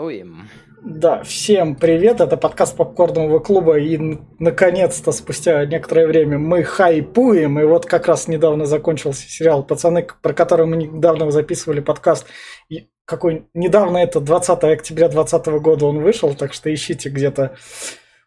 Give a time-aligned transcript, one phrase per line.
[0.00, 0.48] Стартуем.
[0.82, 3.98] Да, всем привет, это подкаст Попкорного клуба, и
[4.38, 10.32] наконец-то спустя некоторое время мы хайпуем, и вот как раз недавно закончился сериал «Пацаны», про
[10.32, 12.26] который мы недавно записывали подкаст,
[12.70, 17.56] и какой недавно это 20 октября 2020 года он вышел, так что ищите где-то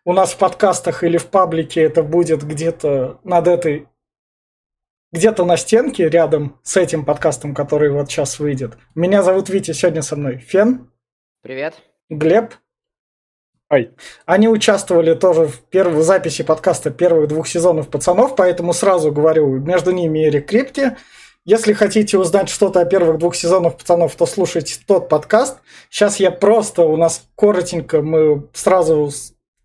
[0.06, 3.88] у нас в подкастах или в паблике это будет где-то над этой
[5.12, 8.78] где-то на стенке рядом с этим подкастом, который вот сейчас выйдет.
[8.94, 10.93] Меня зовут Витя, сегодня со мной Фен.
[11.44, 11.76] Привет.
[12.10, 12.54] Глеб.
[13.70, 13.92] Ай.
[14.26, 19.92] Они участвовали тоже в первой записи подкаста первых двух сезонов «Пацанов», поэтому сразу говорю, между
[19.92, 20.96] ними Эрик Крипти.
[21.44, 25.60] Если хотите узнать что-то о первых двух сезонах «Пацанов», то слушайте тот подкаст.
[25.90, 29.12] Сейчас я просто, у нас коротенько, мы сразу,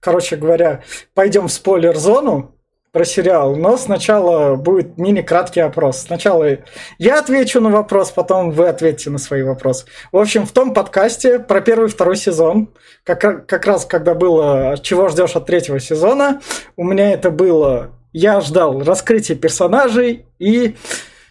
[0.00, 0.82] короче говоря,
[1.14, 2.57] пойдем в спойлер-зону,
[2.92, 5.98] про сериал, но сначала будет мини-краткий опрос.
[5.98, 6.58] Сначала
[6.98, 9.86] я отвечу на вопрос, потом вы ответите на свои вопросы.
[10.12, 12.70] В общем, в том подкасте про первый и второй сезон,
[13.04, 16.40] как, как раз когда было «Чего ждешь от третьего сезона»,
[16.76, 20.76] у меня это было «Я ждал раскрытия персонажей и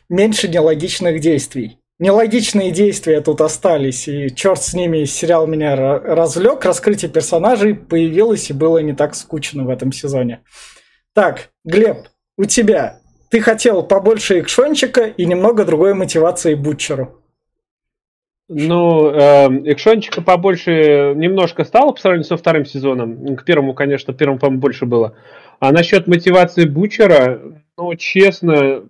[0.10, 1.80] меньше нелогичных действий».
[2.00, 8.54] Нелогичные действия тут остались, и черт с ними, сериал меня развлек, раскрытие персонажей появилось и
[8.54, 10.42] было не так скучно в этом сезоне.
[11.18, 13.00] Так, Глеб, у тебя.
[13.32, 17.20] Ты хотел побольше экшончика и немного другой мотивации Бутчеру.
[18.48, 23.36] Ну, э, экшончика побольше немножко стало по сравнению со вторым сезоном.
[23.36, 25.16] К первому, конечно, первому, по-моему, больше было.
[25.60, 27.42] А насчет мотивации Бучера,
[27.80, 28.84] ну, честно,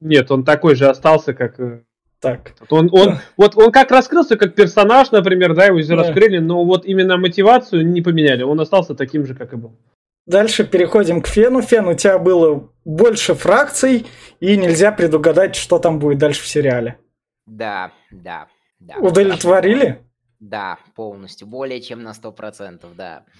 [0.00, 1.58] нет, он такой же остался, как...
[1.58, 1.80] Э,
[2.20, 2.52] так.
[2.68, 5.96] Он, он, вот он как раскрылся как персонаж, например, да, его да.
[5.96, 8.44] раскрыли, но вот именно мотивацию не поменяли.
[8.44, 9.74] Он остался таким же, как и был.
[10.26, 11.62] Дальше переходим к Фену.
[11.62, 14.06] Фен, у тебя было больше фракций,
[14.38, 16.98] и нельзя предугадать, что там будет дальше в сериале.
[17.46, 18.96] Да, да, да.
[18.98, 20.04] Удовлетворили?
[20.38, 21.46] Да, полностью.
[21.46, 23.24] Более чем на 100%, да.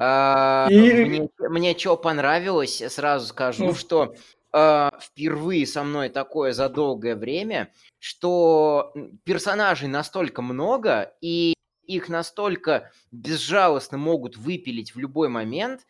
[0.00, 1.04] А, и...
[1.04, 3.74] Мне, мне что понравилось, сразу скажу, ну.
[3.74, 4.14] что
[4.52, 7.70] э, впервые со мной такое за долгое время,
[8.00, 8.92] что
[9.24, 11.54] персонажей настолько много, и
[11.86, 15.82] их настолько безжалостно могут выпилить в любой момент,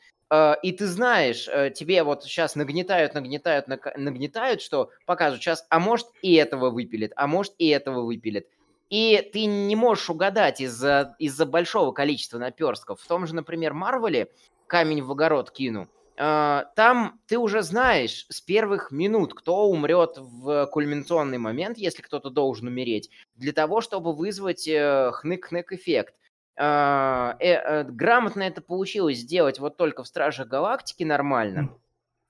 [0.63, 6.09] и ты знаешь, э, тебе вот сейчас нагнетают, нагнетают, нагнетают, что показывают сейчас, а может
[6.23, 8.49] и этого выпилит, а может и этого выпилит.
[8.91, 13.01] И ты не можешь угадать из-за из большого количества наперстков.
[13.01, 14.29] В том же, например, Марвеле
[14.67, 15.89] камень в огород кину.
[16.17, 22.31] Э, там ты уже знаешь с первых минут, кто умрет в кульминационный момент, если кто-то
[22.31, 26.15] должен умереть, для того, чтобы вызвать хнык-хнык эффект.
[26.57, 31.71] А, э, э, грамотно это получилось сделать вот только в Стражах Галактики нормально.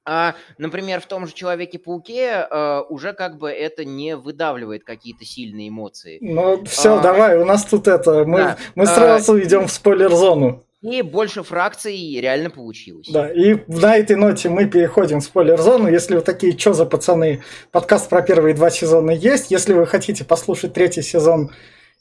[0.07, 5.71] А, например, в том же Человеке-пауке э, уже как бы это не выдавливает какие-то сильные
[5.71, 6.19] эмоции.
[6.21, 8.25] Ну, все, а, давай, у нас тут это.
[8.27, 10.62] Мы, да, мы сразу а, идем в спойлер-зону.
[10.83, 13.09] И больше фракций реально получилось.
[13.11, 15.89] Да, и на этой ноте мы переходим в спойлер-зону.
[15.89, 17.43] Если вы такие, что за пацаны,
[17.73, 19.51] подкаст про первые два сезона есть.
[19.51, 21.51] Если вы хотите послушать третий сезон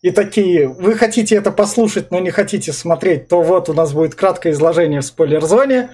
[0.03, 4.15] и такие, вы хотите это послушать, но не хотите смотреть, то вот у нас будет
[4.15, 5.91] краткое изложение в спойлер-зоне,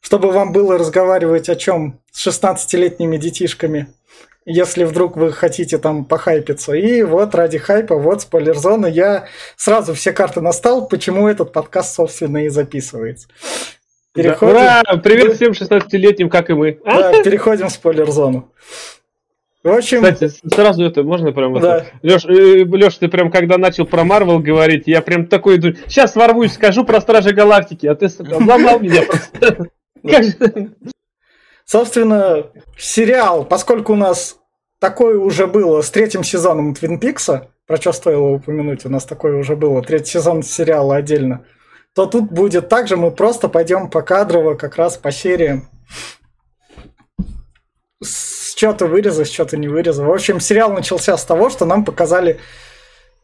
[0.00, 3.88] чтобы вам было разговаривать о чем с 16-летними детишками,
[4.46, 6.72] если вдруг вы хотите там похайпиться.
[6.72, 9.26] И вот ради хайпа, вот спойлер-зона, я
[9.56, 13.28] сразу все карты настал, почему этот подкаст, собственно, и записывается.
[14.14, 14.54] Переходим...
[14.54, 14.96] Да, ура!
[15.02, 16.80] Привет всем 16-летним, как и мы.
[16.82, 18.50] Да, переходим в спойлер-зону.
[19.62, 20.02] В общем...
[20.02, 21.60] Кстати, сразу это можно прям...
[21.60, 21.84] Да.
[22.02, 26.16] Леш, э, Леш, ты прям когда начал про Марвел говорить, я прям такой иду, сейчас
[26.16, 29.66] ворвусь, скажу про Стражи Галактики, а ты обломал меня просто.
[31.66, 32.46] Собственно,
[32.78, 34.38] сериал, поскольку у нас
[34.80, 39.36] такое уже было с третьим сезоном Твин Пикса, про что стоило упомянуть, у нас такое
[39.36, 41.44] уже было, третий сезон сериала отдельно,
[41.94, 45.68] то тут будет так же, мы просто пойдем по кадрово, как раз по сериям
[48.60, 50.04] что-то вырезал, что-то не вырезал.
[50.04, 52.40] В общем, сериал начался с того, что нам показали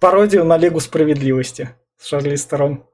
[0.00, 2.86] пародию на Лигу Справедливости с Шарли Сторон.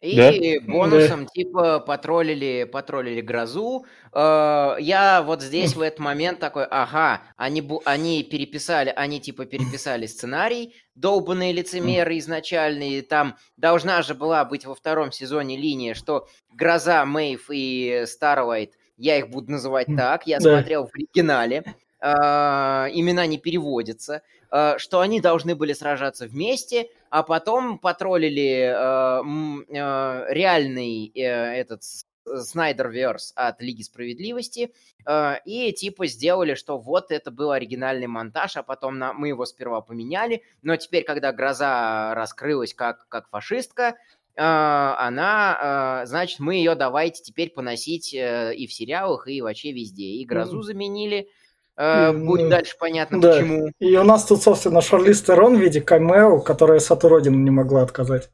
[0.00, 0.32] И да?
[0.66, 1.30] бонусом да.
[1.32, 3.86] типа потроллили, потроллили грозу.
[4.12, 10.06] Э, я вот здесь в этот момент такой, ага, они, они переписали, они типа переписали
[10.06, 13.02] сценарий, долбанные лицемеры изначальные.
[13.02, 19.16] Там должна же была быть во втором сезоне линия, что гроза, Мейв и Старлайт я
[19.18, 20.58] их буду называть так, я да.
[20.58, 21.64] смотрел в оригинале,
[22.00, 29.74] э, имена не переводятся, э, что они должны были сражаться вместе, а потом потроллили э,
[29.74, 31.82] э, реальный э, этот
[32.26, 34.72] Снайдерверс от Лиги Справедливости,
[35.06, 39.46] э, и типа сделали, что вот это был оригинальный монтаж, а потом на, мы его
[39.46, 43.96] сперва поменяли, но теперь, когда Гроза раскрылась как, как фашистка,
[44.42, 50.04] она, э, значит, мы ее давайте теперь поносить э, и в сериалах, и вообще везде.
[50.04, 51.28] И Грозу заменили,
[51.76, 53.32] э, будет дальше понятно, да.
[53.32, 53.70] почему.
[53.78, 57.82] И у нас тут, собственно, Шарлиз Терон в виде камео, которая Сату Родину не могла
[57.82, 58.30] отказать.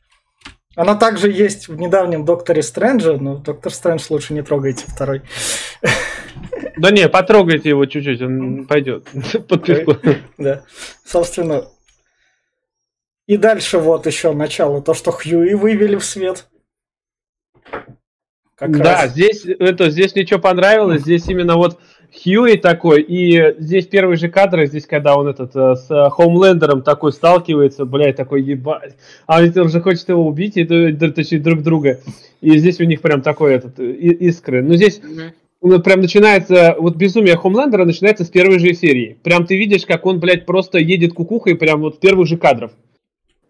[0.77, 5.23] Она также есть в недавнем Докторе Стрэнджа, но Доктор Стрэндж лучше не трогайте второй.
[6.77, 9.09] Да не, потрогайте его чуть-чуть, он пойдет.
[10.39, 10.63] Да,
[11.05, 11.65] собственно.
[13.27, 16.47] И дальше вот еще начало, то, что Хьюи вывели в свет.
[18.55, 19.11] Как да, раз.
[19.11, 21.79] здесь, это, здесь мне что понравилось, здесь именно вот
[22.11, 26.83] Хьюи такой, и здесь первый же кадр, здесь когда он этот э, с э, Хоумлендером
[26.83, 28.97] такой сталкивается, блядь, такой ебать,
[29.27, 32.01] а он уже хочет его убить, и точнее друг друга,
[32.41, 34.63] и здесь у них прям такой этот искры.
[34.63, 35.83] Но здесь mm-hmm.
[35.83, 39.19] прям начинается, вот безумие Хоумлендера начинается с первой же серии.
[39.23, 42.71] Прям ты видишь, как он, блядь, просто едет кукухой прям вот первых же кадров.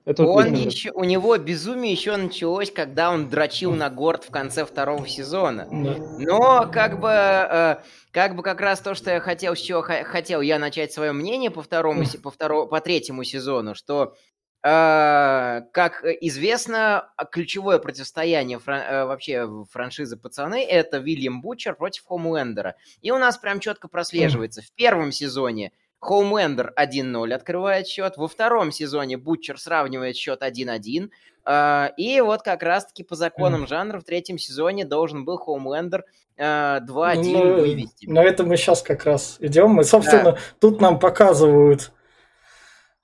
[0.07, 4.31] Это он вот еще, у него безумие еще началось, когда он дрочил на Горд в
[4.31, 5.67] конце второго сезона.
[5.69, 7.77] Но как бы, э,
[8.13, 11.51] как бы как раз то, что я хотел, с чего хотел я начать свое мнение
[11.51, 14.15] по второму, по второму, по третьему сезону, что
[14.63, 22.77] э, как известно, ключевое противостояние фран, э, вообще франшизы пацаны это Вильям Бучер против Хомлендера.
[23.01, 24.63] И у нас прям четко прослеживается.
[24.63, 28.17] В первом сезоне Хоумендер 1-0 открывает счет.
[28.17, 31.11] Во втором сезоне Бутчер сравнивает счет 1-1.
[31.45, 36.05] А, и вот как раз-таки по законам жанра в третьем сезоне должен был Хоумлендер
[36.39, 38.07] 2-1 ну, вывести.
[38.07, 39.71] На это мы сейчас как раз идем.
[39.71, 40.39] Мы, собственно, да.
[40.61, 41.93] тут нам показывают,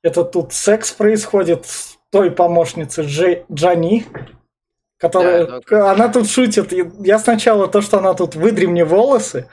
[0.02, 4.06] это тут секс происходит с той помощницы Джей, Джани,
[4.98, 5.90] которая, да, только...
[5.90, 6.72] она тут шутит.
[7.00, 9.48] Я сначала то, что она тут выдри мне волосы,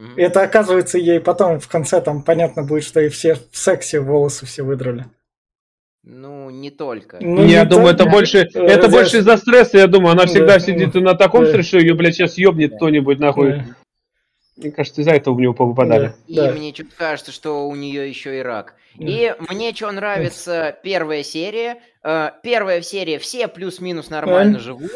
[0.00, 0.14] Mm-hmm.
[0.16, 4.46] Это оказывается ей потом в конце там понятно будет, что и все в сексе волосы
[4.46, 5.04] все выдрали.
[6.02, 7.18] Ну, не только.
[7.20, 8.02] Ну, я не думаю, только.
[8.02, 8.90] это больше, это Здесь...
[8.90, 10.12] больше из-за стресса, я думаю.
[10.12, 11.50] Она всегда да, сидит на таком да.
[11.50, 12.76] стрессе, ее, блядь, сейчас ёбнет да.
[12.76, 13.52] кто-нибудь нахуй.
[13.52, 13.64] Да.
[14.56, 16.06] Мне кажется, из-за этого в него попадали.
[16.06, 16.14] Да.
[16.26, 16.52] И да.
[16.52, 18.76] мне что-то кажется, что у нее еще и рак.
[18.94, 19.06] Да.
[19.06, 21.82] И мне что нравится первая серия.
[22.02, 24.60] Э, первая серия все плюс-минус нормально да.
[24.60, 24.90] живут.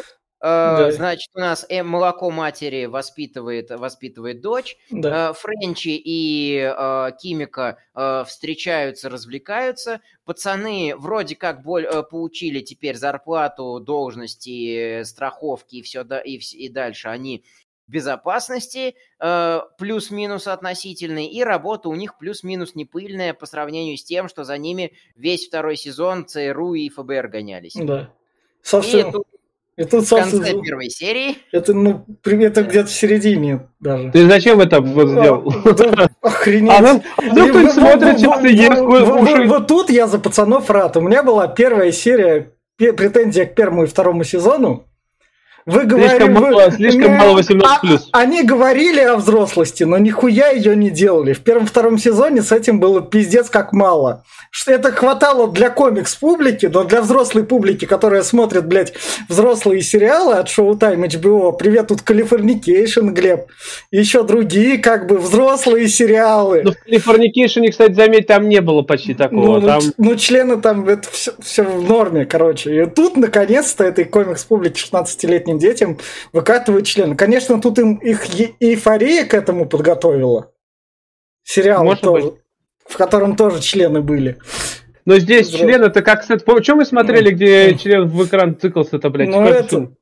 [0.45, 0.93] Э, да.
[0.93, 4.77] Значит, у нас э, молоко матери воспитывает, воспитывает дочь.
[4.91, 5.31] Да.
[5.31, 6.71] Э, Френчи и
[7.19, 7.79] Кимика
[8.27, 10.03] встречаются, развлекаются.
[10.27, 17.09] Пацаны вроде как боль, получили теперь зарплату, должности, страховки и все да, и, и дальше.
[17.09, 17.43] Они
[17.87, 24.05] в безопасности э, плюс-минус относительный, и работа у них плюс-минус не пыльная по сравнению с
[24.05, 27.77] тем, что за ними весь второй сезон ЦРУ и ФБР гонялись.
[27.77, 28.11] Да.
[28.63, 29.09] Совсем.
[29.09, 29.27] И тут
[29.77, 31.37] и тут, в конце первой серии.
[31.51, 34.11] Это, ну, это где-то в середине даже.
[34.13, 35.53] Ты зачем это вот сделал?
[36.23, 36.73] Охренеть.
[36.73, 40.97] А ну, что есть Вот тут я за пацанов рад.
[40.97, 44.87] У меня была первая серия претензия к первому и второму сезону.
[45.67, 48.09] Вы говорили, слишком мало, слишком мало 18 плюс.
[48.13, 51.33] А, они говорили о взрослости, но нихуя ее не делали.
[51.33, 54.25] В первом-втором сезоне с этим было пиздец как мало.
[54.51, 58.93] Что это хватало для комикс публики, но для взрослой публики, которая смотрит, блядь,
[59.31, 63.47] взрослые сериалы от Showtime HBO, привет, тут Californication, Глеб,
[63.91, 66.63] и еще другие, как бы, взрослые сериалы.
[66.63, 69.61] Ну, в Californication, кстати, заметь, там не было почти такого.
[69.61, 69.81] Ну, там...
[69.97, 72.83] ну члены там, это все, все в норме, короче.
[72.83, 75.99] И тут, наконец-то, этой комикс публики 16-летней малолетним детям
[76.33, 77.17] выкатывают члены.
[77.17, 78.27] Конечно, тут им их
[78.61, 80.53] эйфория к этому подготовила.
[81.43, 82.41] Сериал Может тоже, быть.
[82.87, 84.39] в котором тоже члены были.
[85.05, 85.73] Но здесь Взрослый.
[85.73, 86.25] член это как...
[86.63, 89.29] Чем мы смотрели, ну, где ну, член в экран цикался-то, блядь?
[89.29, 89.93] Ну это...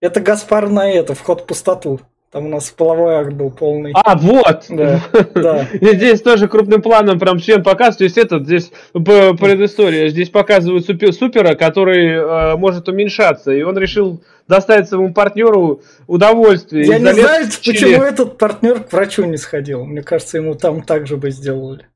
[0.00, 2.00] Это Гаспар на это, вход в пустоту.
[2.30, 3.92] Там у нас половой акт был полный.
[3.94, 4.66] А, вот!
[4.68, 5.00] Да,
[5.34, 5.66] да.
[5.80, 7.98] Здесь тоже крупным планом прям член показывают.
[7.98, 10.08] То есть этот здесь предыстория.
[10.08, 13.52] Здесь показывают супер, супера, который э, может уменьшаться.
[13.52, 16.86] И он решил доставить своему партнеру удовольствие.
[16.86, 19.86] Я не знаю, почему этот партнер к врачу не сходил.
[19.86, 21.86] Мне кажется, ему там так же бы сделали.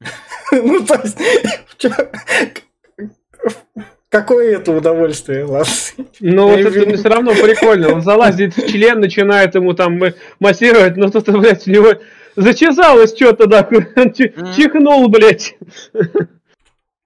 [0.52, 1.18] Ну, то есть,
[4.08, 5.72] Какое это удовольствие, ладно.
[6.20, 7.92] Ну, вот это все равно прикольно.
[7.92, 10.00] Он залазит в член, начинает ему там
[10.38, 11.94] массировать, но тут, блядь, у него
[12.36, 13.62] зачесалось что-то, да,
[14.56, 15.56] чихнул, блядь.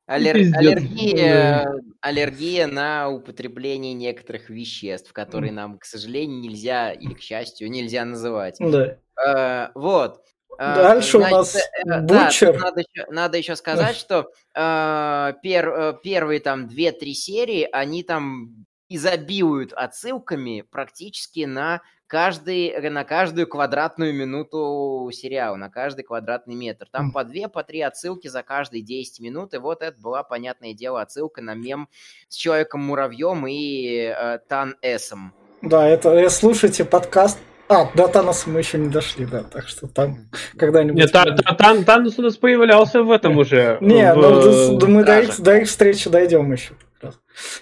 [0.06, 0.34] Аллер...
[0.34, 8.04] Аллергия, аллергия на употребление некоторых веществ, которые нам, к сожалению, нельзя, или к счастью, нельзя
[8.04, 8.56] называть.
[8.58, 8.96] Да.
[9.24, 10.20] Uh, вот.
[10.60, 12.52] Дальше Значит, у нас э, Бучер.
[12.52, 18.02] Да, надо, еще, надо еще сказать, что э, пер, э, первые там 2-3 серии, они
[18.02, 26.86] там изобилуют отсылками практически на каждый, на каждую квадратную минуту сериала, на каждый квадратный метр.
[26.90, 30.74] Там по две, по три отсылки за каждые 10 минут, и вот это была, понятное
[30.74, 31.88] дело, отсылка на мем
[32.28, 35.32] с Человеком-муравьем и э, Тан Эсом.
[35.62, 37.38] Да, это э, слушайте подкаст
[37.70, 41.00] а, до Таноса мы еще не дошли, да, так что там когда-нибудь...
[41.00, 43.78] Нет, та, та, тан, Танос у нас появлялся в этом уже.
[43.80, 44.78] Не, в...
[44.80, 46.72] ну, мы до их, до их встречи дойдем еще.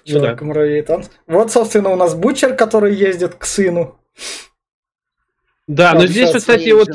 [0.05, 0.45] Человек, ну, да.
[0.47, 1.09] муравей, танц.
[1.27, 3.99] Вот, собственно, у нас Бучер, который ездит к сыну.
[5.67, 6.89] Да, но здесь, кстати, вот...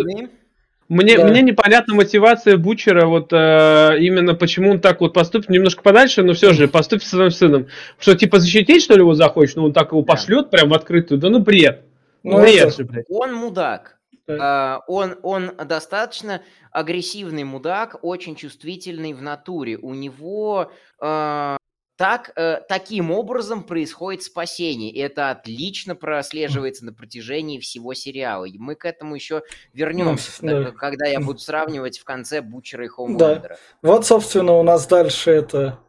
[0.89, 1.27] Мне, да.
[1.27, 6.33] мне непонятна мотивация Бучера, вот э, именно почему он так вот поступит немножко подальше, но
[6.33, 7.67] все же поступит со своим сыном.
[7.99, 11.19] Что, типа, защитить, что ли, его захочет, но он так его пошлет прям в открытую?
[11.19, 11.83] Да ну бред.
[12.23, 13.05] Ну, бред же, блядь.
[13.09, 13.99] Он мудак.
[14.25, 19.77] Uh, он, он достаточно агрессивный мудак, очень чувствительный в натуре.
[19.77, 21.57] У него uh,
[21.95, 24.91] так, э, таким образом происходит спасение.
[24.91, 28.45] И это отлично прослеживается на протяжении всего сериала.
[28.45, 30.71] И мы к этому еще вернемся, да.
[30.71, 33.57] когда я буду сравнивать в конце Бучера и Хоумлендера.
[33.81, 33.89] Да.
[33.89, 35.79] Вот, собственно, у нас дальше это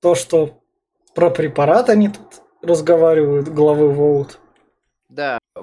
[0.00, 0.62] то, что
[1.14, 4.38] про препарат они тут разговаривают, главы Волт.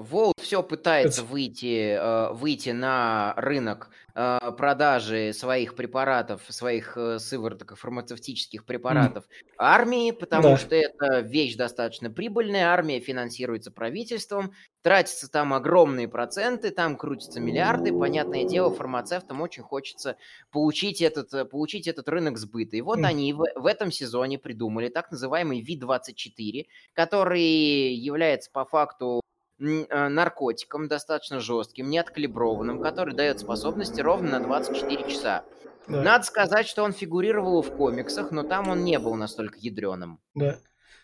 [0.10, 7.76] Волт все пытается выйти, э, выйти на рынок э, продажи своих препаратов, своих э, сывороток
[7.78, 9.54] фармацевтических препаратов mm.
[9.58, 10.58] армии, потому да.
[10.58, 17.92] что это вещь достаточно прибыльная, армия финансируется правительством, тратятся там огромные проценты, там крутятся миллиарды,
[17.92, 20.18] понятное дело, фармацевтам очень хочется
[20.52, 22.78] получить этот, получить этот рынок сбыта.
[22.78, 23.06] И вот mm.
[23.06, 29.22] они в, в этом сезоне придумали так называемый V24, который является по факту
[29.58, 35.44] наркотиком достаточно жестким, неоткалиброванным, который дает способности ровно на 24 часа.
[35.88, 36.02] Да.
[36.02, 40.20] Надо сказать, что он фигурировал в комиксах, но там он не был настолько ядреным.
[40.34, 40.58] Да.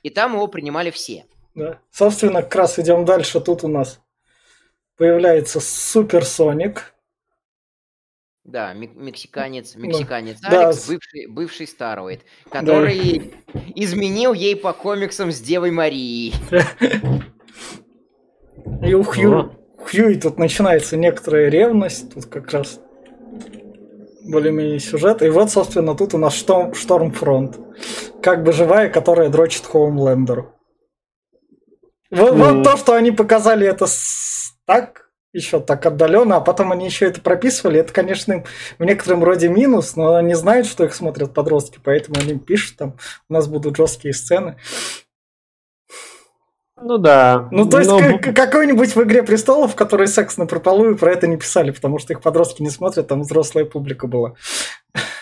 [0.03, 1.25] И там его принимали все.
[1.53, 1.79] Да.
[1.91, 3.39] Собственно, как раз идем дальше.
[3.41, 4.01] Тут у нас
[4.97, 6.93] появляется Суперсоник.
[8.43, 10.63] Да, мексиканец, мексиканец да.
[10.69, 10.93] Алекс, да.
[10.93, 13.61] бывший, бывший Староид, который да.
[13.75, 16.33] изменил ей по комиксам с Девой Марией.
[18.81, 19.51] И у Хью,
[19.85, 22.79] Хьюи тут начинается некоторая ревность, тут как раз
[24.23, 25.21] более-менее сюжет.
[25.21, 27.59] И вот, собственно, тут у нас Шторм, Штормфронт.
[28.21, 30.53] Как бы живая, которая дрочит Хоумлендеру.
[32.11, 32.55] Вот, ну...
[32.55, 34.53] вот то, что они показали это с...
[34.65, 38.43] так, еще так отдаленно, а потом они еще это прописывали, это, конечно,
[38.77, 42.97] в некотором роде минус, но они знают, что их смотрят подростки, поэтому они пишут там,
[43.29, 44.57] у нас будут жесткие сцены.
[46.83, 47.47] Ну да.
[47.51, 47.99] Ну то есть но...
[48.33, 52.13] какой-нибудь в «Игре престолов», в которой секс на прополую, про это не писали, потому что
[52.13, 54.33] их подростки не смотрят, там взрослая публика была.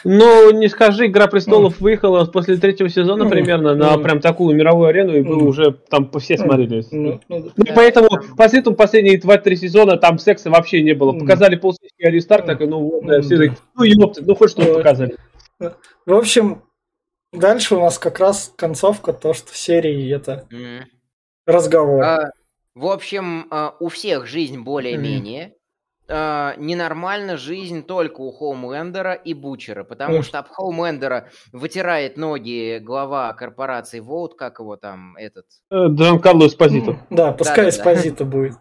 [0.04, 1.84] Ну, не скажи, «Игра престолов» mm.
[1.84, 3.30] выехала после третьего сезона mm.
[3.30, 4.02] примерно на mm.
[4.02, 5.44] прям такую мировую арену, и mm.
[5.44, 6.80] уже там все смотрели.
[6.92, 7.22] Mm.
[7.28, 11.12] Ну, и поэтому после этого последние 2-3 сезона там секса вообще не было.
[11.12, 15.16] Показали полсессии Аристарк, так, ну, вот, да, все такие, ну, ёпты, ну, хоть что-то показали.
[15.60, 16.64] В общем,
[17.34, 20.46] дальше у нас как раз концовка, то, что серии это...
[20.52, 20.86] Mm
[21.50, 22.04] разговор.
[22.04, 22.32] А,
[22.76, 25.54] в общем, а, у всех жизнь более-менее.
[26.12, 33.32] А, ненормально жизнь только у Хоумлендера и Бучера, потому что об Хоумлендера вытирает ноги глава
[33.34, 35.46] корпорации Волт, как его там, этот...
[35.70, 37.00] Э, Джан Карло Эспозито.
[37.12, 38.56] Да, пускай Эспозито будет.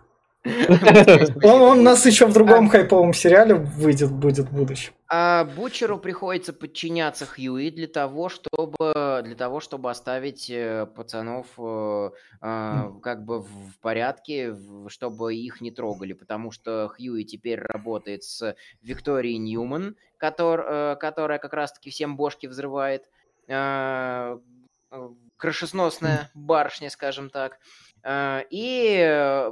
[1.43, 2.71] Он, он у нас еще в другом а...
[2.71, 4.93] хайповом сериале выйдет, будет в будущем.
[5.09, 12.11] А Бучеру приходится подчиняться Хьюи для того, чтобы для того, чтобы оставить э, пацанов э,
[12.41, 14.55] э, как бы в порядке,
[14.87, 21.39] чтобы их не трогали, потому что Хьюи теперь работает с Викторией Ньюман, который, э, которая
[21.39, 23.09] как раз-таки всем бошки взрывает.
[23.49, 24.39] Э,
[25.37, 27.59] крышесносная барышня, скажем так.
[28.05, 29.51] Э, и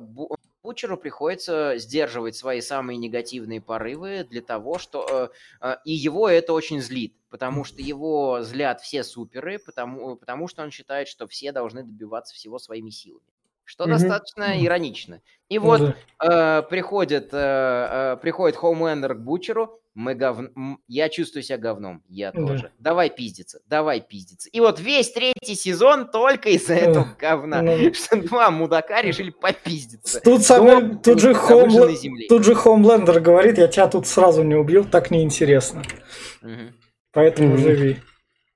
[0.66, 5.30] Кучеру приходится сдерживать свои самые негативные порывы для того, что...
[5.60, 10.48] Э, э, и его это очень злит, потому что его злят все суперы, потому, потому
[10.48, 13.22] что он считает, что все должны добиваться всего своими силами.
[13.62, 13.90] Что mm-hmm.
[13.90, 15.22] достаточно иронично.
[15.48, 16.28] И вот mm-hmm.
[16.28, 20.38] э, приходит, э, э, приходит Хоумлендер к Бучеру, мы гов...
[20.86, 22.46] я чувствую себя говном, я mm-hmm.
[22.46, 22.70] тоже.
[22.78, 24.48] Давай пиздиться, давай пиздиться.
[24.50, 27.94] И вот весь третий сезон только из-за этого говна, mm-hmm.
[27.94, 30.20] что два мудака решили попиздиться.
[30.20, 31.88] Тут, самый, тут, же Хоумл...
[32.28, 35.82] тут же Хоумлендер говорит, я тебя тут сразу не убил, так неинтересно.
[37.12, 37.96] Поэтому живи.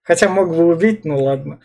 [0.03, 1.61] Хотя мог бы убить, ну ладно.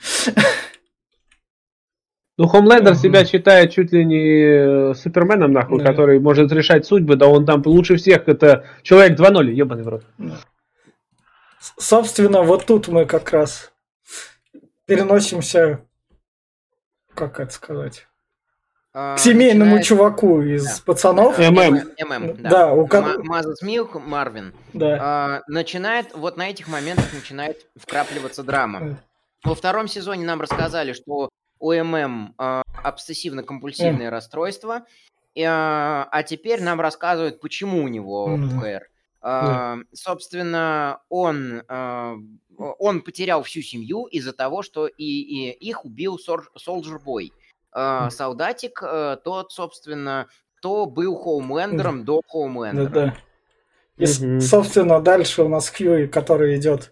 [2.37, 3.01] Ну, Хомлендер mm-hmm.
[3.01, 5.85] себя считает чуть ли не э, Суперменом, нахуй, да.
[5.85, 10.03] который может решать судьбы, да он там лучше всех, это человек 2.0, ебаный в рот.
[10.17, 10.35] Да.
[11.77, 13.71] Собственно, вот тут мы как раз
[14.85, 15.79] переносимся
[17.15, 18.07] как это сказать,
[18.93, 19.85] к семейному начинает...
[19.85, 20.83] чуваку из да.
[20.85, 21.37] пацанов.
[21.37, 21.81] ММ.
[21.99, 22.49] ММ, да.
[22.49, 22.87] да у...
[23.23, 24.53] Мазас Милк, Марвин.
[24.73, 24.97] Да.
[25.01, 28.99] А, начинает, вот на этих моментах начинает вкрапливаться драма.
[29.43, 31.29] Во втором сезоне нам рассказали, что
[31.65, 34.09] у ММ а, обсессивно-компульсивное mm.
[34.09, 34.85] расстройство,
[35.33, 38.59] и, а, а теперь нам рассказывают, почему у него mm.
[38.59, 38.87] ПР.
[39.21, 39.85] А, mm.
[39.93, 47.33] Собственно, он, он потерял всю семью из-за того, что и, и их убил Солджер Бой.
[47.71, 50.27] А, солдатик, а, тот, собственно,
[50.59, 52.89] кто был Хоумлендером до Хоумлендера.
[52.89, 53.17] Да, да.
[53.97, 54.39] И, угу.
[54.39, 56.91] собственно, дальше у нас Хьюи, который идет.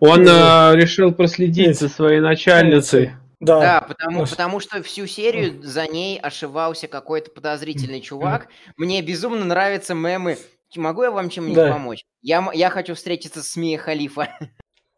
[0.00, 3.12] Он э, решил проследить за своей начальницей.
[3.40, 8.48] Да, да потому, потому что всю серию за ней ошивался какой-то подозрительный чувак.
[8.76, 10.38] Мне безумно нравятся мемы.
[10.76, 11.72] Могу я вам чем-нибудь да.
[11.72, 12.04] помочь?
[12.20, 14.28] Я, я хочу встретиться с Мия Халифа.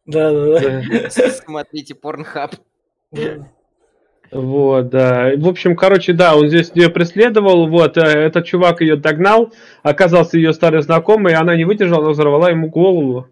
[0.06, 1.11] Да, да, да.
[1.11, 2.54] Смотрите, Порнхаб.
[4.32, 5.32] Вот, да.
[5.37, 10.37] В общем, короче, да, он здесь ее преследовал, вот, э, этот чувак ее догнал, оказался
[10.37, 13.26] ее старый знакомый, она не выдержала, она взорвала ему голову.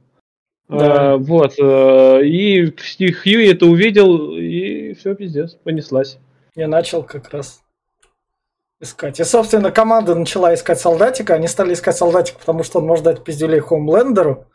[0.69, 1.13] Да.
[1.13, 6.19] А, вот, э, и Хьюи это увидел, и все, пиздец, понеслась.
[6.55, 7.63] Я начал как раз
[8.81, 9.19] искать.
[9.19, 13.25] И, собственно, команда начала искать солдатика, они стали искать солдатика, потому что он может дать
[13.25, 14.47] пиздюлей Хомлендеру.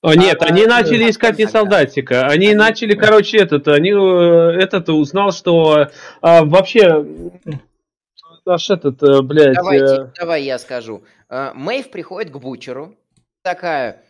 [0.00, 2.26] О, нет, а, они начали искать не солдатика.
[2.26, 5.88] Они а, начали, короче, этот, они этот узнал, что
[6.20, 7.06] а, вообще
[8.44, 9.54] наш этот, блядь...
[9.54, 10.08] Давайте, э...
[10.18, 11.04] давай я скажу.
[11.30, 12.96] Мэйв приходит к Бучеру,
[13.42, 14.02] такая,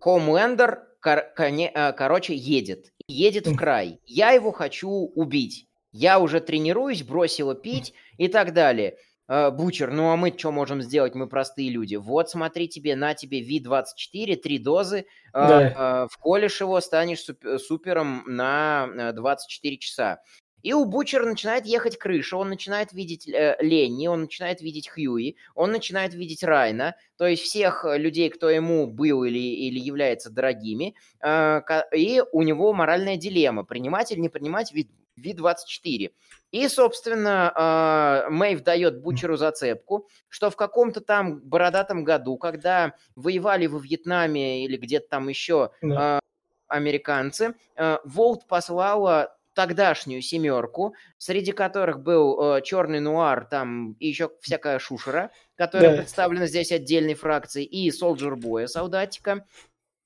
[0.00, 2.92] Хомлендер, кор, коне, короче, едет.
[3.08, 4.00] Едет в край.
[4.04, 5.66] Я его хочу убить.
[5.92, 8.98] Я уже тренируюсь, бросила пить и так далее.
[9.28, 11.14] Э, Бучер, ну а мы что можем сделать?
[11.14, 11.96] Мы простые люди.
[11.96, 16.04] Вот смотри тебе, на тебе Ви-24, три дозы, э, да.
[16.04, 17.24] э, вколешь его, станешь
[17.60, 20.20] супером на 24 часа.
[20.66, 25.36] И у Бучера начинает ехать крыша, он начинает видеть э, Ленни, он начинает видеть Хьюи,
[25.54, 30.96] он начинает видеть Райна, то есть всех людей, кто ему был или, или является дорогими,
[31.22, 31.60] э,
[31.94, 36.10] и у него моральная дилемма, принимать или не принимать Ви-24.
[36.50, 43.68] И, собственно, а, Мэйв дает Бучеру зацепку, что в каком-то там бородатом году, когда воевали
[43.68, 46.18] во Вьетнаме или где-то там еще да.
[46.66, 54.30] американцы, а, Волт послала тогдашнюю семерку, среди которых был э, черный нуар, там и еще
[54.40, 55.96] всякая шушера, которая да.
[55.96, 59.46] представлена здесь отдельной фракцией, и Солджер Боя, солдатика,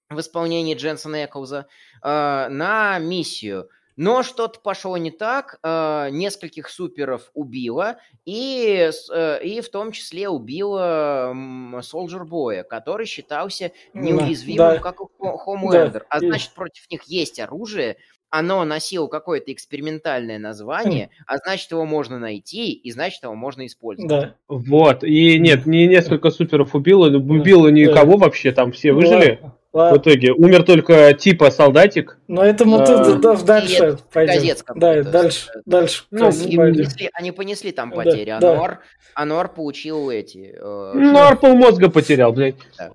[0.08, 1.66] в исполнении Дженсона Эклза,
[2.02, 3.68] э, на миссию–
[4.00, 10.30] но что-то пошло не так, э, нескольких суперов убило, и, э, и в том числе
[10.30, 11.34] убило
[11.82, 14.78] Солджер Боя, который считался неуязвимым, да.
[14.78, 16.00] как Хомлендер.
[16.00, 16.06] Да.
[16.08, 17.98] А значит, против них есть оружие,
[18.30, 21.24] оно носило какое-то экспериментальное название, хм.
[21.26, 24.08] а значит, его можно найти, и значит, его можно использовать.
[24.08, 24.34] Да.
[24.48, 28.26] Вот, и нет, не несколько суперов убило, убило никого да.
[28.26, 29.40] вообще, там все выжили.
[29.42, 29.54] Да.
[29.72, 32.18] В итоге умер только типа солдатик.
[32.26, 34.56] Но это мы тут а, дальше пойдем.
[34.74, 36.04] Да, дальше, дальше.
[36.10, 38.34] Ну, они, понесли, они понесли там потери.
[38.40, 38.80] Да, Ануар, да.
[39.14, 40.56] Ануар получил эти.
[40.58, 42.56] Э, Ануар полмозга потерял, блядь.
[42.76, 42.90] Да.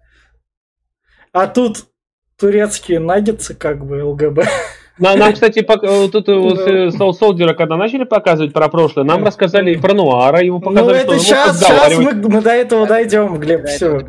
[1.31, 1.85] А тут
[2.37, 4.43] турецкие наггетсы, как бы ЛГБ.
[4.97, 9.93] Нам, кстати, тут вот Soul Soldier, когда начали показывать про прошлое, нам рассказали и про
[9.93, 13.99] Нуара, его ну, показали, ну, это что сейчас, сейчас мы, до этого дойдем, Глеб, все.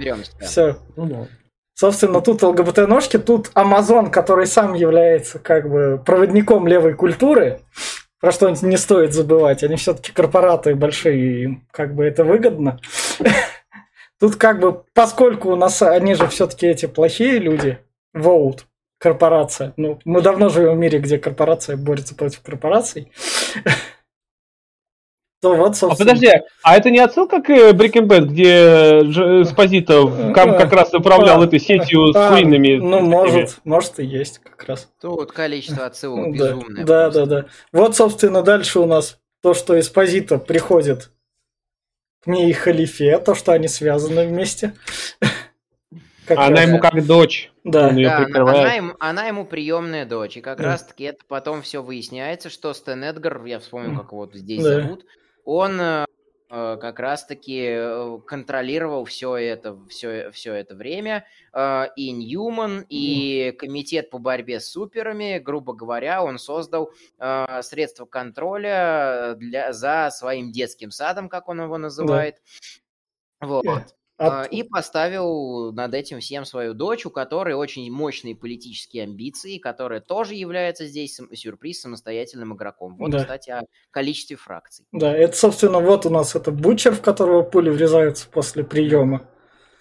[0.40, 0.76] Все.
[0.96, 1.26] Ну.
[1.74, 7.60] Собственно, тут ЛГБТ-ножки, тут Амазон, который сам является как бы проводником левой культуры,
[8.18, 9.62] про что не стоит забывать.
[9.62, 12.80] Они все-таки корпораты большие, им как бы это выгодно.
[14.18, 17.78] Тут как бы, поскольку у нас они же все-таки эти плохие люди,
[18.16, 18.60] Vote,
[19.06, 19.72] корпорация.
[19.76, 23.12] Ну, мы давно живем в мире, где корпорация борется против корпораций.
[25.40, 26.10] То вот, а собственно.
[26.10, 26.32] А подожди,
[26.64, 32.28] а это не отсылка к Breaking Bad, где Спозито как раз управлял этой сетью с
[32.28, 32.78] куриными?
[32.78, 34.88] Ну, может, может и есть как раз.
[35.00, 36.84] Тут количество отсылок безумное.
[36.84, 37.44] Да, да, да.
[37.70, 41.12] Вот, собственно, дальше у нас то, что Эспозито приходит
[42.24, 44.74] к ней и Халифе, то, что они связаны вместе.
[46.26, 46.68] Как она раз.
[46.68, 47.52] ему как дочь.
[47.62, 50.36] Да, он да она, она, ему, она ему приемная дочь.
[50.36, 50.64] И как да.
[50.64, 54.80] раз таки это потом все выясняется, что Стэн Эдгар, я вспомнил, как его здесь да.
[54.82, 55.06] зовут,
[55.44, 56.04] он э,
[56.50, 61.24] э, как раз-таки э, контролировал все это, все, все это время.
[61.96, 66.90] И Ньюман, и комитет по борьбе с суперами, грубо говоря, он создал
[67.62, 72.42] средства контроля для, за своим детским садом, как он его называет.
[73.40, 73.64] Вот.
[74.18, 74.44] А...
[74.44, 80.34] И поставил над этим всем свою дочь, у которой очень мощные политические амбиции, которая тоже
[80.34, 82.96] является здесь сюрприз самостоятельным игроком.
[82.96, 83.20] Вот, да.
[83.20, 84.86] кстати, о количестве фракций.
[84.92, 89.28] Да, это, собственно, вот у нас это Бучер, в которого пули врезаются после приема.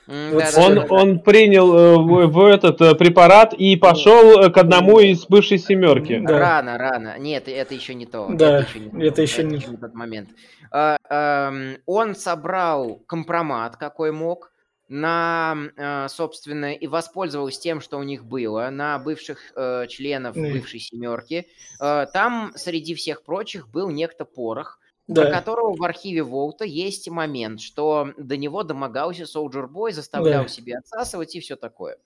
[0.08, 4.52] Вот да, он, да, он принял э, в, в этот э, препарат и пошел э,
[4.52, 6.22] к одному из бывшей семерки.
[6.24, 6.40] Да.
[6.40, 7.18] Рано, рано.
[7.18, 8.28] Нет, это еще не то.
[8.30, 9.58] Да, это еще не, это еще это не...
[9.58, 10.30] не тот момент.
[10.72, 11.54] А, а,
[11.88, 14.52] он собрал компромат, какой мог,
[14.88, 20.52] на, собственно, и воспользовался тем, что у них было, на бывших э, членов mm.
[20.54, 21.48] бывшей семерки.
[21.82, 25.24] Э, там среди всех прочих был некто Порох, да.
[25.24, 30.50] про которого в архиве Волта есть момент, что до него домогался Soldier Boy, заставлял да.
[30.50, 31.98] себе отсасывать и все такое.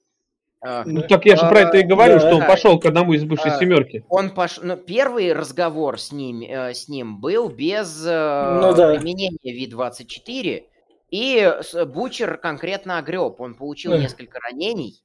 [0.62, 2.48] А, ну так я же а, про это и говорю, да, что он да.
[2.48, 4.04] пошел к одному из бывшей а, семерки.
[4.10, 4.64] Он пошел.
[4.66, 8.94] Ну, первый разговор с ним, э, с ним был без э, ну, да.
[8.94, 10.66] применения V24.
[11.12, 11.54] И
[11.88, 13.40] Бучер конкретно огреб.
[13.40, 14.00] Он получил да.
[14.00, 15.02] несколько ранений.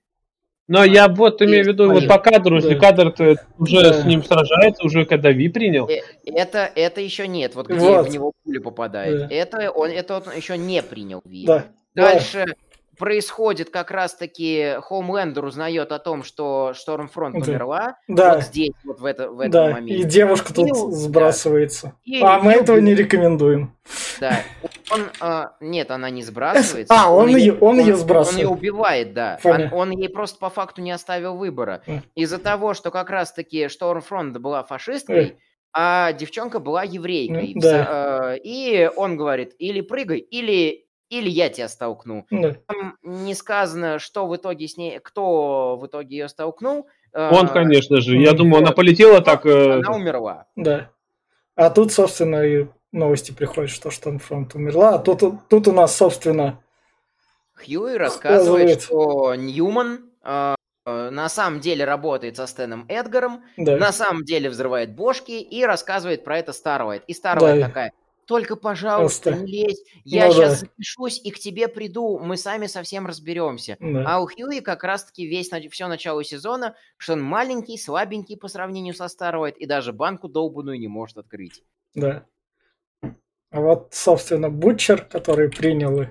[0.66, 3.14] Но я вот имею в виду вот по кадру, если кадр
[3.58, 3.92] уже да.
[3.92, 5.86] с ним сражается, уже когда Ви принял.
[5.88, 8.08] Э, это, это еще нет, вот где вот.
[8.08, 9.28] в него пуля попадает.
[9.28, 9.34] Да.
[9.34, 11.44] Это, он, это он еще не принял Ви.
[11.44, 11.66] Да.
[11.94, 12.52] Дальше да.
[12.98, 17.50] Происходит как раз-таки Хоумлендер узнает о том, что Штормфронт да.
[17.50, 17.96] умерла.
[18.08, 18.34] Да.
[18.34, 19.70] Вот здесь, вот в, это, в этом да.
[19.70, 20.02] моменте.
[20.02, 21.86] И девушка тут и, сбрасывается.
[21.86, 21.92] Да.
[22.04, 23.76] И, а мы этого не рекомендуем.
[24.20, 24.40] Да.
[24.90, 26.94] Он, а, нет, она не сбрасывается.
[26.94, 28.46] А, он, он, ее, он, он ее сбрасывает.
[28.46, 29.38] Он ее убивает, да.
[29.44, 31.82] Он, он ей просто по факту не оставил выбора.
[31.86, 32.00] Mm.
[32.14, 35.36] Из-за того, что как раз-таки Штормфронт была фашисткой, mm.
[35.72, 37.52] а девчонка была еврейкой.
[37.56, 38.36] Да.
[38.42, 40.83] И он говорит, или прыгай, или,
[41.18, 42.26] или я тебя столкну.
[42.30, 42.58] Mm.
[42.66, 46.88] Там не сказано, что в итоге с ней, кто в итоге ее столкнул.
[47.12, 48.16] Он, конечно же.
[48.16, 49.46] Я думаю, она полетела так...
[49.46, 50.46] Э, она умерла.
[50.56, 50.90] Да.
[51.54, 54.94] А тут, собственно, и новости приходят, что Штормфронт умерла.
[54.94, 56.60] А тут, тут у нас, собственно...
[57.54, 60.54] Хьюи рассказывает, что Ньюман э,
[60.86, 63.76] на самом деле работает со Стэном Эдгаром, да.
[63.76, 67.04] на самом деле взрывает бошки и рассказывает про это Старвайт.
[67.06, 67.66] И Старвайт да.
[67.68, 67.92] такая,
[68.26, 69.46] только, пожалуйста, Просто...
[69.46, 70.66] не лезь, я ну, сейчас да.
[70.66, 73.76] запишусь и к тебе приду, мы сами совсем разберемся.
[73.80, 74.04] Да.
[74.06, 78.94] А у Хьюи как раз-таки весь все начало сезона, что он маленький, слабенький по сравнению
[78.94, 81.62] со Старвайт и даже банку долбанную не может открыть.
[81.94, 82.26] Да.
[83.02, 86.08] А вот, собственно, Бутчер, который принял.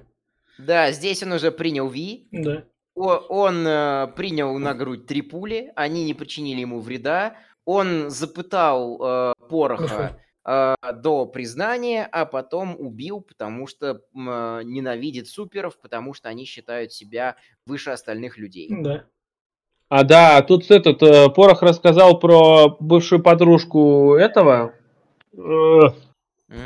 [0.58, 2.28] Да, здесь он уже принял Ви.
[2.32, 2.64] Да.
[2.96, 7.38] О, он э, принял на грудь три пули, они не причинили ему вреда.
[7.66, 15.80] Он запытал э, Пороха э, до признания, а потом убил, потому что э, ненавидит суперов,
[15.80, 18.68] потому что они считают себя выше остальных людей.
[18.70, 19.06] Да.
[19.88, 24.74] А да, тут этот э, Порох рассказал про бывшую подружку этого.
[25.38, 25.82] Э,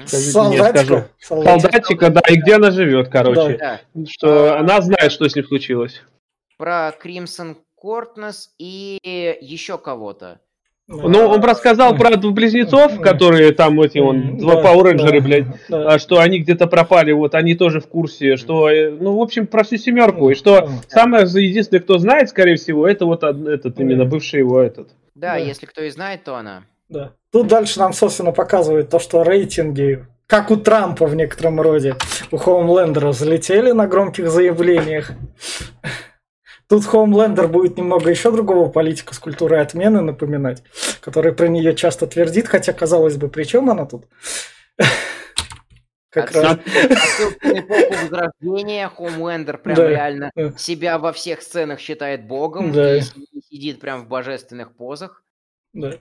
[0.05, 1.09] Солдатика.
[1.19, 3.57] Солдатика, да, и где она живет, короче.
[3.57, 3.81] Да.
[4.07, 6.01] Что а, она знает, что с ним случилось.
[6.57, 8.97] Про Кримсон Кортнес и
[9.41, 10.39] еще кого-то.
[10.89, 15.99] Ну, он рассказал про близнецов, которые там эти, он, два Power блядь, да.
[15.99, 19.65] что они где-то пропали, вот они тоже в курсе, что, э, ну, в общем, про
[19.65, 24.39] всю семерку, и что самое единственное, кто знает, скорее всего, это вот этот, именно бывший
[24.39, 24.87] его этот.
[25.13, 26.63] Да, если кто и знает, то она.
[26.87, 27.11] Да.
[27.33, 31.95] Тут дальше нам, собственно, показывает то, что рейтинги, как у Трампа в некотором роде,
[32.31, 35.11] у Хоумлендера залетели на громких заявлениях.
[36.67, 40.63] Тут Хоумлендер будет немного еще другого политика с культурой отмены напоминать,
[40.99, 44.05] который про нее часто твердит, хотя, казалось бы, при чем она тут?
[46.09, 46.57] Как раз.
[47.41, 54.75] эпоху Возрождения Хоумлендер прям реально себя во всех сценах считает богом сидит прям в божественных
[54.75, 55.23] позах.
[55.73, 55.93] Да.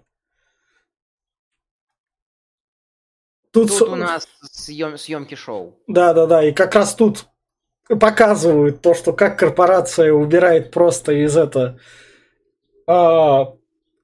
[3.52, 5.78] Тут, тут у нас съем, съемки шоу.
[5.86, 6.42] Да, да, да.
[6.44, 7.26] И как раз тут
[7.88, 11.78] показывают то, что как корпорация убирает просто из это
[12.86, 13.54] а,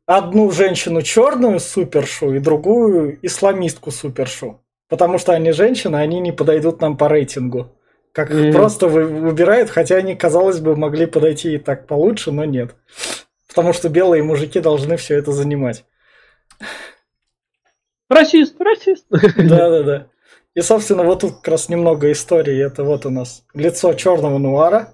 [0.07, 4.61] одну женщину черную супершу и другую исламистку супершу.
[4.88, 7.73] Потому что они женщины, они не подойдут нам по рейтингу.
[8.12, 8.53] Как mm-hmm.
[8.53, 12.75] просто вы, выбирают, хотя они, казалось бы, могли подойти и так получше, но нет.
[13.49, 15.85] Потому что белые мужики должны все это занимать.
[18.11, 19.07] Расист, расист.
[19.11, 20.07] Да, да, да.
[20.54, 22.64] И, собственно, вот тут как раз немного истории.
[22.64, 24.92] Это вот у нас лицо черного нуара.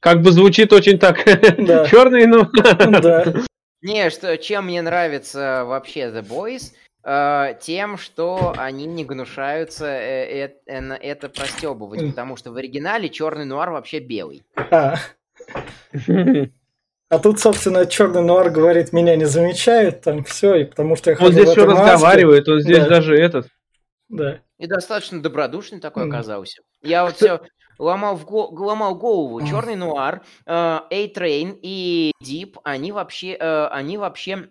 [0.00, 1.24] Как бы звучит очень так.
[1.58, 1.86] Да.
[1.86, 3.00] Черный нуар.
[3.00, 3.34] Да.
[3.80, 6.72] Не, что, чем мне нравится вообще The Boys,
[7.04, 13.10] э, тем, что они не гнушаются э, э, э, это простебывать, потому что в оригинале
[13.10, 14.42] черный нуар вообще белый.
[14.56, 14.96] А.
[17.10, 21.16] А тут, собственно, черный нуар говорит, меня не замечают, там все, и потому что я
[21.20, 22.88] Он здесь все разговаривает, он здесь да.
[22.88, 23.48] даже этот.
[24.08, 24.42] Да.
[24.58, 26.62] И достаточно добродушный такой оказался.
[26.82, 27.40] Я вот все
[27.78, 29.44] ломал, в го- ломал голову.
[29.46, 34.50] Черный нуар, A-Train и Deep, они вообще, они вообще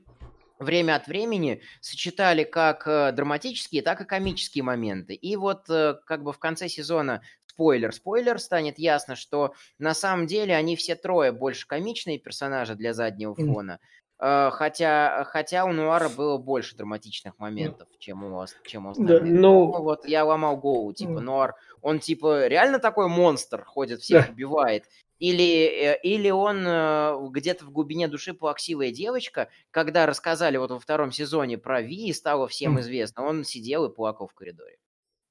[0.59, 2.85] время от времени сочетали как
[3.15, 5.13] драматические, так и комические моменты.
[5.13, 10.55] И вот как бы в конце сезона спойлер, спойлер, станет ясно, что на самом деле
[10.55, 13.79] они все трое больше комичные персонажи для заднего фона.
[14.23, 14.51] Mm.
[14.51, 19.19] Хотя, хотя у Нуара было больше драматичных моментов, чем у вас, чем у остальных.
[19.19, 19.65] Да, ну...
[19.65, 21.19] ну, вот я ломал голову, типа, mm.
[21.19, 24.31] Нуар, он типа реально такой монстр, ходит, всех да.
[24.31, 24.85] убивает.
[25.19, 30.79] Или, э, или он э, где-то в глубине души плаксивая девочка, когда рассказали вот во
[30.79, 34.77] втором сезоне про Ви и стало всем известно, он сидел и плакал в коридоре.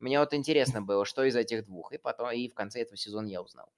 [0.00, 1.92] Мне вот интересно было, что из этих двух.
[1.92, 3.70] И потом, и в конце этого сезона я узнал.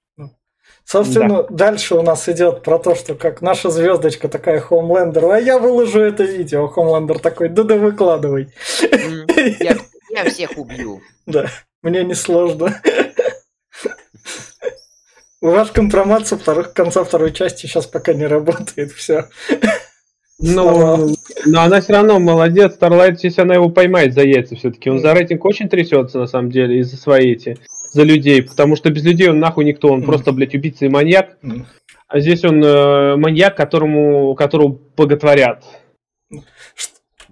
[0.85, 1.47] Собственно, да.
[1.49, 5.99] дальше у нас идет про то, что как наша звездочка такая Хомлендер, а я выложу
[5.99, 6.67] это видео.
[6.67, 8.53] Хомлендер такой, да-да, выкладывай.
[9.59, 9.77] Я,
[10.11, 11.01] я всех убью.
[11.25, 11.47] Да,
[11.81, 12.79] мне не сложно.
[15.41, 19.27] Ваш компромат со вторых, конца второй части сейчас пока не работает, все.
[20.39, 22.77] Ну, но она все равно молодец.
[22.79, 24.89] Starlight, если она его поймает за яйца все-таки.
[24.89, 27.57] Он за рейтинг очень трясется, на самом деле, из-за свои эти,
[27.95, 28.43] за людей.
[28.43, 29.87] Потому что без людей он нахуй никто.
[29.87, 31.37] Он просто, блядь, убийца и маньяк.
[32.07, 35.63] А здесь он э, маньяк, которому, которого боготворят.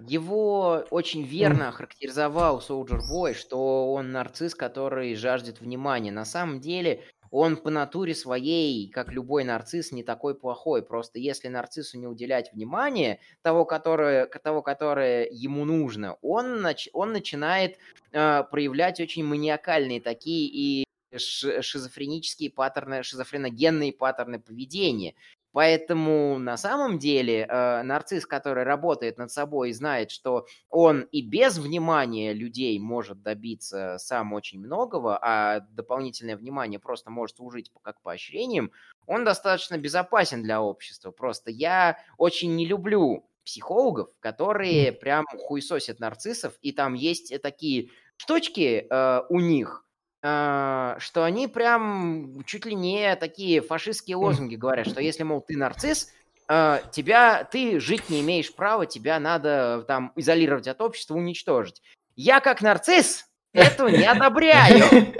[0.07, 6.11] Его очень верно охарактеризовал Soldier Boy, что он нарцисс, который жаждет внимания.
[6.11, 7.01] На самом деле,
[7.33, 10.83] он по натуре своей, как любой нарцисс, не такой плохой.
[10.83, 17.11] Просто если нарциссу не уделять внимания того, которое, того, которое ему нужно, он, нач, он
[17.11, 17.79] начинает
[18.11, 20.83] э, проявлять очень маниакальные такие и
[21.17, 25.15] шизофренические паттерны, шизофреногенные паттерны поведения.
[25.53, 31.21] Поэтому на самом деле э, нарцисс, который работает над собой и знает, что он и
[31.21, 38.01] без внимания людей может добиться сам очень многого, а дополнительное внимание просто может служить как
[38.01, 38.71] поощрением,
[39.05, 41.11] он достаточно безопасен для общества.
[41.11, 48.87] Просто я очень не люблю психологов, которые прям хуесосят нарциссов, и там есть такие штучки
[48.89, 49.85] э, у них,
[50.23, 56.13] что они прям чуть ли не такие фашистские лозунги говорят, что если, мол, ты нарцисс,
[56.47, 61.81] а, тебя, ты жить не имеешь права, тебя надо там изолировать от общества, уничтожить.
[62.15, 64.85] Я как нарцисс этого не одобряю.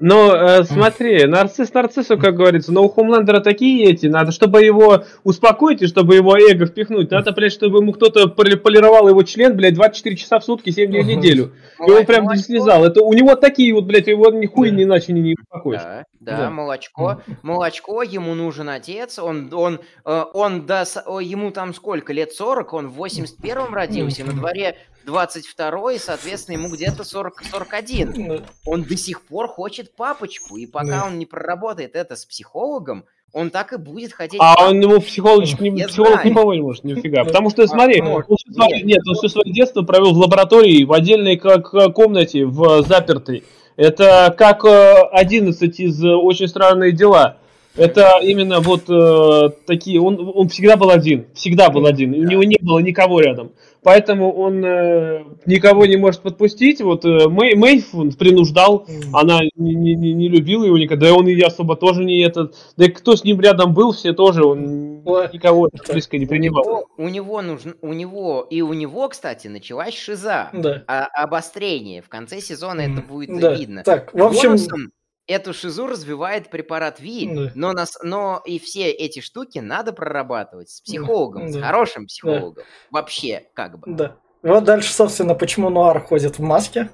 [0.00, 5.04] Но э, смотри, нарцисс нарциссу, как говорится, но у Хомлендера такие эти, надо, чтобы его
[5.24, 9.74] успокоить и чтобы его эго впихнуть, надо, блядь, чтобы ему кто-то полировал его член, блядь,
[9.74, 11.52] 24 часа в сутки, 7 дней в неделю.
[11.86, 12.84] И он прям не слезал.
[12.84, 15.82] Это у него такие вот, блядь, его нихуя не иначе не успокоишь.
[15.82, 17.20] Да, да, да, молочко.
[17.42, 22.88] Молочко, ему нужен отец, он, он, э, он, да, ему там сколько, лет 40, он
[22.88, 28.44] в 81-м родился, на дворе 22 соответственно, ему где-то 40, 41.
[28.66, 33.50] Он до сих пор хочет папочку, и пока он не проработает это с психологом, он
[33.50, 34.40] так и будет хотеть.
[34.42, 37.24] А он ему психолог, не, психолог не помочь может, нифига.
[37.24, 40.92] Потому что, смотри, он все свое, нет, он все свое детство провел в лаборатории, в
[40.92, 43.44] отдельной как, комнате, в запертой.
[43.76, 47.38] Это как 11 из очень странные дела.
[47.76, 52.42] Это именно вот э, такие, он, он всегда был один, всегда был один, у него
[52.42, 53.52] не было никого рядом
[53.82, 56.80] поэтому он э, никого не может подпустить.
[56.80, 61.26] Вот э, Мэй, Мэйв он принуждал, она не, не, не любила его никогда, и он
[61.28, 62.54] и особо тоже не этот.
[62.76, 65.02] Да и кто с ним рядом был, все тоже, он
[65.32, 66.64] никого близко не принимал.
[66.64, 70.84] У него, у него нужно, у него и у него, кстати, началась шиза, да.
[70.86, 72.02] а, обострение.
[72.02, 73.54] В конце сезона это будет да.
[73.54, 73.82] видно.
[73.82, 74.50] Так, в общем.
[74.50, 74.92] Бонусом,
[75.30, 77.52] эту шизу развивает препарат Ви, да.
[77.54, 81.52] но, нас, но и все эти штуки надо прорабатывать с психологом, да.
[81.52, 82.54] с хорошим психологом.
[82.56, 82.62] Да.
[82.90, 83.92] Вообще, как бы.
[83.94, 84.16] Да.
[84.42, 86.90] Вот дальше, собственно, почему Нуар ходит в маске.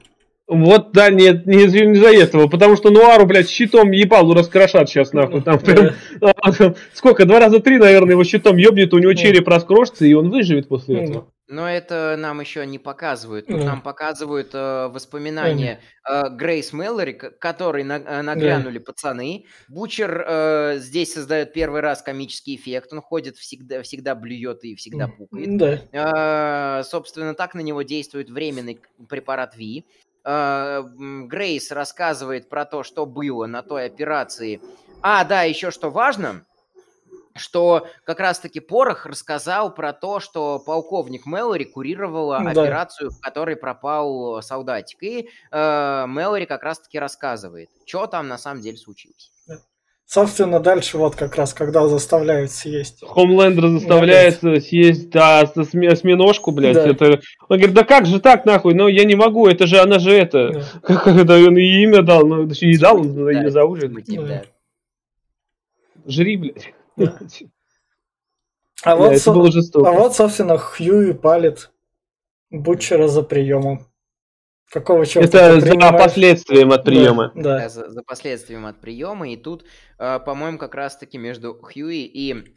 [0.49, 5.13] Вот, да, нет, не, не из-за этого, потому что Нуару, блядь, щитом ебалу раскрошат сейчас,
[5.13, 5.95] нахуй, там прям,
[6.95, 10.69] сколько, два раза три, наверное, его щитом ебнет, у него череп раскрошится, и он выживет
[10.69, 11.29] после этого.
[11.49, 13.47] Но это нам еще не показывают.
[13.47, 13.65] Тут mm.
[13.65, 18.85] нам показывают э, воспоминания э, Грейс Мэллори, которые на, э, нагрянули yeah.
[18.85, 19.45] пацаны.
[19.69, 22.93] Бучер э, здесь создает первый раз комический эффект.
[22.93, 25.49] Он ходит всегда, всегда блюет и всегда пукает.
[25.49, 25.89] Mm.
[25.93, 29.87] Э, собственно, так на него действует временный препарат Ви.
[30.25, 34.61] Э, Грейс рассказывает про то, что было на той операции.
[35.01, 36.45] А, да, еще что важно–
[37.39, 42.51] что как раз-таки Порох рассказал про то, что полковник Мэлори курировала да.
[42.51, 45.03] операцию, в которой пропал солдатик.
[45.03, 49.31] И э, Мэлори как раз-таки рассказывает, что там на самом деле случилось.
[50.09, 53.03] Собственно, дальше вот как раз, когда заставляют съесть.
[53.05, 56.75] Хомлендер заставляет да, съесть, да, осьминожку, блядь.
[56.75, 56.89] Да.
[56.89, 57.21] Это...
[57.49, 58.75] Он говорит, да как же так, нахуй?
[58.75, 60.65] Ну, я не могу, это же, она же это...
[60.87, 60.97] Да.
[61.05, 63.33] Когда он ей имя дал, ну, и дал, он да.
[63.33, 63.99] ее за ужин.
[64.07, 64.45] Да.
[66.07, 66.73] Жри, блядь.
[66.97, 67.19] Да.
[68.83, 69.89] А, да, вот, это было жестоко.
[69.89, 71.71] а вот, собственно, Хьюи палит
[72.51, 73.87] Бутчера за приемом.
[74.71, 75.53] Какого черта?
[75.53, 77.33] Это за последствием от приема.
[77.35, 77.69] Да, да.
[77.69, 79.29] За, за последствием от приема.
[79.29, 79.65] И тут,
[79.99, 82.57] э, по-моему, как раз-таки между Хьюи и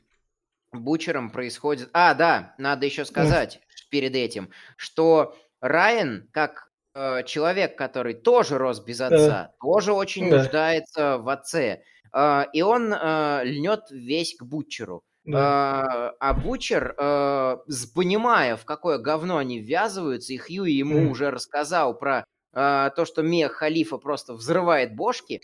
[0.71, 1.89] Бучером происходит...
[1.93, 8.79] А, да, надо еще сказать перед этим, что Райан, как э, человек, который тоже рос
[8.79, 9.53] без отца, да.
[9.61, 10.37] тоже очень да.
[10.37, 11.83] нуждается в отце.
[12.13, 15.03] Э, и он э, льнет весь к Бутчеру.
[15.25, 16.15] Да.
[16.19, 17.59] А, Бучер, а,
[17.93, 21.09] понимая, в какое говно они ввязываются, и Хьюи ему mm.
[21.09, 25.41] уже рассказал про а, то, что Мех Халифа просто взрывает бошки,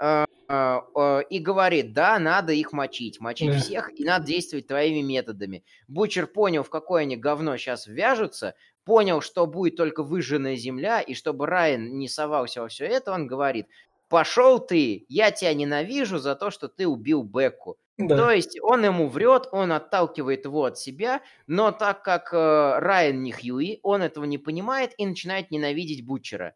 [0.00, 3.58] а, а, а, и говорит, да, надо их мочить, мочить yeah.
[3.58, 5.62] всех, и надо действовать твоими методами.
[5.88, 8.54] Бучер понял, в какое они говно сейчас ввяжутся,
[8.84, 13.26] понял, что будет только выжженная земля, и чтобы Райан не совался во все это, он
[13.26, 13.66] говорит,
[14.08, 17.76] пошел ты, я тебя ненавижу за то, что ты убил Бекку.
[17.98, 18.16] Да.
[18.16, 23.22] То есть он ему врет, он отталкивает его от себя, но так как э, Райан
[23.22, 26.54] не Хьюи, он этого не понимает и начинает ненавидеть Бутчера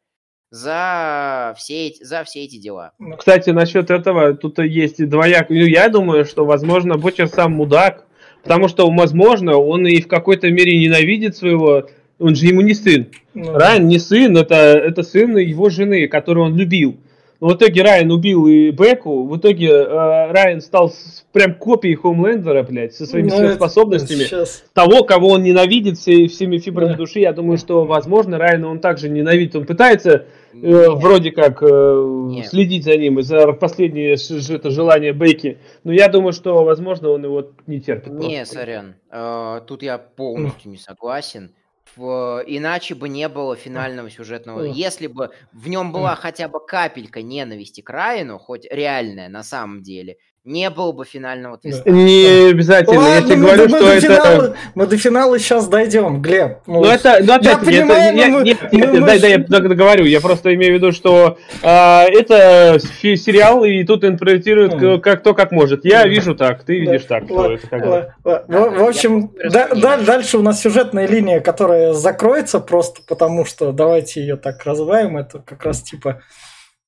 [0.53, 2.93] за все, эти, за все эти дела.
[2.99, 5.49] Ну, кстати, насчет этого тут есть двояк.
[5.49, 8.07] Ну, я думаю, что, возможно, Бутчер сам мудак,
[8.43, 11.89] потому что, возможно, он и в какой-то мере ненавидит своего...
[12.19, 13.09] Он же ему не сын.
[13.35, 16.99] Ну, Райан не сын, это, это сын его жены, которую он любил.
[17.43, 21.97] Но в итоге Райан убил и Беку, в итоге э, Райан стал с, прям копией
[21.97, 24.21] Хомлендера, блядь, со своими ну, способностями.
[24.21, 24.63] Сейчас...
[24.73, 26.99] Того, кого он ненавидит все, всеми фибрами да.
[26.99, 29.57] души, я думаю, что, возможно, Райана он также ненавидит.
[29.57, 35.59] Он пытается э, вроде как э, следить за ним из-за последнее это желание Бейки.
[35.83, 38.13] Но я думаю, что, возможно, он его не терпит.
[38.13, 38.55] Не, просто.
[38.55, 38.95] сорян.
[39.11, 41.51] Э, тут я полностью не согласен
[41.99, 44.63] иначе бы не было финального сюжетного.
[44.65, 49.83] Если бы в нем была хотя бы капелька ненависти к Райану, хоть реальная на самом
[49.83, 51.89] деле, не было бы финального твиста.
[51.89, 52.99] Не обязательно.
[52.99, 54.01] Ладно, я тебе мы, говорю, мы что это...
[54.01, 56.59] Финала, мы до финала сейчас дойдем, Глеб.
[56.67, 59.21] Ну, ну это, ну, опять, я понимаю, это, я, мы, нет, мы, нет, мы, дай,
[59.21, 60.05] дай, я договорю.
[60.05, 65.01] Я просто имею в виду, что а, это сериал, и тут интерпретируют mm.
[65.01, 65.85] как то, как может.
[65.85, 66.09] Я mm.
[66.09, 67.21] вижу так, ты видишь да.
[67.21, 67.31] так.
[67.31, 71.39] Л- это как л- л- в, в общем, да, да, дальше у нас сюжетная линия,
[71.39, 75.17] которая закроется просто потому, что давайте ее так развиваем.
[75.17, 76.21] Это как раз типа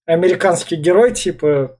[0.06, 1.76] американский герой, типа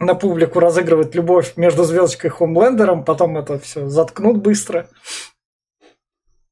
[0.00, 4.88] на публику разыгрывать любовь между звездочкой и Хомлендером, потом это все заткнут быстро.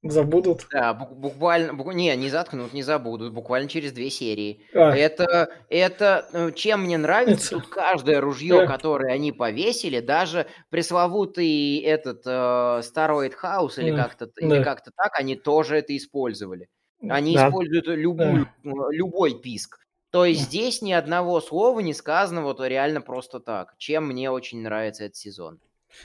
[0.00, 0.66] Забудут.
[0.70, 4.60] Да, буквально, буквально, не, не заткнут, не забудут, буквально через две серии.
[4.72, 4.94] А.
[4.96, 7.64] Это, это, ну, чем мне нравится, это...
[7.64, 8.66] тут каждое ружье, да.
[8.66, 14.04] которое они повесили, даже пресловутый этот э, Staroid House или да.
[14.04, 14.32] как-то, да.
[14.36, 16.68] или как-то так, они тоже это использовали.
[17.08, 17.48] Они да.
[17.48, 18.70] используют любую, да.
[18.90, 19.80] любой писк.
[20.10, 24.62] То есть здесь ни одного слова не сказано вот реально просто так, чем мне очень
[24.62, 25.60] нравится этот сезон.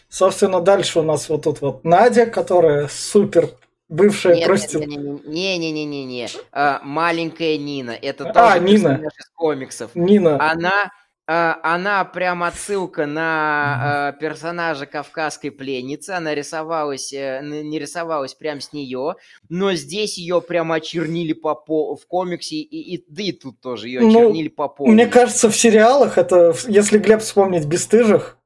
[0.09, 3.49] Собственно, дальше у нас вот тут вот Надя, которая супер
[3.89, 4.89] бывшая нет, проститутка.
[4.89, 6.27] Не-не-не-не-не.
[6.51, 7.91] А, маленькая Нина.
[7.91, 9.01] Это а, тоже Нина.
[9.05, 9.91] из комиксов.
[9.93, 10.51] Нина.
[10.51, 10.91] Она
[11.25, 16.11] она прям отсылка на э, персонажа кавказской пленницы.
[16.11, 19.15] Она рисовалась, э, не рисовалась прям с нее,
[19.47, 23.87] но здесь ее прям очернили по, по в комиксе, и, и, да и тут тоже
[23.87, 24.89] ее ну, очернили ну, по полу.
[24.89, 28.37] Мне кажется, в сериалах это, если Глеб вспомнить «Бестыжих»,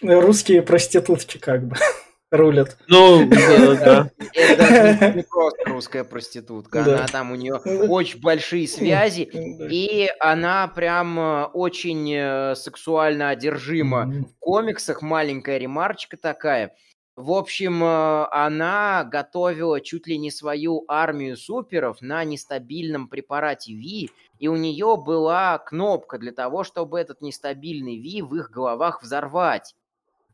[0.00, 1.76] русские проститутки как бы
[2.30, 2.76] рулят.
[2.86, 4.10] Ну, да.
[4.34, 6.82] Это не просто русская проститутка.
[6.82, 14.06] Она там, у нее очень большие связи, и она прям э, очень э, сексуально одержима.
[14.06, 16.74] В комиксах маленькая ремарочка такая.
[17.16, 24.10] В общем, э, она готовила чуть ли не свою армию суперов на нестабильном препарате Ви,
[24.38, 29.74] и у нее была кнопка для того, чтобы этот нестабильный Ви в их головах взорвать.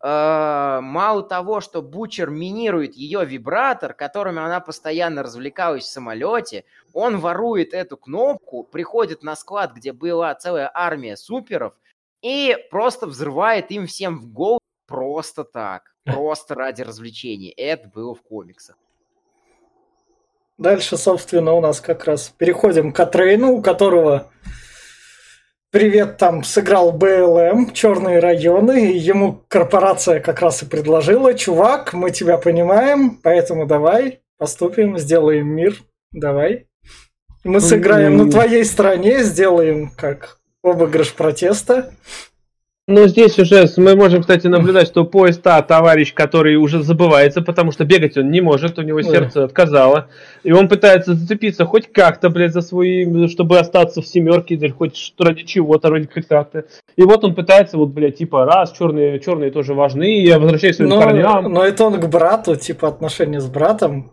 [0.03, 7.19] Э, мало того, что Бучер минирует ее вибратор, которым она постоянно развлекалась в самолете, он
[7.19, 11.75] ворует эту кнопку, приходит на склад, где была целая армия суперов,
[12.23, 17.51] и просто взрывает им всем в голову просто так, просто ради развлечений.
[17.51, 18.77] Это было в комиксах.
[20.59, 24.31] Дальше, собственно, у нас как раз переходим к Атрейну, у которого
[25.73, 32.13] Привет, там сыграл БЛМ, черные районы, и ему корпорация как раз и предложила, чувак, мы
[32.13, 35.77] тебя понимаем, поэтому давай поступим, сделаем мир,
[36.13, 36.67] давай.
[37.43, 41.93] Мы сыграем на твоей стороне, сделаем как обыгрыш протеста.
[42.89, 47.73] Но здесь уже мы можем, кстати, наблюдать, что поезд А товарищ, который уже забывается, потому
[47.73, 50.07] что бегать он не может, у него сердце отказало.
[50.45, 55.15] И он пытается зацепиться хоть как-то, блядь, за свои, чтобы остаться в семерке, или хоть
[55.19, 56.67] ради чего-то, ради как-то.
[56.95, 60.79] И вот он пытается, вот, блядь, типа, раз, черные, черные тоже важны, я возвращаюсь к
[60.79, 61.53] своим но, корням.
[61.53, 64.13] Но это он к брату, типа, отношения с братом.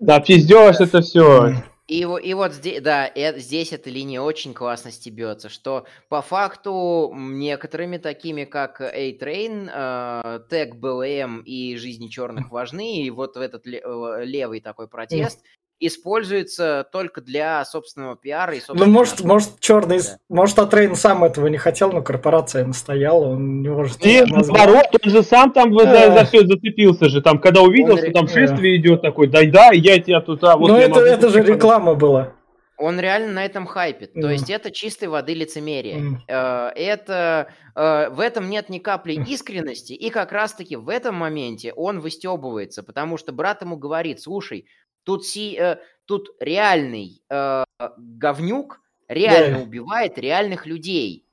[0.00, 1.52] Да, пиздешь это все.
[1.88, 7.10] И, и вот здесь, да, и здесь эта линия очень классно стебется, что по факту
[7.16, 13.64] некоторыми такими, как A-Train, э, Tech BLM и Жизни черных важны, и вот в этот
[13.64, 15.42] левый такой протест,
[15.80, 20.18] используется только для собственного пиара и Ну, может, может, черный, да.
[20.28, 24.04] может, Атрейн сам этого не хотел, но корпорация настояла, он не может...
[24.04, 27.98] И наоборот, он же сам там за, за все зацепился же, там, когда увидел, он
[27.98, 30.42] что там шествие идет такой, дай-дай, я тебя тут...
[30.44, 32.32] А, вот ну, это, это же реклама была.
[32.78, 34.16] Он реально на этом хайпит.
[34.16, 34.20] Mm.
[34.20, 35.96] То есть это чистой воды лицемерие.
[36.28, 36.72] Mm.
[36.76, 41.98] Это э, в этом нет ни капли искренности, и как раз-таки в этом моменте он
[41.98, 44.66] выстебывается, потому что брат ему говорит: слушай,
[45.08, 47.64] Тут, си, э, тут реальный э,
[47.96, 49.62] говнюк реально да.
[49.62, 51.24] убивает реальных людей.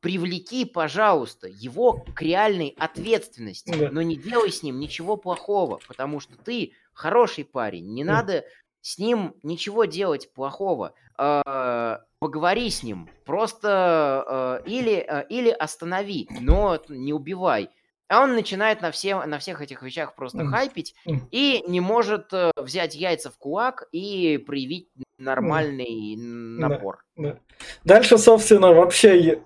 [0.00, 3.90] Привлеки, пожалуйста, его к реальной ответственности, да.
[3.92, 8.14] но не делай с ним ничего плохого, потому что ты хороший парень, не да.
[8.14, 8.44] надо
[8.80, 10.92] с ним ничего делать плохого.
[11.16, 17.70] Э, поговори с ним, просто э, или, э, или останови, но не убивай.
[18.10, 20.96] А он начинает на, все, на всех этих вещах просто хайпить
[21.30, 27.04] и не может э, взять яйца в кулак и проявить нормальный напор.
[27.16, 27.38] Да, да.
[27.84, 29.42] Дальше, собственно, вообще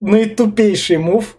[0.00, 1.38] наитупейший мув.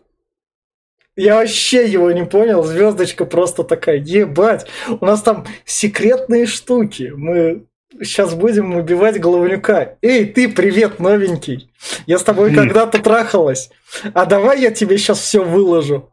[1.16, 2.62] Я вообще его не понял.
[2.64, 4.68] Звездочка просто такая, ебать.
[4.90, 7.14] У нас там секретные штуки.
[7.16, 7.68] Мы
[8.02, 9.96] сейчас будем убивать головнюка.
[10.02, 11.72] Эй, ты, привет, новенький.
[12.06, 13.72] Я с тобой когда-то трахалась.
[14.14, 16.12] А давай я тебе сейчас все выложу.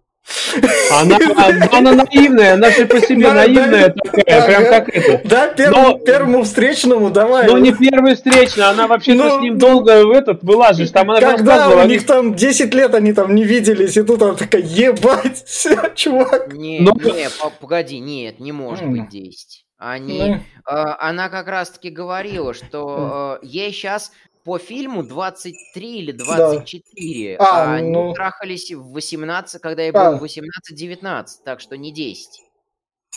[0.90, 1.18] Она,
[1.72, 5.20] она наивная, она же по себе наивная такая, прям как это.
[5.28, 7.46] Да, первому, первому встречному давай.
[7.46, 11.10] Ну, не первый встречный, она вообще-то ну, с ним долго в этот была же, там
[11.10, 14.62] она Когда у них там 10 лет они там не виделись, и тут она такая,
[14.62, 15.44] ебать,
[15.94, 16.52] чувак.
[16.54, 16.92] Не, Но...
[16.98, 17.28] Ну, не,
[17.60, 19.64] погоди, нет, не может быть 10.
[19.78, 24.10] Они, э, она как раз-таки говорила, что э, ей сейчас
[24.46, 27.36] по фильму 23 или 24.
[27.36, 27.44] Да.
[27.44, 28.14] А, а они ну...
[28.14, 30.18] трахались в 18, когда я был а.
[30.18, 32.42] 18-19, так что не 10.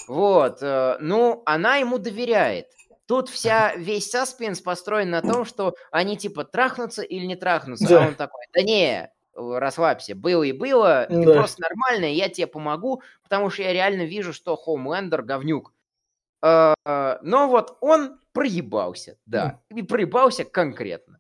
[0.08, 2.66] Вот, э, ну, она ему доверяет.
[3.06, 7.86] Тут вся, весь саспенс построен на том, что они типа трахнутся или не трахнутся.
[7.86, 8.06] А да.
[8.06, 11.16] А он такой, да не, расслабься, было и было, да.
[11.16, 15.74] ты просто нормальная, я тебе помогу, потому что я реально вижу, что Хоумлендер говнюк.
[16.44, 16.74] Э,
[17.22, 19.62] но вот он проебался, да.
[19.74, 21.20] И проебался конкретно.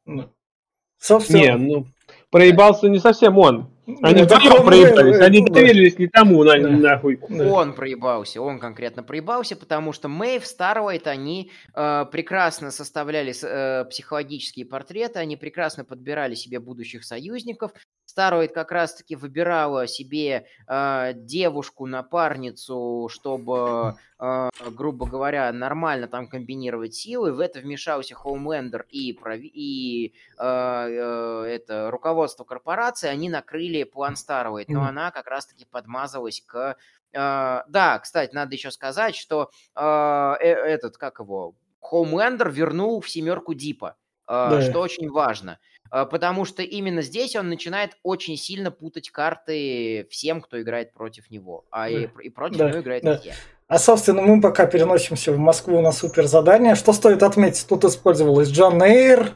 [1.00, 1.38] Собственно...
[1.38, 1.86] Не, ну,
[2.30, 3.72] проебался не совсем он.
[4.04, 6.70] Они вдвоем проебались, мы, они доверились не тому, на, да.
[6.70, 7.20] нахуй.
[7.50, 14.68] Он проебался, он конкретно проебался, потому что Мэйв, Старлайт, они э, прекрасно составляли э, психологические
[14.68, 17.72] портреты, они прекрасно подбирали себе будущих союзников.
[18.20, 26.94] Старлайт как раз-таки выбирала себе э, девушку, напарницу, чтобы, э, грубо говоря, нормально там комбинировать
[26.94, 27.32] силы.
[27.32, 29.18] В это вмешался Хоумлендер и,
[29.54, 36.44] и э, э, это руководство корпорации, они накрыли план Старовой, но она как раз-таки подмазалась
[36.46, 36.76] к...
[37.14, 43.10] Э, да, кстати, надо еще сказать, что э, э, этот, как его, Хоумлендер вернул в
[43.10, 43.96] семерку Дипа,
[44.28, 44.62] э, да.
[44.62, 45.58] что очень важно.
[45.92, 51.30] Э, потому что именно здесь он начинает очень сильно путать карты всем, кто играет против
[51.30, 51.66] него.
[51.72, 52.70] А и, и против да.
[52.70, 53.18] него играет да.
[53.18, 53.34] все.
[53.68, 56.76] А, собственно, мы пока переносимся в Москву на супер задание.
[56.76, 57.68] Что стоит отметить?
[57.68, 59.36] Тут использовалась Джон Эйр,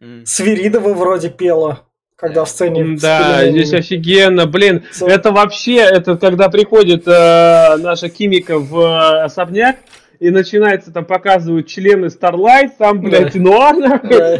[0.00, 0.24] mm.
[0.24, 1.86] Свиридова вроде пела
[2.20, 2.98] когда в сцене...
[3.00, 5.06] Да, здесь офигенно, блин, Все.
[5.06, 9.76] это вообще, это когда приходит э, наша Кимика в э, особняк,
[10.20, 13.40] и начинается там показывают члены Starlight, там, блядь, да.
[13.40, 14.38] нуар, нахуй, да.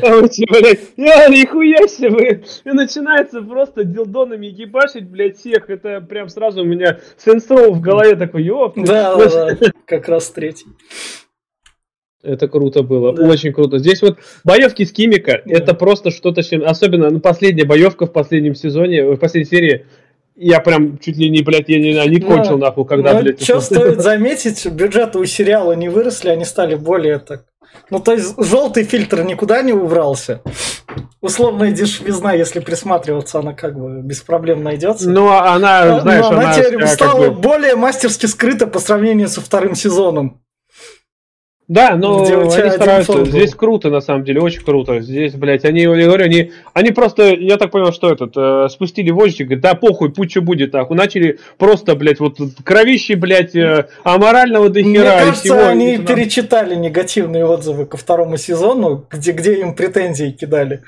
[0.48, 6.66] блядь, я, нихуя себе, и начинается просто дилдонами ебашить, блядь, всех, это прям сразу у
[6.66, 8.74] меня сенсоу в голове такой, ёп.
[8.76, 10.66] Да, да, да, как раз третий.
[12.22, 13.26] Это круто было, да.
[13.26, 13.78] очень круто.
[13.78, 15.54] Здесь вот боевки с Кимика, да.
[15.54, 19.86] это просто что-то, особенно ну, последняя боевка в последнем сезоне, в последней серии,
[20.42, 23.20] я прям чуть ли не, блядь, я не, не ну, кончил ну, нахуй, когда, ну,
[23.20, 23.42] блядь...
[23.42, 27.44] Что стоит заметить, бюджеты у сериала не выросли, они стали более так...
[27.90, 30.40] Ну, то есть, желтый фильтр никуда не убрался.
[31.20, 35.10] Условная дешевизна, если присматриваться, она как бы без проблем найдется.
[35.10, 37.40] Ну, а она, знаешь, Но она, она теперь стала как бы...
[37.40, 40.40] более мастерски скрыта по сравнению со вторым сезоном.
[41.70, 43.24] Да, но они стараются.
[43.24, 45.00] Здесь круто, на самом деле, очень круто.
[45.00, 49.12] Здесь, блядь, они, я говорю, они, они просто, я так понял, что этот, э, спустили
[49.12, 50.96] вождик, говорит, да похуй, путь что будет, нахуй.
[50.96, 54.88] Начали просто, блядь, вот кровищи, блядь, э, аморального до хера.
[54.90, 60.82] Мне кажется, всего, они перечитали негативные отзывы ко второму сезону, где, где им претензии кидали.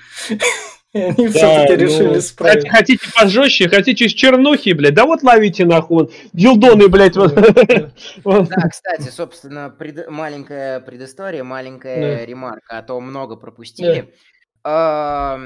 [0.92, 2.68] И они да, все-таки ну, решили справить.
[2.68, 7.16] Хотите пожестче, хотите из чернухи, блядь, да вот ловите нахуй, дилдоны, блядь.
[7.16, 7.34] Вот.
[8.52, 10.08] Да, кстати, собственно, пред...
[10.10, 12.26] маленькая предыстория, маленькая да.
[12.26, 14.12] ремарка, а то много пропустили.
[14.64, 15.38] Да.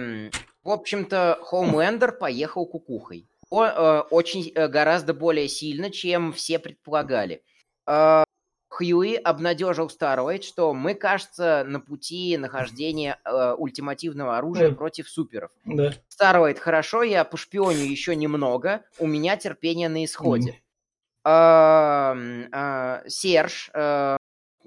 [0.66, 3.28] В общем-то, Хоумлендер поехал кукухой.
[3.50, 7.42] Он, э, очень э, гораздо более сильно, чем все предполагали.
[7.86, 8.24] Э,
[8.76, 14.74] Хьюи обнадежил Староид, что мы, кажется, на пути нахождения э, ультимативного оружия mm.
[14.74, 15.50] против суперов.
[15.64, 15.94] Да.
[16.08, 20.60] Староид, хорошо, я пошпионю еще немного, у меня терпение на исходе.
[21.24, 24.16] Э, Серж, э,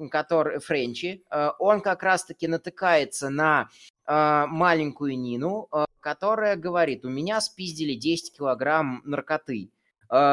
[0.07, 3.69] который Френчи, э, он как раз-таки натыкается на
[4.07, 9.71] э, маленькую Нину, э, которая говорит, у меня спиздили 10 килограмм наркоты.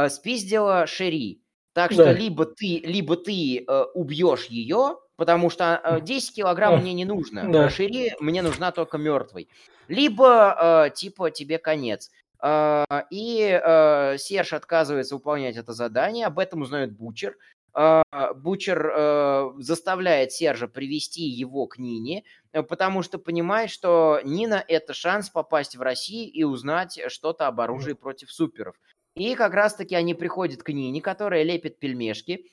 [0.09, 1.43] Спиздила Шери.
[1.77, 2.12] Так что да.
[2.14, 7.53] либо ты, либо ты э, убьешь ее, потому что э, 10 килограмм мне не нужно,
[7.53, 7.68] да.
[7.68, 9.51] Шири мне нужна только мертвой.
[9.87, 12.11] Либо, э, типа, тебе конец.
[12.43, 17.37] Э, и э, Серж отказывается выполнять это задание, об этом узнает Бучер.
[17.74, 18.03] Э,
[18.35, 22.24] Бучер э, заставляет Сержа привести его к Нине,
[22.55, 27.61] э, потому что понимает, что Нина– это шанс попасть в Россию и узнать что-то об
[27.61, 28.77] оружии против суперов.
[29.17, 32.45] И как раз-таки они приходят к Нине, которая лепит пельмешки,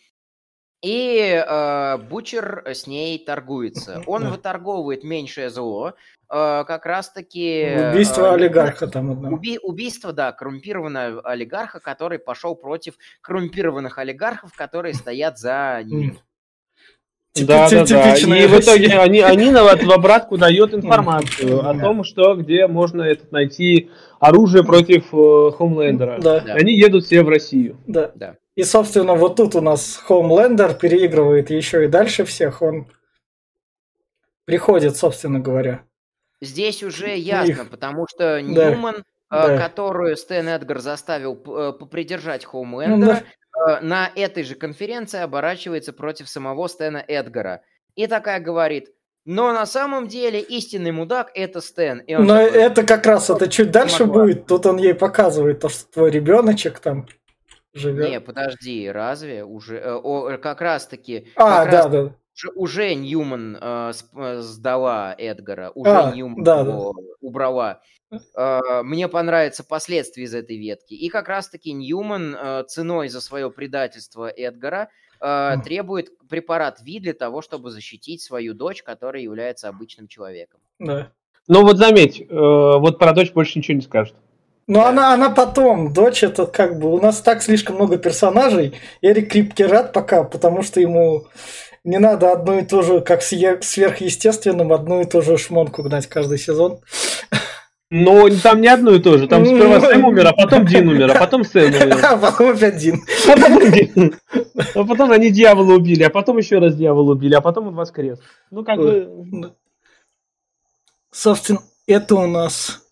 [0.82, 4.02] и э, Бучер с ней торгуется.
[4.06, 5.94] Он выторговывает меньшее зло, э,
[6.30, 7.90] как раз-таки...
[7.92, 9.30] Убийство э, олигарха там одно.
[9.30, 16.18] Уби, убийство, да, коррумпированного олигарха, который пошел против коррумпированных олигархов, которые стоят за ним.
[17.36, 18.16] Да, да, да.
[18.16, 23.32] И в итоге они, они в обратку дают информацию о том, что где можно этот
[23.32, 23.90] найти
[24.24, 26.20] оружие против э, Хомлендера.
[26.20, 26.42] Да.
[26.54, 27.78] Они едут все в Россию.
[27.86, 28.12] Да.
[28.16, 28.38] да.
[28.56, 32.62] И, собственно, вот тут у нас Хомлендер переигрывает еще и дальше всех.
[32.62, 32.88] Он
[34.46, 35.84] приходит, собственно говоря.
[36.42, 37.70] Здесь уже ясно, Их.
[37.70, 39.48] потому что Ньюман, да.
[39.48, 39.58] Да.
[39.58, 43.24] которую Стэн Эдгар заставил э, попридержать Хоумлендера,
[43.56, 43.80] да.
[43.82, 47.62] на этой же конференции оборачивается против самого Стэна Эдгара.
[47.96, 48.90] И такая говорит,
[49.26, 52.00] но на самом деле истинный мудак это Стэн.
[52.00, 54.24] И Но такой, это как раз, это чуть дальше могла.
[54.24, 54.46] будет.
[54.46, 57.08] Тут он ей показывает то, что твой ребеночек там
[57.74, 58.10] живет.
[58.10, 59.78] Не, подожди, разве уже?
[59.78, 61.32] Э, о, как раз таки.
[61.36, 62.16] А, да, раз, да.
[62.56, 67.02] Уже, Ньюман э, э, сдала Эдгара, уже а, Ньюман да, его да.
[67.22, 67.82] убрала.
[68.36, 70.96] Э, мне понравятся последствия из этой ветки.
[70.96, 74.90] И как раз таки Ньюман э, ценой за свое предательство Эдгара
[75.24, 80.60] э, требует препарат Ви для того, чтобы защитить свою дочь, которая является обычным человеком.
[80.80, 81.12] Да.
[81.48, 84.16] Ну вот заметь, э, вот про дочь больше ничего не скажет.
[84.68, 84.90] Ну, да.
[84.90, 85.94] она, она потом.
[85.94, 86.94] Дочь это как бы...
[86.94, 88.74] У нас так слишком много персонажей.
[89.02, 91.28] Эрик Крипке рад пока, потому что ему
[91.84, 96.38] не надо одну и ту же, как сверхъестественным, одну и ту же шмонку гнать каждый
[96.38, 96.80] сезон.
[97.96, 99.28] Но там не одно и то же.
[99.28, 102.00] Там сперва Сэм умер, а потом Дин умер, а потом Сэм умер.
[102.04, 103.04] А потом опять Дин.
[103.28, 104.16] А потом Дин.
[104.74, 108.20] А потом они дьявола убили, а потом еще раз дьявола убили, а потом он воскрес.
[108.50, 109.54] Ну, как бы...
[111.12, 112.83] Собственно, это у нас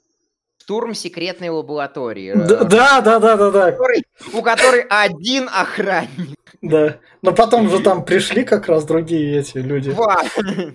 [0.61, 2.33] штурм секретной лаборатории.
[2.35, 3.51] Да, да, да, да, да.
[3.51, 3.77] да.
[4.33, 6.37] У которой один охранник.
[6.61, 6.97] Да.
[7.23, 9.95] Но потом же там пришли как раз другие эти люди.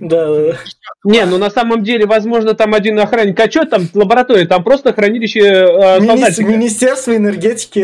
[0.00, 0.56] Да, да.
[1.04, 3.38] Не, ну на самом деле, возможно, там один охранник.
[3.38, 4.46] А что там лаборатория?
[4.46, 7.78] Там просто хранилище э, Мини- Министерство энергетики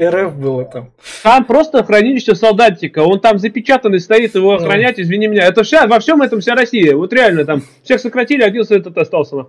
[0.00, 0.92] РФ было там.
[1.24, 3.00] Там просто хранилище солдатика.
[3.00, 5.46] Он там запечатанный стоит, его охранять, извини меня.
[5.46, 6.94] Это вся, во всем этом вся Россия.
[6.94, 9.46] Вот реально там всех сократили, один этот остался.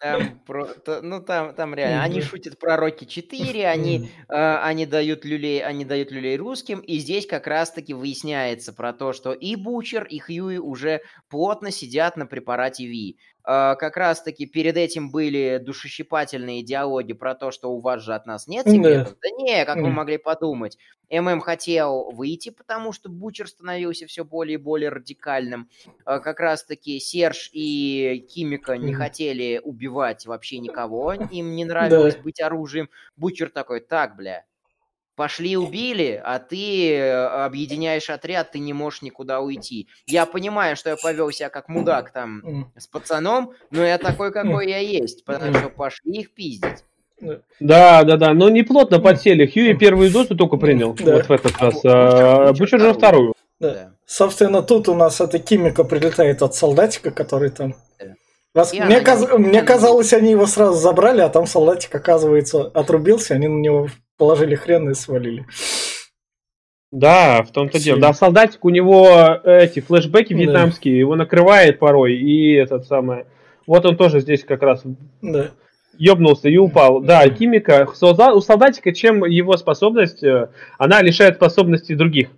[0.00, 4.86] Там, про, то, ну там, там реально, они шутят про Рокки 4, они, э, они
[4.86, 9.56] дают люлей, они дают люлей русским, и здесь как раз-таки выясняется про то, что и
[9.56, 13.18] Бучер, и Хьюи уже плотно сидят на препарате Ви.
[13.44, 18.26] Э, как раз-таки перед этим были душещипательные диалоги про то, что у вас же от
[18.26, 19.14] нас нет секретов.
[19.14, 20.78] Да, да не, как вы могли подумать.
[21.10, 25.68] ММ хотел выйти, потому что Бучер становился все более и более радикальным.
[26.06, 32.40] Э, как раз-таки Серж и Кимика не хотели убивать вообще никого, им не нравилось быть
[32.40, 32.88] оружием.
[33.16, 34.44] Бучер такой, так, бля,
[35.20, 39.86] Пошли убили, а ты э, объединяешь отряд, ты не можешь никуда уйти.
[40.06, 44.70] Я понимаю, что я повел себя как мудак там с пацаном, но я такой, какой
[44.70, 46.86] я есть, потому что пошли их пиздить.
[47.20, 49.44] Да, да, да, но не плотно подсели.
[49.44, 51.16] Хьюи первую дозу только принял, да.
[51.16, 53.34] вот в этот раз, а Бучер же вторую.
[53.58, 53.92] Да.
[54.06, 57.74] Собственно, тут у нас эта химика прилетает от солдатика, который там...
[58.54, 58.72] Раз...
[58.72, 59.28] Мне, каз...
[59.36, 63.88] Мне казалось, они его сразу забрали, а там солдатик, оказывается, отрубился, они на него
[64.20, 65.46] положили хрен и свалили.
[66.92, 67.98] Да, в том-то дело.
[67.98, 69.08] Да, солдатик, у него
[69.44, 70.98] эти флешбеки вьетнамские, да.
[70.98, 73.24] его накрывает порой, и этот самый...
[73.66, 74.82] Вот он тоже здесь как раз
[75.22, 75.52] да.
[75.96, 77.00] ёбнулся и упал.
[77.00, 77.88] Да, химика.
[77.88, 82.28] У солдатика, чем его способность, э, она лишает способностей других.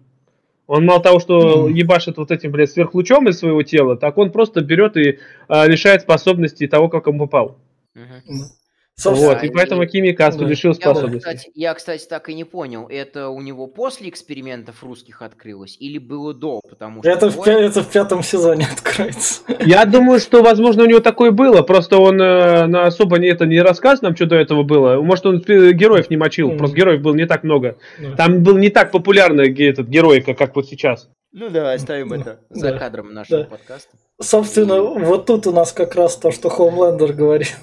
[0.66, 1.72] Он мало того, что mm.
[1.72, 5.18] ебашит вот этим, блядь, сверхлучом из своего тела, так он просто берет и
[5.48, 7.58] а, лишает способностей того, как он попал.
[7.96, 8.61] Mm-hmm.
[8.94, 11.26] Собственно, вот, и поэтому Кимикас лишил способности.
[11.26, 15.76] Я, кстати, я, кстати, так и не понял, это у него после экспериментов русских открылось
[15.80, 16.60] или было до?
[16.68, 19.42] Потому что это, в, это в пятом сезоне откроется.
[19.60, 23.46] Я думаю, что, возможно, у него такое было, просто он э, на особо не, это
[23.46, 25.00] не рассказ нам, что до этого было.
[25.00, 26.58] Может, он героев не мочил, mm.
[26.58, 27.78] просто героев было не так много.
[27.98, 28.16] Mm.
[28.16, 31.08] Там был не так популярный этот герой, как, как вот сейчас.
[31.32, 33.96] Ну да, оставим это за кадром нашего подкаста.
[34.20, 37.56] Собственно, вот тут у нас как раз то, что Хоумлендер говорит.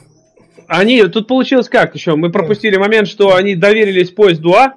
[0.69, 2.15] Они, тут получилось как еще?
[2.15, 4.75] Мы пропустили момент, что они доверились поезду А.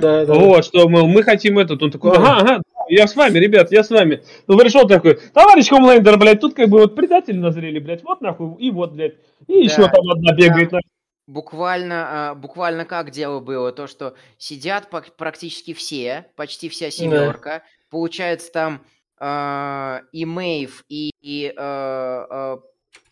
[0.00, 0.32] Да, да.
[0.32, 1.82] Вот, что мы, мы хотим этот.
[1.82, 4.22] Он такой, ага, ага, я с вами, ребят, я с вами.
[4.46, 8.54] Ну, пришел такой, товарищ Хомлендер, блядь, тут как бы вот предатели назрели, блядь, вот нахуй,
[8.60, 9.14] и вот, блядь.
[9.48, 10.70] И еще да, там одна бегает.
[10.70, 10.78] Да.
[11.26, 17.62] Буквально, а, буквально как дело было, то, что сидят практически все, почти вся семерка, да.
[17.90, 18.82] получается там
[19.18, 22.56] э, и Мэйв, и, и э,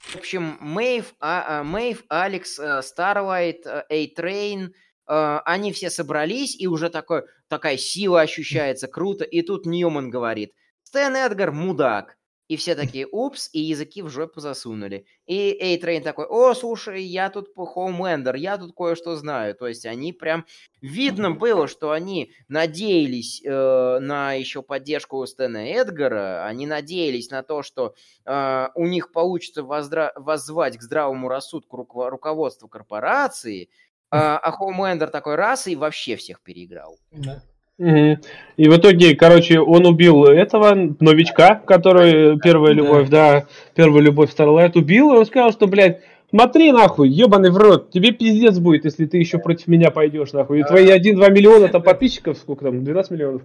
[0.03, 4.75] в общем, Мэйв, а, а, Мэйв Алекс, э, Старлайт, Эйтрейн,
[5.09, 9.25] э, они все собрались, и уже такой, такая сила ощущается, круто.
[9.25, 12.17] И тут Ньюман говорит, Стэн Эдгар мудак.
[12.53, 15.07] И все такие, упс, и языки в жопу засунули.
[15.25, 19.55] И Эйтрейн такой, о, слушай, я тут Хоумлендер, я тут кое-что знаю.
[19.55, 20.45] То есть они прям...
[20.83, 27.63] Видно было, что они надеялись э, на еще поддержку Стэна Эдгара, они надеялись на то,
[27.63, 27.95] что
[28.27, 30.13] э, у них получится воздра...
[30.17, 32.11] воззвать к здравому рассудку руко...
[32.11, 33.69] руководства корпорации, э,
[34.11, 36.99] а Хоумлендер такой раз и вообще всех переиграл.
[37.13, 37.43] Да.
[37.79, 44.31] И в итоге, короче, он убил этого новичка, который первая любовь, да, да первая любовь
[44.31, 46.01] Starlight убил, и он сказал, что, блядь,
[46.31, 50.61] смотри нахуй, ебаный в рот, тебе пиздец будет, если ты еще против меня пойдешь, нахуй.
[50.61, 53.43] И твои 1-2 миллиона там подписчиков, сколько там, 12 миллионов,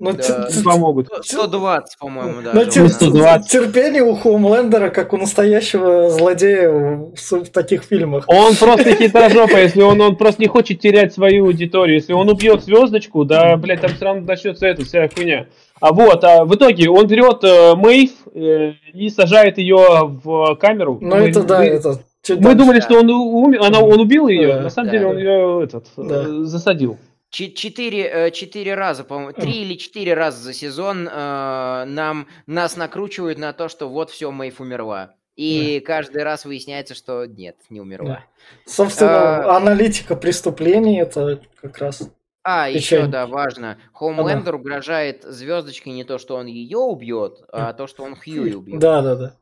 [0.00, 0.48] ну, да.
[0.64, 1.08] помогут.
[1.22, 2.50] 120, по-моему, да.
[2.52, 3.50] Но тер- 120.
[3.50, 8.24] терпение у Хоумлендера, как у настоящего злодея в, в таких фильмах.
[8.26, 11.96] Он просто хитрожопа, если он, он просто не хочет терять свою аудиторию.
[11.96, 15.46] Если он убьет звездочку, да, блядь, там все равно начнется эта вся хуйня.
[15.80, 20.98] А вот, а в итоге он берет э, Мэйв э, и сажает ее в камеру.
[21.00, 22.00] Ну, мы, это да, мы, это.
[22.28, 22.82] Мы дальше, думали, да.
[22.82, 25.10] что он, умер, она, он убил ее, да, на самом да, деле да.
[25.10, 26.24] он ее этот, да.
[26.26, 26.96] э, засадил.
[27.34, 33.38] Четыре, э, четыре раза, по-моему, три или четыре раза за сезон э, нам, нас накручивают
[33.38, 35.16] на то, что вот все, Мэйв умерла.
[35.34, 35.86] И да.
[35.86, 38.06] каждый раз выясняется, что нет, не умерла.
[38.06, 38.24] Да.
[38.66, 42.08] Собственно, а, аналитика преступлений это как раз.
[42.44, 43.78] А, еще, да, важно.
[43.92, 48.78] Хоумлендер угрожает звездочкой не то, что он ее убьет, а то, что он Хьюи убьет.
[48.78, 49.36] Да, да, да.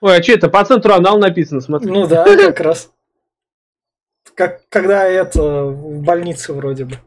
[0.00, 0.48] Ой, а что это?
[0.48, 1.90] По центру анал написано, смотри.
[1.90, 2.93] Ну да, как раз.
[4.34, 6.98] Как когда это в больнице вроде бы.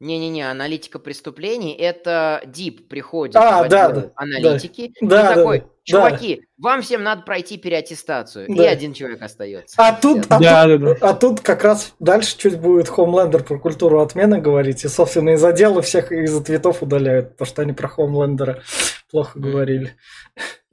[0.00, 5.66] Не-не-не, аналитика преступлений это Дип приходит а, в да, да, аналитики да, и такой, да,
[5.84, 6.68] чуваки, да.
[6.68, 8.64] вам всем надо пройти переаттестацию, да.
[8.64, 9.76] и один человек остается.
[9.78, 11.08] А тут, а, да, тут, да, да.
[11.08, 15.44] а тут как раз дальше чуть будет Хомлендер про культуру отмены говорить, и, собственно, из
[15.44, 18.62] отдела всех из ответов удаляют, потому что они про Хомлендера
[19.10, 19.96] плохо говорили.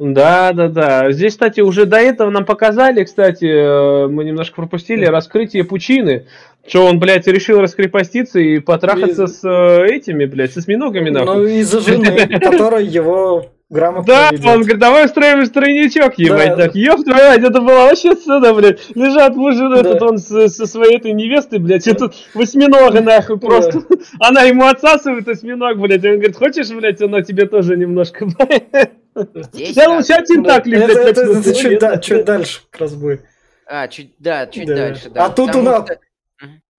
[0.01, 1.11] Да, да, да.
[1.11, 6.25] Здесь, кстати, уже до этого нам показали, кстати, э, мы немножко пропустили, раскрытие пучины.
[6.67, 9.27] Что он, блядь, решил раскрепоститься и потрахаться и...
[9.27, 11.35] с э, этими, блядь, с осьминогами, нахуй.
[11.35, 14.45] Ну, из-за жены, которая его грамотно Да, ведет.
[14.47, 16.55] он говорит, давай устроим стройничок, ебать, да.
[16.55, 19.81] так, ёб твою мать, это было вообще сюда, блядь, лежат мужи, да.
[19.81, 23.95] этот, он со своей этой невестой, блядь, и тут восьминога, нахуй, просто, да.
[24.19, 28.93] она ему отсасывает осьминог, блядь, и он говорит, хочешь, блядь, она тебе тоже немножко, блядь.
[29.15, 30.89] Здесь, да, тентакли, блядь.
[30.89, 33.25] Это, это, это чуть, да, чуть дальше как раз будет.
[33.65, 34.75] А, чуть, да, чуть да.
[34.75, 35.25] дальше, да.
[35.25, 35.87] А тут у нас...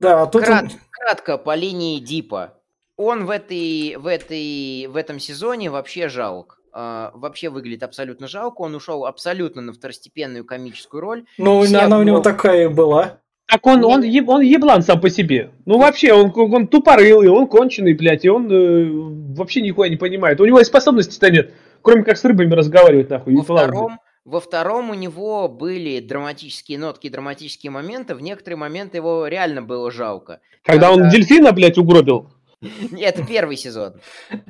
[0.00, 0.44] Да, а тут.
[0.90, 2.54] Кратко по линии Дипа.
[2.96, 6.58] Он в, этой, в, этой, в этом сезоне вообще жалок.
[6.74, 8.62] Uh, вообще выглядит абсолютно жалко.
[8.62, 11.24] Он ушел абсолютно на второстепенную комическую роль.
[11.36, 13.18] Ну, Все она у него такая и была.
[13.46, 15.50] Так он, он, еб, он еблан сам по себе.
[15.66, 18.88] Ну, вообще, он, он тупорылый, он конченый, блядь, и он э,
[19.36, 20.40] вообще нихуя не понимает.
[20.40, 21.52] У него и способностей-то нет,
[21.82, 23.34] кроме как с рыбами разговаривать, нахуй.
[23.34, 28.14] Во втором, Во втором у него были драматические нотки, драматические моменты.
[28.14, 30.40] В некоторые моменты его реально было жалко.
[30.62, 31.04] Когда, Когда...
[31.04, 32.30] он дельфина, блядь, угробил?
[32.98, 33.94] Это первый сезон.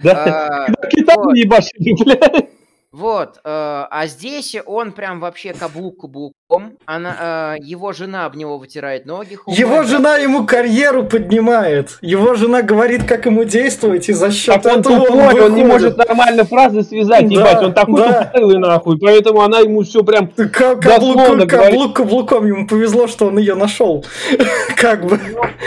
[0.02, 2.50] Да, а, китайцы ебашили, блядь.
[2.92, 6.04] Вот, э, а здесь он прям вообще каблук
[6.52, 6.78] каблуком.
[6.86, 9.34] Она, э, его жена об него вытирает ноги.
[9.36, 11.98] Хумой, его жена ему карьеру поднимает.
[12.00, 15.54] Его жена говорит, как ему действовать, и за счет так этого он тупой, он, он
[15.54, 17.62] не может нормально фразы связать, да, ебать.
[17.62, 18.24] Он такой да.
[18.34, 22.46] тупой нахуй, поэтому она ему все прям К- каблук, каблук каблуком.
[22.46, 24.04] Ему повезло, что он ее нашел.
[24.76, 25.18] Как бы.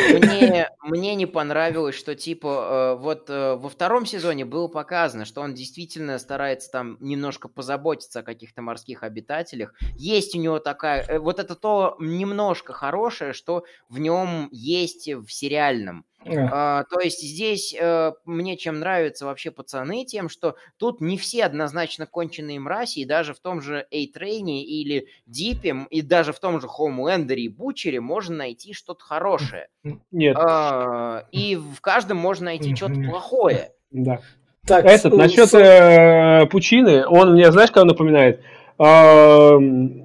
[0.09, 5.41] Мне, мне не понравилось, что типа э, вот э, во втором сезоне было показано, что
[5.41, 9.73] он действительно старается там не немножко позаботиться о каких-то морских обитателях.
[9.95, 11.05] Есть у него такая...
[11.07, 16.05] Э, вот это то немножко хорошее, что в нем есть в сериальном.
[16.25, 16.49] Yeah.
[16.51, 21.45] А, то есть здесь э, мне чем нравятся вообще пацаны, тем, что тут не все
[21.45, 26.59] однозначно конченые мрази, и даже в том же Эйтрейне или Дипе, и даже в том
[26.59, 29.67] же Хоумлендере и Бучере можно найти что-то хорошее.
[30.11, 30.35] Нет.
[30.35, 33.71] А, и в каждом можно найти что-то плохое.
[33.91, 34.19] Да.
[34.65, 35.15] Так, Этот, с...
[35.15, 38.41] насчет э, Пучины, он мне, знаешь, кого напоминает?
[38.79, 39.59] Э,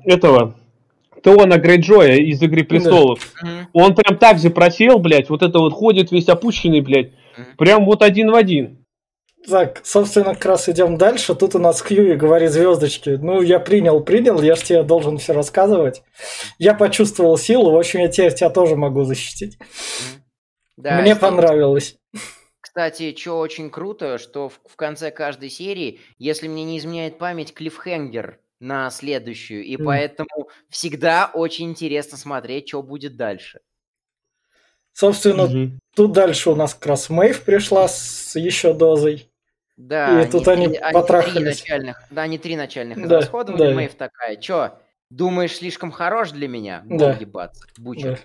[0.05, 0.55] этого,
[1.23, 3.33] Теона Грейджоя из «Игры престолов».
[3.43, 3.69] Да.
[3.73, 7.13] Он прям так же просел, блядь, вот это вот ходит весь опущенный, блядь,
[7.57, 8.85] прям вот один в один.
[9.49, 11.35] Так, собственно, как раз идем дальше.
[11.35, 13.11] Тут у нас Кьюи говорит звездочки.
[13.11, 16.03] Ну, я принял, принял, я же тебе должен все рассказывать.
[16.59, 19.59] Я почувствовал силу, в общем, я теперь тебя тоже могу защитить.
[20.77, 21.97] Да, Мне понравилось.
[22.61, 27.53] Кстати, что очень круто, что в, в конце каждой серии, если мне не изменяет память,
[27.55, 29.85] клиффхенгер на следующую, и mm.
[29.85, 33.61] поэтому всегда очень интересно смотреть, что будет дальше.
[34.93, 35.79] Собственно, mm-hmm.
[35.95, 39.31] тут дальше у нас как раз Мэйв пришла с еще дозой.
[39.77, 41.35] Да, и они тут три, они, они потрахались.
[41.35, 43.69] Три начальных, да, они три начальных да, израсходовали.
[43.71, 43.75] Да.
[43.75, 46.83] Мэйв такая, чё, думаешь, слишком хорош для меня?
[46.85, 47.13] Да.
[47.13, 48.17] ебаться, бучер.
[48.17, 48.19] Да.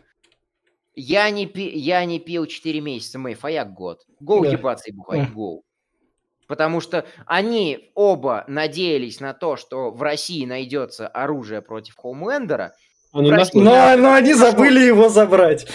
[0.95, 4.05] Я не, пи, я не пил 4 месяца Мэйф, а я год.
[4.21, 4.51] Гоу да.
[4.51, 5.33] ебаться и бухать, да.
[5.33, 5.64] гоу.
[6.47, 12.73] Потому что они оба надеялись на то, что в России найдется оружие против Хоумлендера.
[13.11, 15.67] А ну, России, но, да, но они нашел, забыли его забрать.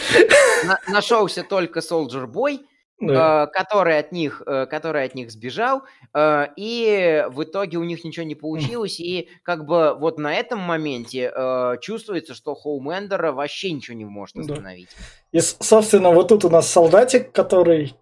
[0.64, 2.60] На, нашелся только Soldier Boy,
[3.00, 3.44] да.
[3.44, 5.82] Э, который, от них, э, который от них сбежал,
[6.14, 10.60] э, и в итоге у них ничего не получилось, и как бы вот на этом
[10.60, 11.32] моменте
[11.80, 14.88] чувствуется, что Хоумендера вообще ничего не может остановить.
[15.32, 15.38] Да.
[15.38, 17.94] И, собственно, вот тут у нас солдатик, который...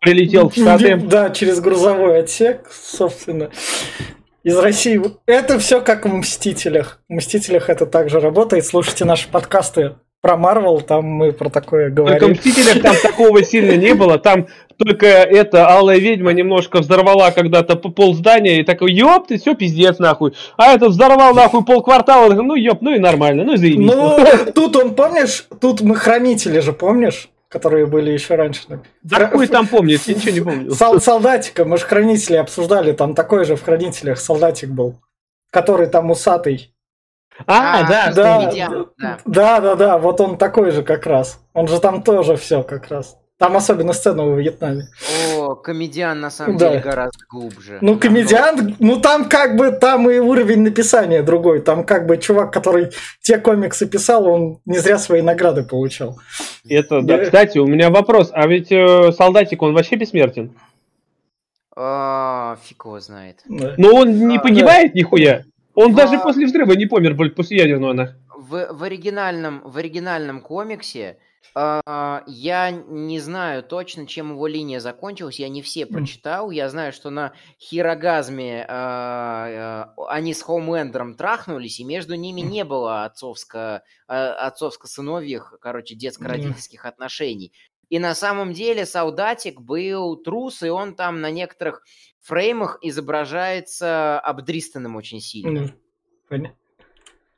[0.00, 0.96] Прилетел в Штаты.
[0.96, 3.50] Да, через грузовой отсек, собственно
[4.42, 5.00] из России.
[5.26, 7.00] Это все как в «Мстителях».
[7.08, 8.64] В «Мстителях» это также работает.
[8.64, 12.18] Слушайте наши подкасты про Марвел, там мы про такое говорим.
[12.18, 14.48] Только в Мстителях там такого сильно не было, там
[14.78, 19.98] только эта Алая Ведьма немножко взорвала когда-то пол здания и такой, ёп, ты все пиздец
[19.98, 20.32] нахуй.
[20.56, 23.86] А этот взорвал нахуй полквартала, ну ёп, ну и нормально, ну и заебись.
[23.86, 24.18] Ну,
[24.54, 27.28] тут он, помнишь, тут мы хранители же, помнишь?
[27.50, 28.62] Которые были еще раньше.
[29.02, 30.72] Да хуй там помнит, я ничего не помню.
[30.72, 35.00] Сол солдатика, мы же хранители обсуждали, там такой же в хранителях солдатик был,
[35.50, 36.72] который там усатый.
[37.46, 41.40] А, а да, да, да, да, да, да, вот он такой же как раз.
[41.52, 43.16] Он же там тоже все как раз.
[43.38, 44.84] Там особенно сцена во Вьетнаме.
[45.36, 46.70] О, комедиан на самом да.
[46.70, 47.78] деле гораздо глубже.
[47.80, 51.60] Ну, комедиан, ну там как бы, там и уровень написания другой.
[51.60, 52.90] Там как бы чувак, который
[53.22, 56.18] те комиксы писал, он не зря свои награды получал.
[56.68, 57.18] Это, да.
[57.24, 58.30] Кстати, у меня вопрос.
[58.32, 60.52] А ведь э, солдатик, он вообще бессмертен?
[61.76, 63.42] А, фиг его знает.
[63.46, 64.98] Но он не а, погибает да.
[64.98, 65.44] нихуя?
[65.74, 65.96] Он в...
[65.96, 68.14] даже после взрыва не помер, после ядерного.
[68.36, 71.16] В, в, оригинальном, в оригинальном комиксе
[71.54, 75.40] Uh, я не знаю точно, чем его линия закончилась.
[75.40, 76.50] Я не все прочитал.
[76.50, 82.64] Я знаю, что на Хирогазме uh, uh, они с Хоумлендером трахнулись, и между ними не
[82.64, 87.52] было отцовско, отцовско-сыновьих, короче, детско-родительских отношений.
[87.88, 91.82] И на самом деле солдатик был трус, и он там на некоторых
[92.20, 95.74] фреймах изображается обдристанным очень сильно.
[96.30, 96.48] Mm.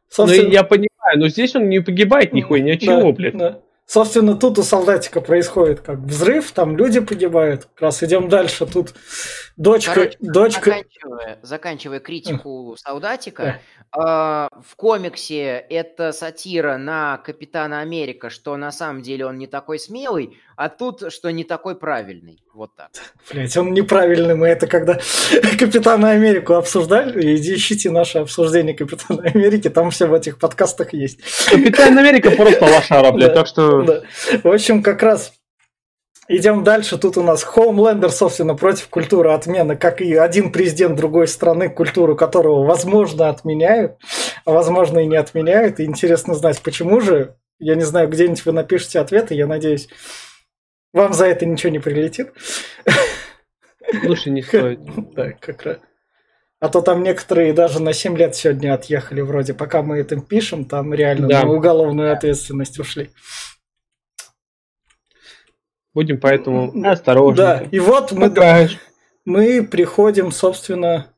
[0.08, 0.48] Собственно...
[0.48, 3.36] Ну, я понимаю, но здесь он не погибает нихуя, ни от чего, да, блядь.
[3.38, 3.62] Да.
[3.86, 7.66] Собственно, тут у солдатика происходит как взрыв, там люди погибают.
[7.66, 8.64] Как раз идем дальше.
[8.64, 8.94] Тут
[9.56, 9.94] дочка...
[9.94, 10.70] Короче, дочка...
[10.70, 13.60] Заканчивая, заканчивая критику солдатика,
[13.94, 19.78] э, в комиксе это сатира на Капитана Америка, что на самом деле он не такой
[19.78, 22.42] смелый, а тут, что не такой правильный.
[22.54, 22.90] Вот так.
[23.30, 24.34] Блять, он неправильный.
[24.34, 24.98] Мы это когда
[25.58, 31.20] Капитана Америку обсуждали, иди ищите наше обсуждение Капитана Америки, там все в этих подкастах есть.
[31.50, 33.71] Капитан Америка просто лошара, блядь, так что...
[34.42, 35.32] В общем, как раз
[36.28, 36.98] Идем дальше.
[36.98, 42.14] Тут у нас Хоумлендер, собственно, против культуры отмены, как и один президент другой страны, культуру
[42.16, 43.98] которого, возможно, отменяют,
[44.44, 45.80] а возможно и не отменяют.
[45.80, 47.36] И интересно знать, почему же.
[47.58, 49.88] Я не знаю, где-нибудь вы напишите ответы, я надеюсь,
[50.92, 52.32] вам за это ничего не прилетит.
[54.04, 54.80] Лучше не стоит.
[55.14, 55.78] Да, как раз.
[56.60, 59.52] А то там некоторые даже на 7 лет сегодня отъехали вроде.
[59.52, 61.42] Пока мы это пишем, там реально да.
[61.42, 63.10] на уголовную ответственность ушли.
[65.94, 67.36] Будем поэтому осторожны.
[67.36, 68.32] Да, и вот мы,
[69.24, 71.08] мы приходим, собственно...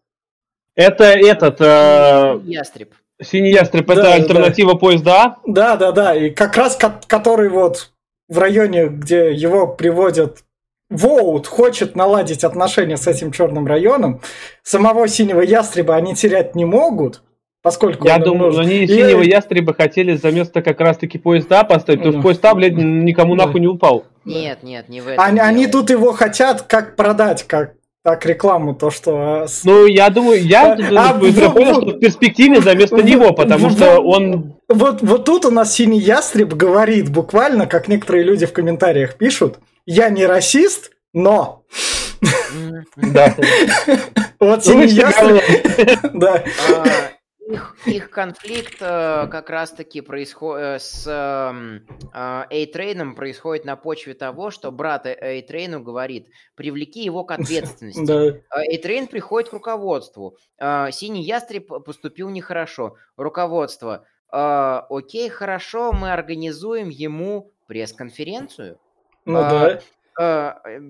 [0.75, 1.61] Это этот...
[1.61, 2.41] Э...
[2.45, 2.93] Ястреб.
[3.23, 4.79] Синий ястреб это да, альтернатива да.
[4.79, 5.37] поезда?
[5.47, 6.15] Да, да, да.
[6.17, 7.93] И как раз который вот
[8.29, 10.45] в районе, где его приводят
[10.91, 14.21] Воут хочет наладить отношения с этим черным районом.
[14.63, 17.23] Самого синего ястреба они терять не могут,
[17.65, 18.07] поскольку...
[18.07, 18.67] Я думаю, нужен.
[18.67, 18.87] они и...
[18.87, 23.61] синего ястреба хотели за место как раз-таки поезда поставить, потому что поезд блядь, никому нахуй
[23.61, 24.05] не упал.
[24.27, 25.25] Нет, нет, не в этом.
[25.25, 27.73] Они, они тут его хотят как продать, как
[28.05, 29.47] так рекламу, то что...
[29.65, 33.33] Ну, я думаю, я а, а, понял, вот, что в перспективе за место вот, него,
[33.33, 34.57] потому вот, что он...
[34.69, 39.59] Вот, вот тут у нас синий ястреб говорит буквально, как некоторые люди в комментариях пишут,
[39.87, 41.63] я не расист, но...
[42.97, 43.35] Да.
[44.39, 45.43] Вот синий ястреб...
[46.13, 46.45] Да.
[47.47, 54.15] А, их, их конфликт э, как раз-таки происходит э, с э, Эйтрейном происходит на почве
[54.15, 58.43] того, что брат Эйтрейну говорит, привлеки его к ответственности.
[58.55, 60.37] Эйтрейн приходит к руководству.
[60.59, 62.97] Э, Синий ястреб поступил нехорошо.
[63.17, 64.07] Руководство.
[64.33, 68.79] Э, окей, хорошо, мы организуем ему пресс-конференцию.
[69.25, 69.81] Ну а, да.
[70.17, 70.81] Э,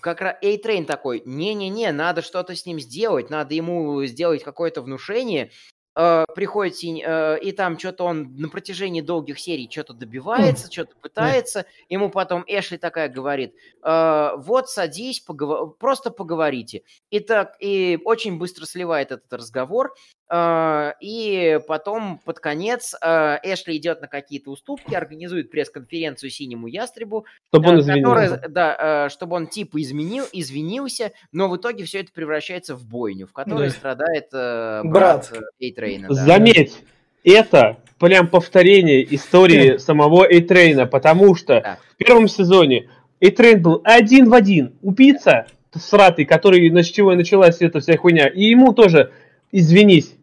[0.00, 5.50] как раз A-Train такой, не-не-не, надо что-то с ним сделать, надо ему сделать какое-то внушение,
[5.96, 10.94] э, приходит синь, э, и там что-то он на протяжении долгих серий что-то добивается, что-то
[11.00, 15.74] пытается, ему потом Эшли такая говорит, э, вот садись, поговор...
[15.74, 16.82] просто поговорите.
[17.10, 19.94] И так, и очень быстро сливает этот разговор,
[20.28, 27.68] и потом под конец э, Эшли идет на какие-то уступки, организует пресс-конференцию синему ястребу, чтобы
[27.68, 28.36] он извинился.
[28.36, 32.84] Который, да, э, чтобы он типа изменил, извинился, но в итоге все это превращается в
[32.84, 33.74] бойню, в которой да.
[33.74, 35.86] страдает э, брат, брат Эйтрейна.
[35.86, 36.08] Эйтрейна.
[36.08, 36.14] Да.
[36.14, 36.76] Заметь,
[37.24, 41.78] это прям повторение истории самого Эйтрейна, потому что да.
[41.92, 42.88] в первом сезоне
[43.20, 48.28] Эйтрейн был один в один убийца сратый, который, с чего и началась эта вся хуйня,
[48.28, 49.12] и ему тоже
[49.52, 50.15] извинись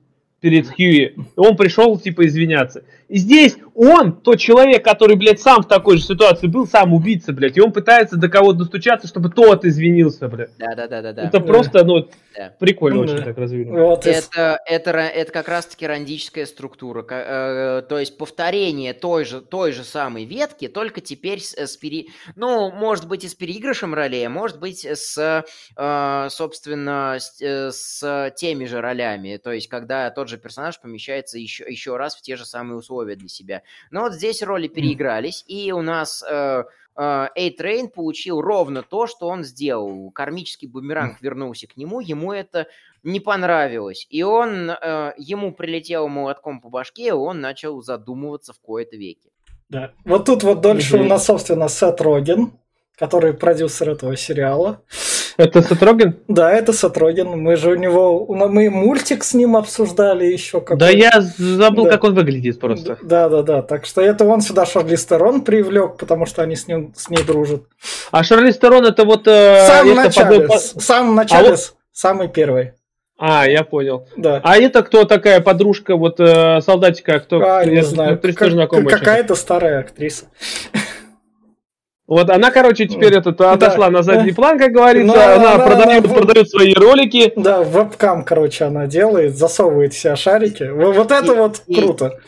[0.44, 1.16] перед Хьюи.
[1.38, 2.84] Он пришел, типа, извиняться.
[3.10, 7.34] И здесь он, тот человек, который, блядь, сам в такой же ситуации был, сам убийца,
[7.34, 10.52] блядь, и он пытается до кого-то достучаться, чтобы тот извинился, блядь.
[10.58, 11.24] Да-да-да-да.
[11.24, 11.46] Это да.
[11.46, 12.54] просто, ну, да.
[12.60, 13.24] прикольно ну, очень да.
[13.24, 13.70] так развили.
[13.70, 19.72] Вот это, это, это как раз-таки рандическая структура, э, то есть повторение той же, той
[19.72, 22.08] же самой ветки, только теперь с, с пере...
[22.36, 25.18] ну, может быть, и с переигрышем ролей, а может быть, с,
[25.76, 31.40] э, собственно, с, э, с теми же ролями, то есть когда тот же персонаж помещается
[31.40, 33.64] еще, еще раз в те же самые условия для себя.
[33.92, 36.64] Но вот здесь роли переигрались, и у нас э,
[36.96, 40.12] A-Train получил ровно то, что он сделал.
[40.12, 42.68] Кармический бумеранг вернулся к нему, ему это
[43.04, 44.08] не понравилось.
[44.10, 49.30] И он, э, ему прилетел молотком по башке, и он начал задумываться в кои-то веке.
[49.70, 49.92] Да.
[50.06, 52.54] Вот тут вот дальше у нас, собственно, Сет Роген,
[52.98, 54.82] который продюсер этого сериала.
[55.38, 56.20] Это Сатроген?
[56.28, 57.30] Да, это Сатроген.
[57.30, 58.26] Мы же у него...
[58.28, 60.62] Мы мультик с ним обсуждали еще.
[60.62, 60.78] Какой...
[60.78, 61.92] Да я забыл, да.
[61.92, 62.98] как он выглядит просто.
[63.02, 63.62] Да, да, да.
[63.64, 67.24] Так что это он сюда Шарли Стерон привлек, потому что они с, ним, с ней
[67.24, 67.64] дружат.
[68.12, 69.28] А Шарли Стерон это вот...
[69.28, 70.48] Э, в самом начале.
[70.48, 70.62] Под...
[70.62, 71.74] В самом начале, а вот...
[71.92, 72.74] самый первый.
[73.18, 74.08] А, я понял.
[74.18, 74.42] Да.
[74.44, 77.42] А это кто такая подружка, вот э, солдатика, кто?
[77.42, 78.20] А, не знаю.
[78.20, 80.26] Как, какая-то старая актриса.
[82.14, 83.92] Вот она, короче, теперь этот, отошла да.
[83.92, 85.16] на задний план, как говорится.
[85.16, 87.34] Но, она, она продает, она, продает свои ролики.
[87.36, 90.64] Да, вебкам, короче, она делает, засовывает все шарики.
[90.64, 92.20] Вот это и, вот и, круто.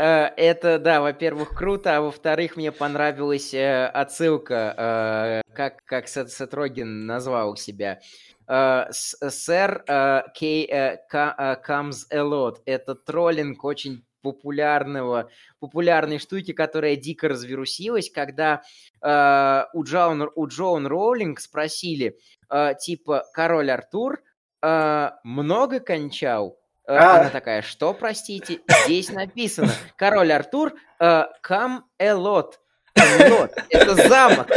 [0.00, 6.54] Э, это, да, во-первых, круто, а во-вторых, мне понравилась э, отсылка, э, как, как Сет
[6.54, 8.00] Рогин назвал себя.
[8.48, 9.84] Сэр
[10.34, 10.68] Кей
[11.12, 12.56] Comes a lot.
[12.64, 18.62] Это троллинг очень популярного, популярной штуки, которая дико развирусилась, когда
[19.02, 22.18] э, у, Джоан, у Джоан Роулинг спросили,
[22.50, 24.20] э, типа, король Артур
[24.62, 26.58] э, много кончал?
[26.86, 27.20] Э, а.
[27.20, 28.60] Она такая, что, простите?
[28.84, 32.54] Здесь написано, король Артур э, come a lot.
[32.94, 34.48] Это замок.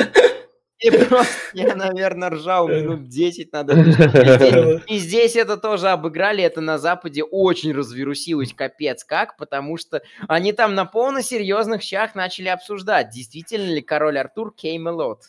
[0.83, 3.73] И просто я, наверное, ржал минут 10 надо.
[4.87, 10.51] И здесь это тоже обыграли, это на Западе очень развирусилось, капец как, потому что они
[10.51, 15.21] там на полно серьезных щах начали обсуждать, действительно ли король Артур Кеймелот.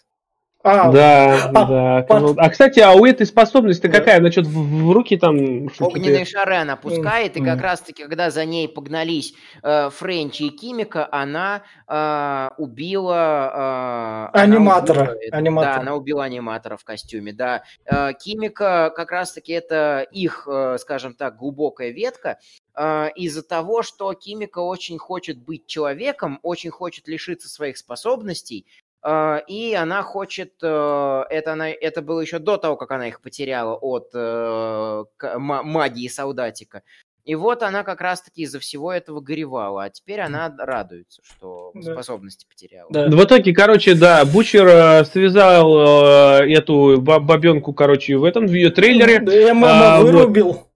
[0.65, 2.03] А, да, а, да.
[2.09, 2.39] Под...
[2.39, 3.99] А, кстати, а у этой способности да.
[3.99, 4.17] какая?
[4.17, 5.37] Она что в, в руки там...
[5.79, 7.43] Огненные шары она пускает, mm.
[7.43, 14.31] и как раз-таки, когда за ней погнались э, Френчи и Кимика, она э, убила...
[14.35, 15.01] Э, аниматора.
[15.01, 15.75] Она убила, аниматора.
[15.75, 17.65] Да, она убила аниматора в костюме, да.
[17.85, 22.39] Э, Кимика как раз-таки это их, э, скажем так, глубокая ветка,
[22.75, 28.67] э, из-за того, что Кимика очень хочет быть человеком, очень хочет лишиться своих способностей,
[29.07, 33.75] и она хочет, э, это, она, это было еще до того, как она их потеряла
[33.75, 36.83] от э, магии солдатика.
[37.25, 41.93] И вот она как раз-таки из-за всего этого горевала, а теперь она радуется, что да.
[41.93, 42.91] способности потеряла.
[42.91, 43.09] Да.
[43.09, 49.21] В итоге, короче, да, Бучер э, связал эту бабенку, короче, в этом в ее трейлере.
[49.21, 50.53] Да, я мама а, вырубил.
[50.53, 50.74] Вот.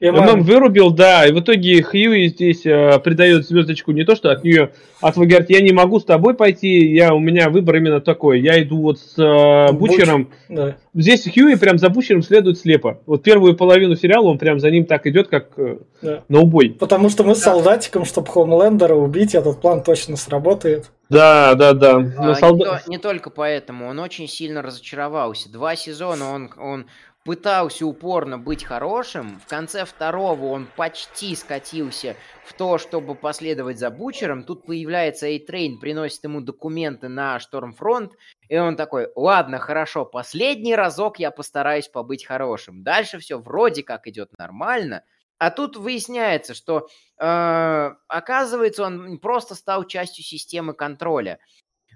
[0.00, 4.44] ММ вырубил, да, и в итоге Хьюи здесь э, придает звездочку не то, что от
[4.44, 4.70] нее,
[5.00, 8.40] а твой говорит, я не могу с тобой пойти, я, у меня выбор именно такой,
[8.40, 10.24] я иду вот с э, Бучером.
[10.24, 10.76] Буч, да.
[10.94, 13.00] Здесь Хьюи прям за Бучером следует слепо.
[13.06, 16.22] Вот первую половину сериала он прям за ним так идет, как э, да.
[16.28, 16.76] на убой.
[16.78, 20.92] Потому что мы с солдатиком, чтобы Хомлендера убить, этот план точно сработает.
[21.08, 22.04] Да, да, да.
[22.18, 22.86] А, солдат...
[22.86, 25.50] не, не только поэтому, он очень сильно разочаровался.
[25.50, 26.86] Два сезона он, он
[27.28, 29.38] пытался упорно быть хорошим.
[29.40, 32.16] В конце второго он почти скатился
[32.46, 34.44] в то, чтобы последовать за Бучером.
[34.44, 38.14] Тут появляется Эйтрейн, приносит ему документы на Штормфронт.
[38.48, 42.82] И он такой, ладно, хорошо, последний разок я постараюсь побыть хорошим.
[42.82, 45.04] Дальше все вроде как идет нормально.
[45.36, 46.88] А тут выясняется, что
[47.20, 51.40] э, оказывается он просто стал частью системы контроля.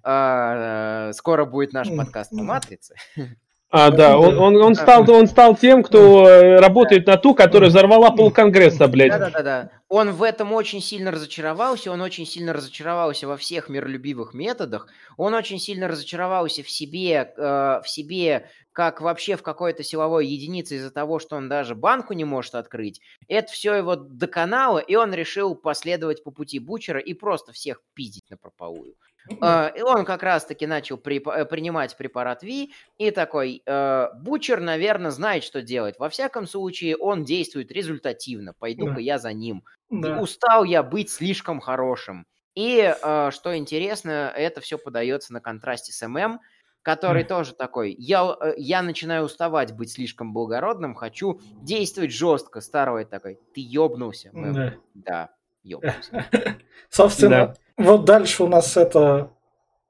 [0.05, 2.97] Э, скоро будет наш подкаст по матрице.
[3.75, 7.71] А, да, он, он, он, стал, он стал тем, кто э, работает на ту, которая
[7.71, 9.13] взорвала пол Конгресса, блядь.
[9.19, 9.71] Да-да-да.
[9.89, 15.33] Он в этом очень сильно разочаровался, он очень сильно разочаровался во всех миролюбивых методах, он
[15.33, 20.91] очень сильно разочаровался в себе, э, в себе как вообще в какой-то силовой единице из-за
[20.91, 23.01] того, что он даже банку не может открыть.
[23.27, 28.29] Это все его доконало, и он решил последовать по пути Бучера и просто всех пиздить
[28.29, 28.93] на прополую.
[28.93, 34.61] Uh, и он как раз-таки начал при, э, принимать препарат Ви, и такой, uh, Бучер,
[34.61, 35.99] наверное, знает, что делать.
[35.99, 38.53] Во всяком случае, он действует результативно.
[38.59, 39.03] Пойду-ка yeah.
[39.03, 39.65] я за ним.
[39.93, 40.21] Yeah.
[40.21, 42.27] Устал я быть слишком хорошим.
[42.55, 46.41] И, uh, что интересно, это все подается на контрасте с ММ,
[46.83, 47.29] который mm.
[47.29, 52.61] тоже такой, я, я начинаю уставать быть слишком благородным, хочу действовать жестко.
[52.61, 54.31] Старый такой, ты ёбнулся.
[54.31, 54.73] Mm.
[54.95, 55.31] Да,
[55.63, 56.27] ёбнулся.
[56.91, 59.31] Собственно, вот дальше у нас это...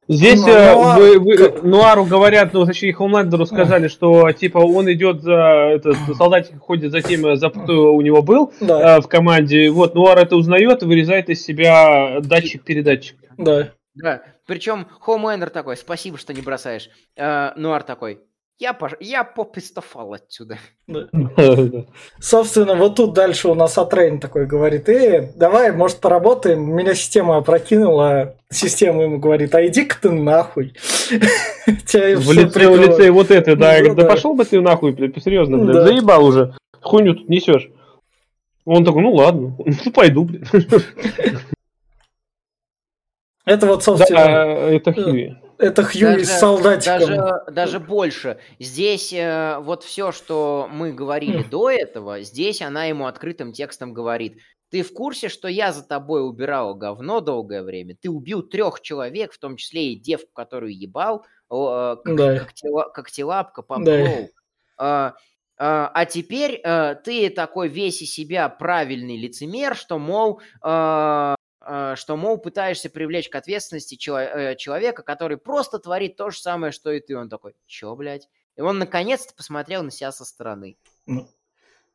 [0.08, 0.98] Здесь ну, э, Нуар...
[0.98, 5.70] Вы, вы, Нуару говорят, ну, точнее, Хомлендеру сказали, что, типа, он идет за...
[5.74, 8.96] Этот, солдатик ходит за тем, за кто у него был да.
[8.96, 9.70] э, в команде.
[9.70, 13.16] Вот, Нуар это узнает и вырезает из себя датчик-передатчик.
[13.38, 13.70] Да.
[13.94, 16.90] Да, причем Хомлендер такой, спасибо, что не бросаешь.
[17.16, 18.20] Э, Нуар такой,
[18.62, 18.92] я, пош...
[19.00, 20.58] я попристофал отсюда.
[20.86, 21.06] Да.
[22.20, 26.60] Собственно, вот тут дальше у нас Эйтрейн такой говорит, э, давай, может, поработаем.
[26.74, 30.74] Меня система опрокинула, система ему говорит, а иди-ка ты нахуй.
[31.66, 33.78] В лице, в лице вот это, да.
[33.80, 34.94] Ну, да пошел бы ты нахуй,
[35.24, 36.54] серьезно, блядь, заебал уже.
[36.80, 37.70] Хуйню тут несешь.
[38.64, 40.48] Он такой, ну ладно, ну пойду, блядь.
[43.44, 44.24] Это вот, собственно...
[44.24, 45.36] Да, это Хьюи.
[45.62, 46.98] Это Хьюи даже, с солдатиком.
[46.98, 48.38] Даже, даже больше.
[48.58, 51.50] Здесь э, вот все, что мы говорили mm.
[51.50, 54.38] до этого, здесь она ему открытым текстом говорит.
[54.70, 57.94] Ты в курсе, что я за тобой убирал говно долгое время?
[57.94, 62.38] Ты убил трех человек, в том числе и девку, которую ебал, э, как, да.
[62.40, 64.30] как, тела, как телапка, памплоу.
[64.78, 65.14] Да.
[65.58, 71.34] А, а, теперь э, ты такой весь из себя правильный лицемер, что, мол, э,
[71.96, 76.90] что, мол, пытаешься привлечь к ответственности э, человека, который просто творит то же самое, что
[76.90, 77.16] и ты.
[77.16, 78.28] Он такой, чё, блядь?
[78.56, 80.76] И он наконец-то посмотрел на себя со стороны.
[81.06, 81.28] Ну,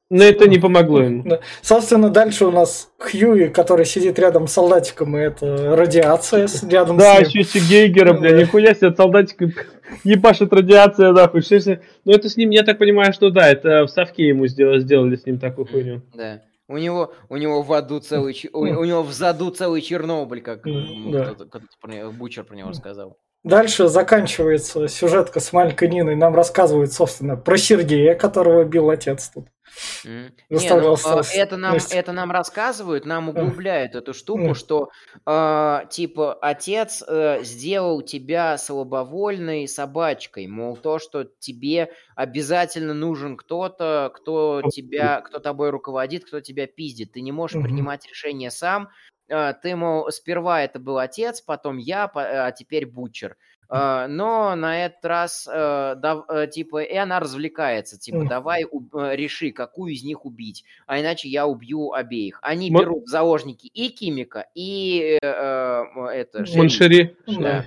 [0.09, 1.23] но это не помогло ему.
[1.23, 1.41] Да.
[1.61, 7.23] Собственно, дальше у нас Хьюи, который сидит рядом с солдатиком, и это радиация рядом да,
[7.23, 7.43] с ним.
[7.43, 9.67] Да, Гейгера, бля, нихуя себе, солдатик
[10.05, 11.41] ебашит радиация, нахуй.
[11.49, 14.79] Но ну, это с ним, я так понимаю, что да, это в совке ему сделали,
[14.79, 16.01] сделали с ним такую хуйню.
[16.15, 16.41] Да.
[16.69, 20.63] У него, у него в аду целый, у, у него в заду целый Чернобыль, как
[20.63, 21.33] да.
[21.33, 23.17] кто-то, кто Бучер про него сказал.
[23.43, 26.15] Дальше заканчивается сюжетка с маленькой Ниной.
[26.15, 29.47] Нам рассказывают, собственно, про Сергея, которого бил отец тут.
[30.05, 30.31] Mm.
[30.49, 34.53] Не, ну, а, это, нам, это нам рассказывают, нам углубляют эту штуку, mm.
[34.55, 34.89] что
[35.25, 44.11] э, типа отец э, сделал тебя слабовольной собачкой, мол, то, что тебе обязательно нужен кто-то,
[44.15, 47.13] кто тебя, кто тобой руководит, кто тебя пиздит.
[47.13, 47.63] Ты не можешь mm-hmm.
[47.63, 48.89] принимать решения сам,
[49.27, 53.37] ты, мол, сперва это был отец, потом я, а теперь Бучер.
[53.69, 59.91] Э, но на этот раз, да, э, типа, и она развлекается, типа, давай реши, какую
[59.91, 62.39] из них убить, а иначе я убью обеих.
[62.41, 66.45] Они берут в заложники и Кимика, и это...
[66.55, 67.17] Mon chéri.
[67.27, 67.65] Да.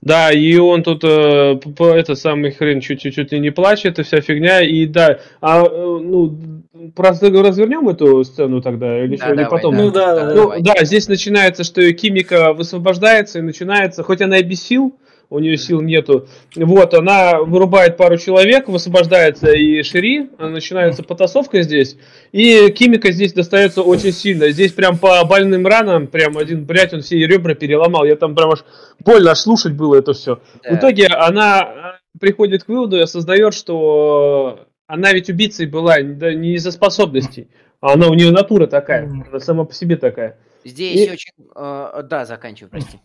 [0.00, 4.60] Да, и он тут э, это самый хрен чуть-чуть не плачет, это вся фигня.
[4.60, 6.61] И да, а ну
[6.96, 9.76] развернем эту сцену тогда или, да, или потом?
[9.76, 9.82] Да.
[9.82, 14.62] Ну да, ну, да, здесь начинается, что Кимика высвобождается и начинается, хоть она и без
[14.62, 14.94] сил,
[15.32, 16.28] у нее сил нету.
[16.54, 21.96] Вот, она вырубает пару человек, высвобождается и Шири, начинается потасовка здесь,
[22.32, 24.50] и Кимика здесь достается очень сильно.
[24.50, 28.04] Здесь прям по больным ранам, прям один, блядь, он все ребра переломал.
[28.04, 28.64] Я там прям аж
[28.98, 30.40] больно аж слушать было это все.
[30.62, 30.70] Да.
[30.70, 36.54] В итоге она приходит к выводу и осознает, что она ведь убийцей была да, не
[36.54, 37.48] из-за способностей,
[37.80, 40.38] а она у нее натура такая, она сама по себе такая.
[40.64, 41.10] Здесь и...
[41.10, 41.32] очень...
[41.54, 43.00] Э, да, заканчиваю, прости.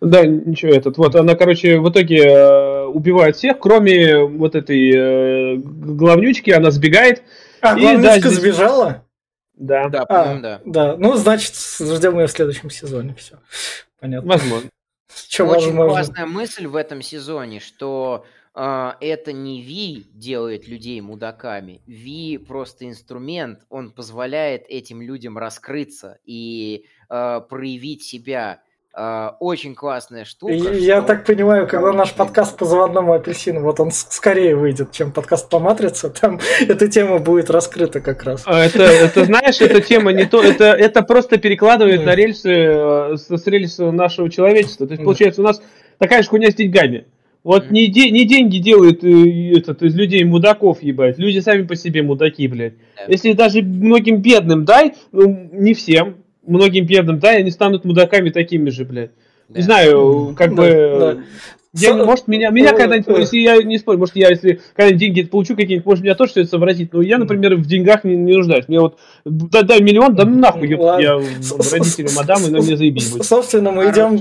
[0.00, 5.56] Да, ничего, этот, вот, она, короче, в итоге э, убивает всех, кроме вот этой э,
[5.56, 7.22] главнючки, она сбегает.
[7.60, 8.32] А, и, главнючка да, здесь...
[8.32, 9.04] сбежала?
[9.54, 9.88] Да.
[9.88, 10.60] Да, а, да.
[10.64, 13.38] Да, ну, значит, ждем ее в следующем сезоне, все.
[14.00, 14.28] Понятно.
[14.32, 14.70] Возможно.
[15.14, 15.90] Что Очень возможно.
[15.90, 18.24] классная мысль в этом сезоне, что
[18.54, 21.80] это не Ви делает людей мудаками.
[21.86, 28.60] Ви просто инструмент, он позволяет этим людям раскрыться и э, проявить себя
[28.96, 30.52] а, очень классная штука.
[30.52, 31.08] Я что...
[31.08, 35.58] так понимаю, когда наш подкаст по заводному апельсину, вот он скорее выйдет, чем подкаст по
[35.58, 38.44] матрице, там эта тема будет раскрыта как раз.
[38.46, 43.16] А, это, это знаешь, эта тема не то, это, это просто перекладывает на рельсы, э,
[43.16, 44.86] с рельсы нашего человечества.
[44.86, 45.60] То есть, получается, у нас
[45.98, 47.06] такая же хуйня с деньгами.
[47.44, 51.18] Вот не, де, не деньги делают э, этот, из людей мудаков, ебать.
[51.18, 52.72] Люди сами по себе мудаки, блядь.
[53.06, 56.16] Если даже многим бедным дай, ну, не всем,
[56.46, 59.10] многим бедным, да, и они станут мудаками такими же, блядь.
[59.50, 61.24] Не знаю, как бы...
[61.74, 61.80] Да.
[61.88, 62.04] Я, Со...
[62.04, 65.84] Может, меня, меня когда-нибудь, если я не спорю, может, я, если когда-нибудь деньги получу какие-нибудь,
[65.84, 68.68] может, меня тоже все это совратить, но я, например, в деньгах не, не нуждаюсь.
[68.68, 71.14] Мне вот, дай, дай миллион, да ну нахуй, ёпта, я
[71.72, 73.24] родители мадам, и на мне заебись будет.
[73.24, 74.20] Собственно, мы идем...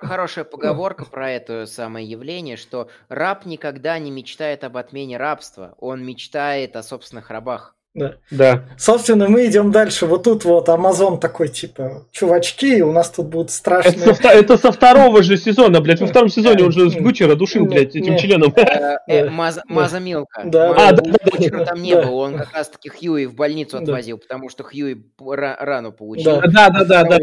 [0.00, 6.04] Хорошая поговорка про это самое явление, что раб никогда не мечтает об отмене рабства, он
[6.04, 7.74] мечтает о собственных рабах.
[7.94, 8.14] Да.
[8.32, 8.64] да.
[8.76, 10.06] Собственно, мы идем дальше.
[10.06, 14.10] Вот тут вот Amazon такой, типа, чувачки, у нас тут будут страшные...
[14.10, 16.00] Это со, это со второго же сезона, блядь.
[16.00, 18.52] Во втором сезоне он же с Бучера душил, блядь, этим членом.
[18.56, 20.42] Э, э, Маза Милка.
[20.44, 20.74] Да.
[20.76, 24.64] А, да, Бучера там не было, он как раз-таки Хьюи в больницу отвозил, потому что
[24.64, 26.40] Хьюи рану получил.
[26.40, 27.18] Да, да, да, да.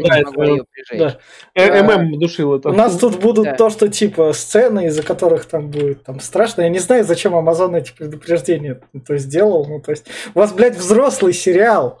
[0.92, 1.18] да.
[1.54, 2.70] Э, ММ душил это.
[2.70, 6.62] У нас тут будут то, что, типа, сцены, из-за которых там будет там страшно.
[6.62, 9.66] Я не знаю, зачем Amazon эти предупреждения то есть сделал.
[9.66, 11.98] Ну, то есть, у вас, блядь, взрослый сериал.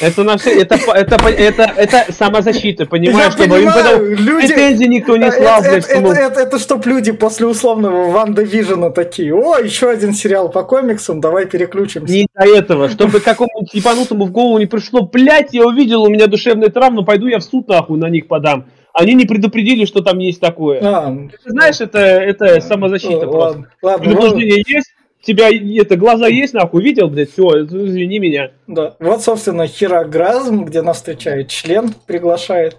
[0.00, 5.16] Это на все, это, это, это, это самозащита, понимаешь, чтобы понимаю, им люди, претензий никто
[5.16, 9.58] не слал, это, это, это, это, это чтоб люди после условного Ванда Вижена такие, о,
[9.58, 12.12] еще один сериал по комиксам, давай переключимся.
[12.12, 16.28] Не до этого, чтобы какому-нибудь ебанутому в голову не пришло, блять, я увидел, у меня
[16.28, 18.66] душевная травма, пойду я в суд нахуй на них подам.
[18.94, 20.80] Они не предупредили, что там есть такое.
[20.82, 21.12] А,
[21.44, 23.68] Ты знаешь, это, это самозащита ладно, просто.
[23.82, 28.52] Ладно, Предупреждение есть, тебя это глаза есть, нахуй, видел, блядь, все, извини меня.
[28.66, 32.76] Да, вот, собственно, хирогразм, где нас встречает член, приглашает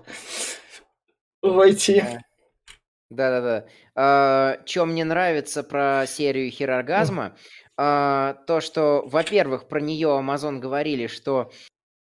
[1.42, 2.04] войти.
[3.10, 3.66] Да-да-да.
[3.94, 7.36] А, что мне нравится про серию хироргазма,
[7.78, 11.52] а, то, что, во-первых, про нее Amazon говорили, что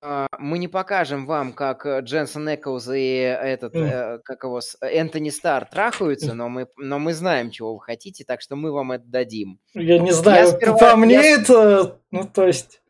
[0.01, 4.19] а, мы не покажем вам, как э, Дженсен Эклз и этот, mm.
[4.23, 8.55] как его, Энтони Стар трахаются, но мы, но мы знаем, чего вы хотите, так что
[8.55, 9.59] мы вам это дадим.
[9.73, 11.39] Я не знаю, я сперва, по мне я...
[11.39, 12.81] это, ну то есть...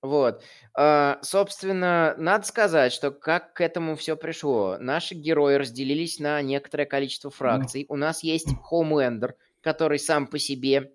[0.00, 0.42] Вот.
[0.76, 4.76] Uh, собственно, надо сказать, что как к этому все пришло.
[4.80, 7.82] Наши герои разделились на некоторое количество фракций.
[7.82, 7.86] Mm.
[7.88, 10.90] У нас есть Хоумлендер, который сам по себе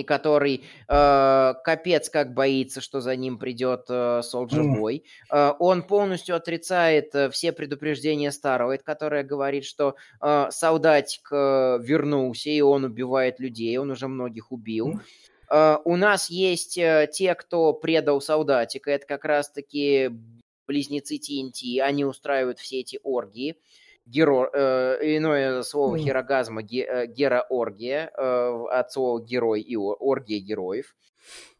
[0.00, 5.02] и который э, капец как боится, что за ним придет э, Soldier Boy.
[5.32, 12.50] Э, он полностью отрицает э, все предупреждения Старого, которое говорит, что э, солдатик э, вернулся,
[12.50, 15.00] и он убивает людей, он уже многих убил.
[15.50, 20.10] Uh, у нас есть uh, те, кто предал солдатика, это как раз-таки
[20.66, 23.56] близнецы TNT, они устраивают все эти оргии.
[24.08, 25.98] Геро, э, иное слово mm.
[26.00, 30.96] херогазма ге, э, герооргия, э, от слова герой и оргия героев.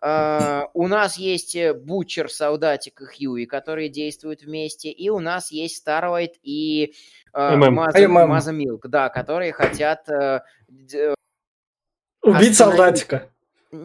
[0.00, 5.50] Э, у нас есть э, Бучер, Солдатик и Хьюи, которые действуют вместе, и у нас
[5.50, 6.94] есть Старлайт и
[7.34, 10.08] э, Маза, Маза Милк, да, которые хотят...
[10.08, 10.40] Э,
[12.22, 12.56] Убить остановить...
[12.56, 13.30] Солдатика.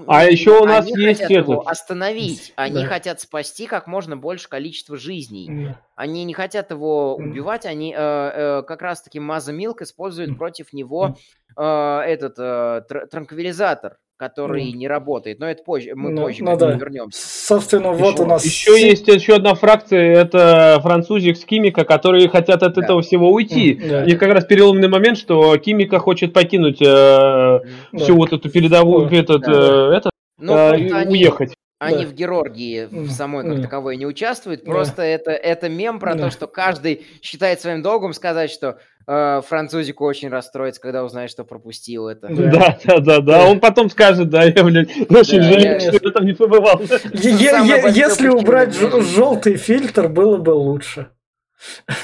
[0.07, 1.49] А еще у нас они есть хотят этот...
[1.49, 2.53] его остановить.
[2.55, 2.88] Они да.
[2.88, 5.68] хотят спасти как можно больше количества жизней.
[5.68, 5.81] Да.
[5.95, 7.65] Они не хотят его убивать.
[7.65, 11.18] Они э, э, как раз-таки Маза Милк используют против него
[11.57, 14.73] э, этот э, тр- транквилизатор который mm.
[14.73, 15.40] не работает.
[15.40, 16.72] Но это позже, мы ну, позже ну, да.
[16.72, 17.19] вернемся.
[17.48, 18.45] Собственно, еще, вот у нас...
[18.45, 22.84] Еще есть еще одна фракция, это французик с Кимика, которые хотят от да.
[22.84, 23.73] этого всего уйти.
[23.73, 24.06] Mm, да.
[24.06, 27.61] И как раз переломный момент, что Кимика хочет покинуть э, да.
[27.98, 29.15] всю вот эту передовую, да.
[29.15, 29.52] этот, да.
[29.52, 31.49] Э, это, ну, э, уехать.
[31.49, 32.07] Они да.
[32.07, 34.64] в Георгии в самой как таковой не участвуют.
[34.64, 35.05] Просто да.
[35.05, 36.26] это, это мем про да.
[36.26, 41.43] то, что каждый считает своим долгом сказать, что э, французику очень расстроится, когда узнает, что
[41.43, 42.27] пропустил это.
[42.30, 43.45] Да, да, да, да.
[43.47, 46.81] Он потом скажет, да, я, блядь, очень да, жалею, что я там не побывал.
[47.14, 51.10] Если убрать желтый фильтр, было бы лучше.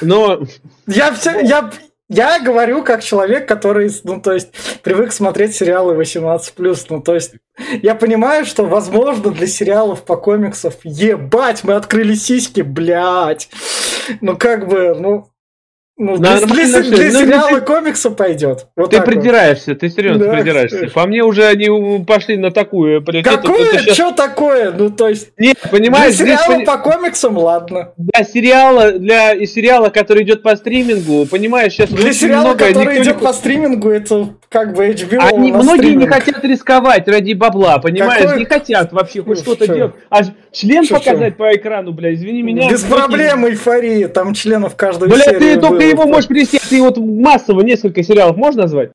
[0.01, 0.41] Но...
[0.87, 1.69] Я все, я,
[2.09, 4.49] я говорю как человек, который, ну, то есть,
[4.81, 6.85] привык смотреть сериалы 18+.
[6.89, 7.33] Ну, то есть,
[7.83, 13.49] я понимаю, что, возможно, для сериалов по комиксов, ебать, мы открыли сиськи, блядь.
[14.21, 15.29] Ну, как бы, ну,
[15.99, 18.67] ну, для, для, для ну, сериала ты, комикса пойдет.
[18.77, 19.79] Вот ты придираешься, вот.
[19.79, 20.31] ты серьезно да.
[20.31, 20.89] придираешься.
[20.93, 23.01] По мне уже они пошли на такую.
[23.01, 23.65] Блядь, Какое?
[23.65, 23.95] Это, сейчас...
[23.95, 24.71] Что такое?
[24.71, 25.31] Ну, то есть...
[25.37, 26.15] Нет, понимаешь...
[26.15, 26.67] Для сериала здесь...
[26.67, 27.91] по комиксам, ладно.
[27.97, 33.03] Для сериала, для и сериала, который идет по стримингу, понимаешь, сейчас Для сериала, много, который
[33.03, 33.21] идет не...
[33.25, 36.01] по стримингу, это как бы HBO Они, Многие стриминг.
[36.01, 38.21] не хотят рисковать ради бабла, понимаешь?
[38.21, 38.39] Какое...
[38.39, 39.95] Не хотят вообще хоть ну, что-то делать.
[40.09, 40.21] А
[40.53, 41.43] член что, показать что?
[41.43, 42.69] по экрану, бля, извини меня.
[42.69, 47.61] Без проблем эйфории, там членов каждого Бля, ты только его можешь привести, ты вот массово
[47.61, 48.91] несколько сериалов можешь назвать?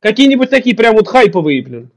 [0.00, 1.90] Какие-нибудь такие прям вот хайповые, блин.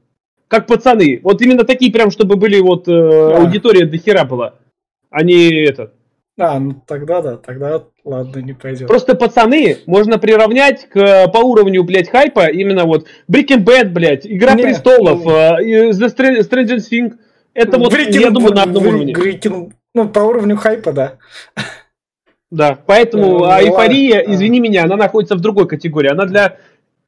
[0.48, 1.20] Как пацаны.
[1.22, 3.38] Вот именно такие прям, чтобы были вот э, да.
[3.38, 4.54] аудитория до хера была.
[5.10, 5.94] А не этот.
[6.38, 8.88] А, ну тогда да, тогда ладно, не пойдет.
[8.88, 14.54] Просто пацаны можно приравнять к, по уровню, блядь, хайпа именно вот Breaking Bad, блядь, Игра
[14.54, 15.90] не, престолов, не.
[15.90, 17.12] Uh, The Stranger Things.
[17.54, 19.12] Это вот, Breaking, я думаю, на одном уровне.
[19.12, 21.18] Breaking, ну, по уровню хайпа, да.
[22.52, 24.30] Да, поэтому ну, а эйфория, а.
[24.30, 26.10] извини меня, она находится в другой категории.
[26.10, 26.58] Она для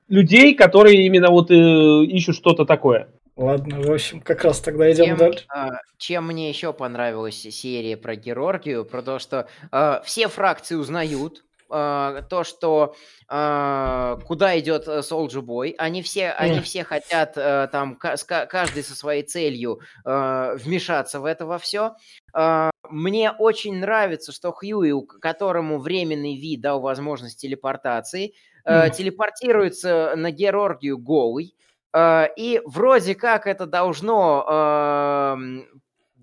[0.09, 3.09] людей, которые именно вот э, ищут что-то такое.
[3.37, 5.45] Ладно, в общем, как раз тогда идем чем, дальше.
[5.55, 11.45] А, чем мне еще понравилась серия про Георгию, про то, что а, все фракции узнают,
[11.77, 12.95] а, то, что
[13.27, 19.25] а, куда идет Soldier Boy, они все, они все хотят а, там каждый со своей
[19.25, 21.97] целью а, вмешаться в это во все.
[22.33, 28.35] А, мне очень нравится, что Хьюи, которому временный вид дал возможность телепортации,
[28.65, 28.91] mm.
[28.91, 31.57] телепортируется на Георгию голый.
[31.93, 35.37] Э, и вроде как это должно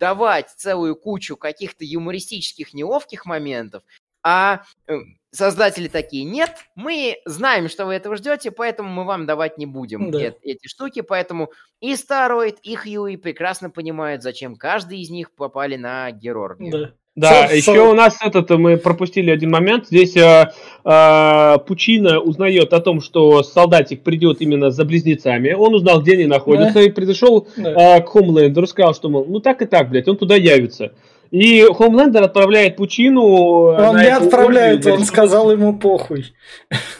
[0.01, 3.83] давать целую кучу каких-то юмористических неловких моментов,
[4.23, 4.95] а э,
[5.31, 10.11] создатели такие, нет, мы знаем, что вы этого ждете, поэтому мы вам давать не будем
[10.11, 10.19] да.
[10.19, 15.77] эти, эти штуки, поэтому и Староид, и Хьюи прекрасно понимают, зачем каждый из них попали
[15.77, 16.71] на Героргию.
[16.71, 16.93] Да.
[17.13, 17.91] Да, so, еще so...
[17.91, 19.87] у нас этот, мы пропустили один момент.
[19.87, 20.49] Здесь э,
[20.85, 25.51] э, Пучина узнает о том, что солдатик придет именно за близнецами.
[25.51, 26.83] Он узнал, где они находятся, да.
[26.83, 27.97] и пришел да.
[27.97, 30.93] э, к Хомлендеру, сказал, что, мол, ну так и так, блядь, он туда явится.
[31.31, 33.23] И Хомлендер отправляет Пучину...
[33.23, 36.33] Он не отправляет, он сказал ему похуй.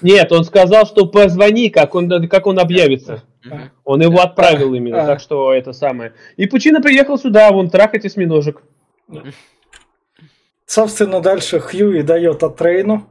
[0.01, 3.23] Нет, он сказал, что позвони, как он, как он объявится.
[3.83, 6.13] Он его отправил именно, так что это самое.
[6.37, 8.63] И Пучина приехал сюда, вон, трахать осьминожек.
[10.65, 13.09] Собственно, дальше Хьюи дает от Трейну.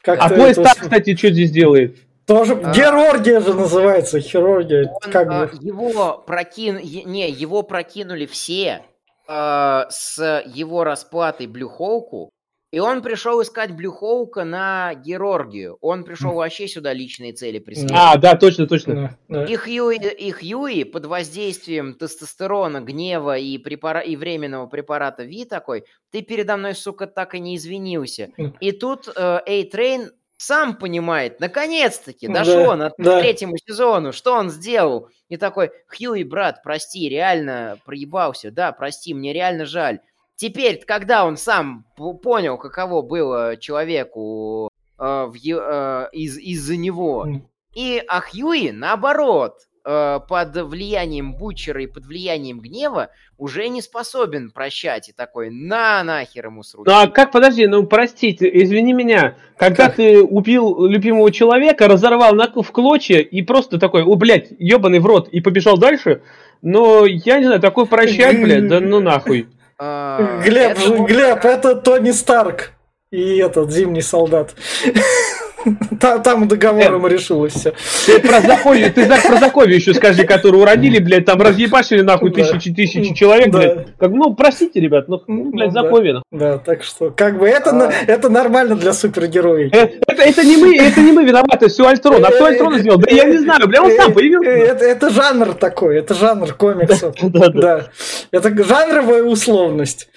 [0.00, 1.96] Как а поезд так, кстати, что здесь делает?
[2.26, 2.72] Тоже а...
[2.72, 4.92] Героргия же называется, хирургия.
[4.92, 5.58] Он, как а, бы...
[5.60, 6.76] Его прокин...
[6.76, 8.82] Не, его прокинули все
[9.26, 12.30] а, с его расплатой Блюхоуку,
[12.72, 15.78] и он пришел искать Блюхоука на Георгию.
[15.80, 18.02] Он пришел вообще сюда личные цели преследовать.
[18.02, 18.94] А, да, точно, точно.
[18.94, 19.44] Да, да.
[19.44, 24.00] И, Хьюи, и Хьюи под воздействием тестостерона, гнева и, препара...
[24.00, 28.30] и временного препарата Ви такой, ты передо мной, сука, так и не извинился.
[28.60, 33.20] И тут э, A-Train сам понимает, наконец-таки дошел да, на да.
[33.20, 35.08] третьему сезону, что он сделал.
[35.28, 40.00] И такой, Хьюи, брат, прости, реально проебался, да, прости, мне реально жаль.
[40.36, 41.86] Теперь, когда он сам
[42.22, 47.26] понял, каково было человеку э, в, э, из, из-за него,
[47.74, 55.08] и Ахьюи, наоборот, э, под влиянием Бучера и под влиянием гнева уже не способен прощать
[55.08, 56.92] и такой, на нахер ему срочно.
[56.92, 59.96] Ну а как, подожди, ну простите, извини меня, когда как?
[59.96, 65.06] ты убил любимого человека, разорвал на, в клочья и просто такой, о, блядь, ебаный в
[65.06, 66.22] рот, и побежал дальше,
[66.60, 69.48] но я не знаю, такой прощать, блядь, да ну нахуй.
[69.78, 72.72] А, Глеб, Глеб, это Тони Старк
[73.10, 74.54] и этот зимний солдат.
[76.00, 77.72] Там договором решилось все.
[78.06, 82.72] Ты про Заковью, ты про Заковью еще скажи, которую уродили, блядь, там разъебашили нахуй тысячи
[82.72, 83.96] тысячи человек, блядь.
[83.98, 86.22] Как, ну, простите, ребят, ну, ну блядь, Заковья.
[86.30, 87.92] Да, так что, как бы, это а.
[88.06, 89.72] это нормально для супергероев.
[89.74, 92.24] Э, это не мы, это не мы виноваты, все Альтрон.
[92.24, 92.98] А кто Альтрон сделал?
[92.98, 94.50] Да я не знаю, бля, он сам появился.
[94.50, 97.14] Это жанр такой, это жанр комиксов.
[97.56, 97.88] Да,
[98.32, 100.08] Это жанровая условность.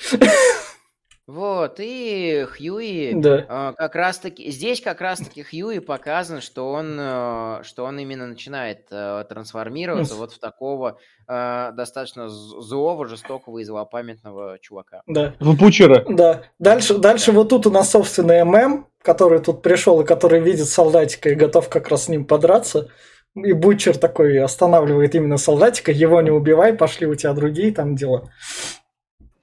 [1.29, 3.45] Вот, и Хьюи да.
[3.47, 7.99] э, как раз таки, здесь как раз таки Хьюи показан, что он, э, что он
[7.99, 10.97] именно начинает э, трансформироваться вот в такого
[11.27, 15.03] э, достаточно злого, жестокого и злопамятного чувака.
[15.05, 15.35] Да.
[15.39, 16.03] В Бучера.
[16.09, 16.41] Да.
[16.57, 21.29] Дальше, дальше вот тут у нас, собственно, ММ, который тут пришел и который видит солдатика
[21.29, 22.89] и готов как раз с ним подраться.
[23.35, 28.31] И Бучер такой останавливает именно солдатика, его не убивай, пошли у тебя другие там дела.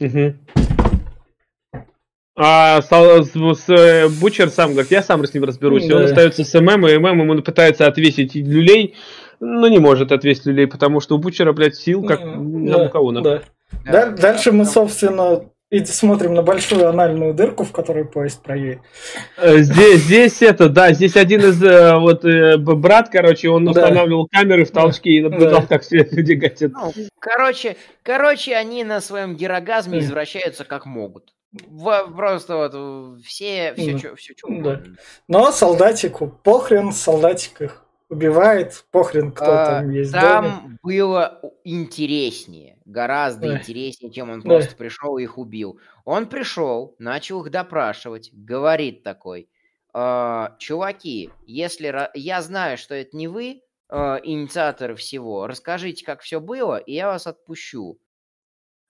[0.00, 0.34] Угу.
[2.38, 5.86] А с, с, с, э, Бучер сам говорит, я сам с ним разберусь.
[5.86, 5.88] Да.
[5.88, 8.94] И он остается с ММ, и ММ ему пытается отвесить люлей,
[9.40, 13.12] но не может отвесить люлей, потому что у Бучера, блядь, сил как да, у кого
[13.12, 13.42] да.
[13.86, 14.10] да.
[14.10, 18.80] Дальше мы, собственно, и смотрим на большую анальную дырку, в которой поезд проедет.
[19.38, 22.22] Э, здесь, здесь это, да, здесь один из, э, вот,
[22.78, 24.40] брат, короче, он устанавливал да.
[24.40, 25.66] камеры в толчке и наблюдал, да.
[25.68, 26.72] как все люди гатят.
[26.74, 31.32] Ну, короче, короче, они на своем герогазме извращаются как могут.
[32.14, 33.98] Просто вот все, все, mm.
[33.98, 34.82] что, все, что да.
[35.28, 40.12] Но солдатику похрен, солдатик их убивает, похрен, кто а, там есть.
[40.12, 40.78] Там доме.
[40.82, 43.58] было интереснее, гораздо да.
[43.58, 44.76] интереснее, чем он просто да.
[44.76, 45.80] пришел и их убил.
[46.04, 49.48] Он пришел, начал их допрашивать, говорит такой,
[49.94, 56.40] э, чуваки, если я знаю, что это не вы, э, инициаторы всего, расскажите, как все
[56.40, 57.98] было, и я вас отпущу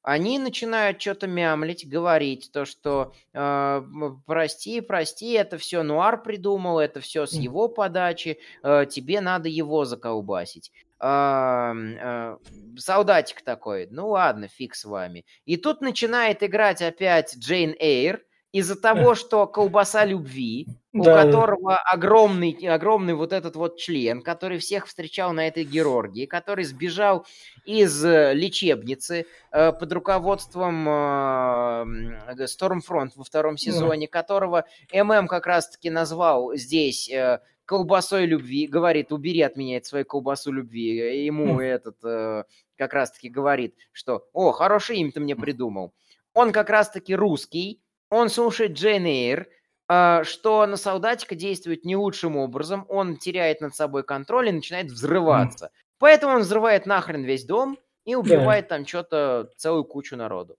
[0.07, 3.83] они начинают что-то мямлить, говорить то, что э,
[4.25, 9.85] прости, прости, это все Нуар придумал, это все с его подачи, э, тебе надо его
[9.85, 10.71] заколбасить.
[11.01, 12.37] Э, э,
[12.79, 15.27] солдатик такой, ну ладно, фиг с вами.
[15.45, 18.23] И тут начинает играть опять Джейн Эйр,
[18.57, 21.25] из-за того, что колбаса любви, у да.
[21.25, 27.27] которого огромный, огромный вот этот вот член, который всех встречал на этой Георгии, который сбежал
[27.67, 34.19] из э, лечебницы э, под руководством э, Stormfront во втором сезоне, да.
[34.19, 40.07] которого ММ как раз-таки назвал здесь э, колбасой любви, говорит, убери от меня эту свою
[40.07, 41.27] колбасу любви.
[41.27, 41.63] Ему mm.
[41.63, 42.45] этот э,
[42.79, 45.93] как раз-таки говорит, что, о, хорошее имя ты мне придумал.
[46.33, 49.49] Он как раз-таки русский, он слушает Джейн Эйр,
[49.89, 54.87] а, что на солдатика действует не лучшим образом, он теряет над собой контроль и начинает
[54.87, 55.67] взрываться.
[55.67, 55.71] Mm.
[55.99, 58.77] Поэтому он взрывает нахрен весь дом и убивает да.
[58.77, 60.57] там что-то, целую кучу народу.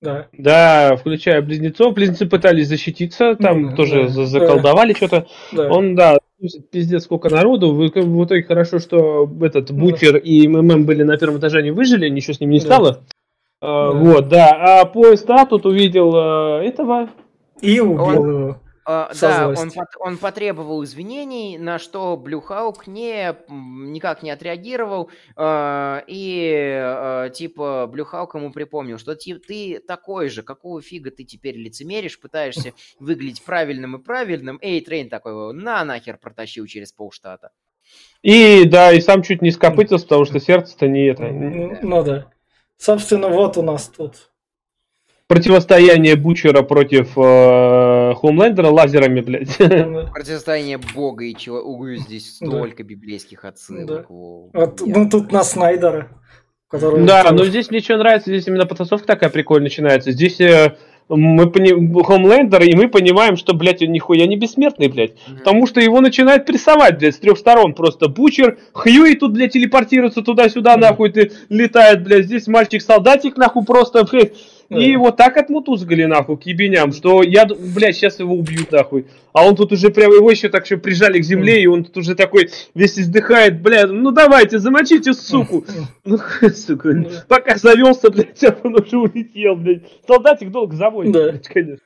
[0.00, 0.28] Да.
[0.32, 1.92] Да, включая близнецов.
[1.94, 4.96] Близнецы пытались защититься, там mm, тоже да, заколдовали да.
[4.96, 5.26] что-то.
[5.52, 5.70] Да.
[5.70, 6.18] Он, да,
[6.70, 7.74] пиздец сколько народу.
[7.74, 10.18] В, в итоге хорошо, что этот Бутер да.
[10.18, 13.02] и МММ были на первом этаже, они выжили, ничего с ним не стало.
[13.60, 13.98] А, да.
[13.98, 14.80] Вот, да.
[14.80, 17.10] А поезд А тут увидел а, этого.
[17.60, 18.60] И убил он, его.
[18.90, 25.10] А, да, он, он потребовал извинений, на что Блюхаук не, никак не отреагировал.
[25.38, 32.18] И типа Блюхаук ему припомнил, что типа, ты такой же, какого фига ты теперь лицемеришь,
[32.18, 34.58] пытаешься выглядеть правильным и правильным.
[34.62, 37.50] Эйтрейн такой, на нахер протащил через полштата.
[38.22, 41.24] И да, и сам чуть не скопытился, потому что сердце-то не это.
[41.82, 42.30] Ну да.
[42.78, 44.30] Собственно, вот у нас тут.
[45.26, 49.58] Противостояние Бучера против э, Хоумлендера лазерами, блядь.
[49.58, 51.60] Противостояние Бога и чего.
[51.62, 52.88] Ой, здесь столько да.
[52.88, 53.86] библейских отсылок.
[53.86, 54.04] Да.
[54.08, 56.08] Вот, ну тут на Снайдера.
[56.72, 60.12] Да, но здесь мне что нравится, здесь именно потасовка такая прикольная начинается.
[60.12, 60.76] Здесь э,
[61.16, 62.02] мы пони...
[62.02, 65.12] Хомлендер, и мы понимаем, что, блядь, он нихуя не бессмертный, блядь.
[65.12, 65.38] Mm-hmm.
[65.38, 67.74] Потому что его начинает прессовать, блядь, с трех сторон.
[67.74, 70.80] Просто Бучер, Хьюи тут, блядь, телепортируется туда-сюда, mm-hmm.
[70.80, 72.26] нахуй, ты летает, блядь.
[72.26, 74.32] Здесь мальчик-солдатик, нахуй, просто, блядь.
[74.70, 79.06] И вот так отмутузгали, нахуй, к ебеням, что я, блядь, сейчас его убьют, нахуй.
[79.32, 81.96] А он тут уже прям, его еще так еще прижали к земле, и он тут
[81.96, 85.64] уже такой весь издыхает, блядь, ну давайте, замочите, суку.
[86.04, 86.18] Ну,
[86.54, 89.84] сука, пока завелся, блядь, он уже улетел, блядь.
[90.06, 91.30] Солдатик долго заводит, да.
[91.30, 91.84] блядь, конечно.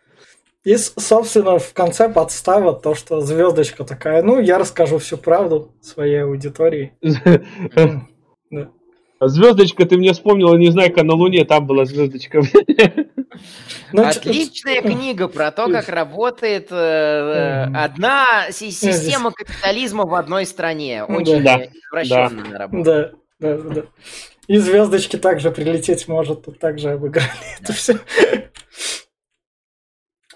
[0.64, 6.24] И, собственно, в конце подстава то, что звездочка такая, ну, я расскажу всю правду своей
[6.24, 6.92] аудитории.
[8.50, 8.68] Да.
[9.28, 12.43] Звездочка, ты мне вспомнила, не знаю, как на Луне там была звездочка.
[13.93, 21.05] Ну, Отличная книга про то, как работает э, одна система капитализма в одной стране.
[21.05, 23.12] Очень извращенная работа.
[23.39, 23.82] Да, да, да.
[24.49, 27.28] И звездочки также прилететь может, тут также обыграли
[27.61, 27.99] это все.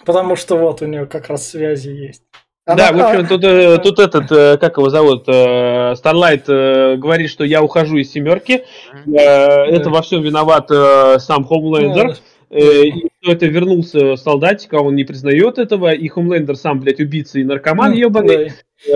[0.05, 2.23] Потому что вот у нее как раз связи есть.
[2.66, 2.76] Она...
[2.76, 7.62] Да, в общем, тут, э, тут этот, э, как его зовут, Старлайт говорит, что я
[7.62, 8.64] ухожу из семерки.
[9.06, 10.68] Это во всем виноват
[11.22, 12.16] сам Хомлендер.
[12.51, 17.40] И что это вернулся солдатик, а он не признает этого, и Хомлендер сам, блядь, убийца
[17.40, 18.52] и наркоман ебаный.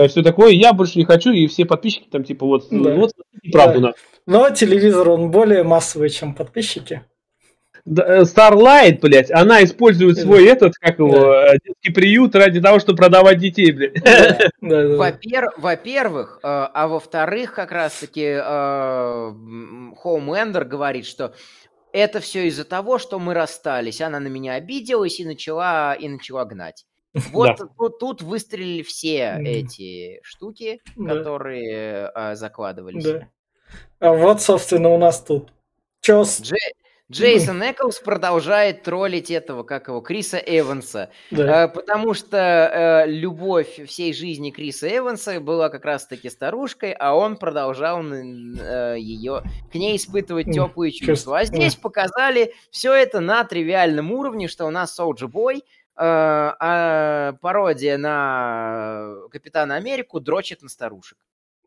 [0.07, 2.93] Все такое, я больше не хочу, и все подписчики там, типа, вот, да.
[2.95, 3.11] вот,
[3.51, 3.93] правду да.
[4.25, 7.03] Но телевизор, он более массовый, чем подписчики.
[7.85, 11.53] Э, Starlight, блядь, она использует свой этот, как его, да.
[11.53, 14.01] Э, детский приют ради того, чтобы продавать детей, блядь.
[14.61, 14.95] Да, да, да.
[14.95, 18.35] Во-пер, во-первых, э, а во-вторых, как раз-таки
[19.97, 21.33] Хоумендер говорит, что
[21.91, 24.01] это все из-за того, что мы расстались.
[24.01, 26.85] Она на меня обиделась и начала, и начала гнать.
[27.31, 27.67] Вот да.
[27.77, 31.15] тут, тут выстрелили все эти штуки, да.
[31.15, 33.03] которые а, закладывались.
[33.03, 33.27] Да.
[33.99, 35.51] А вот, собственно, у нас тут.
[36.01, 36.39] Чё с...
[36.41, 36.55] Дже...
[37.11, 41.09] Джейсон Эклс продолжает троллить этого, как его, Криса Эванса.
[41.29, 41.65] Да.
[41.65, 47.35] Э, потому что э, любовь всей жизни Криса Эванса была как раз-таки старушкой, а он
[47.35, 51.39] продолжал э, ее, к ней испытывать теплые чувства.
[51.39, 55.63] А здесь показали все это на тривиальном уровне, что у нас Солджи Бой,
[55.97, 61.17] а пародия на Капитана Америку дрочит на старушек.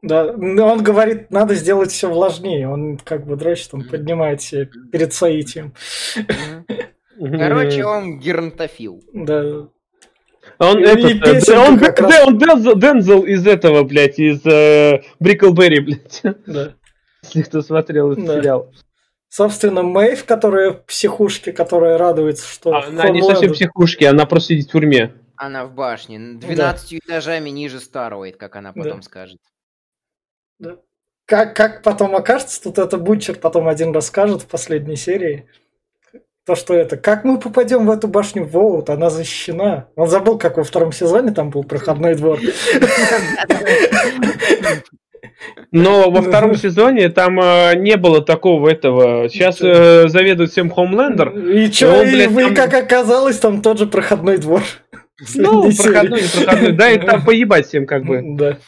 [0.05, 2.69] Да, он говорит, надо сделать все влажнее.
[2.69, 5.73] Он как бы дрочит, он поднимает себя перед соитием.
[7.19, 9.03] Короче, он геронтофил.
[9.15, 9.69] Да.
[10.59, 12.27] Он, и, этот, и э, он, как раз...
[12.27, 16.23] он Дензел, Дензел из этого, блядь, из э, Бриклберри, блядь.
[16.47, 16.75] Да.
[17.23, 18.41] Если кто смотрел этот да.
[18.41, 18.73] сериал.
[19.31, 22.75] Собственно, Мэйв, которая в психушке, которая радуется, что...
[22.75, 25.15] А, она не совсем в психушке, она просто сидит в тюрьме.
[25.37, 26.99] Она в башне, 12 да.
[26.99, 29.03] этажами ниже Старуэйт, как она потом да.
[29.03, 29.39] скажет.
[30.59, 30.77] Да.
[31.27, 35.49] Как, как потом окажется, тут это Бутчер потом один расскажет в последней серии.
[36.45, 39.89] То, что это, как мы попадем в эту башню Воут, она защищена.
[39.97, 42.39] Он забыл, как во втором сезоне там был проходной двор.
[45.71, 49.29] Но во втором сезоне там э, не было такого этого.
[49.29, 51.37] Сейчас э, заведует всем Хомлендер.
[51.37, 52.55] И что, и, вы, там...
[52.55, 54.63] как оказалось, там тот же проходной двор.
[55.37, 56.73] Ну, проходной, не проходной.
[56.73, 58.21] Да, и там поебать всем как бы.
[58.37, 58.59] Да.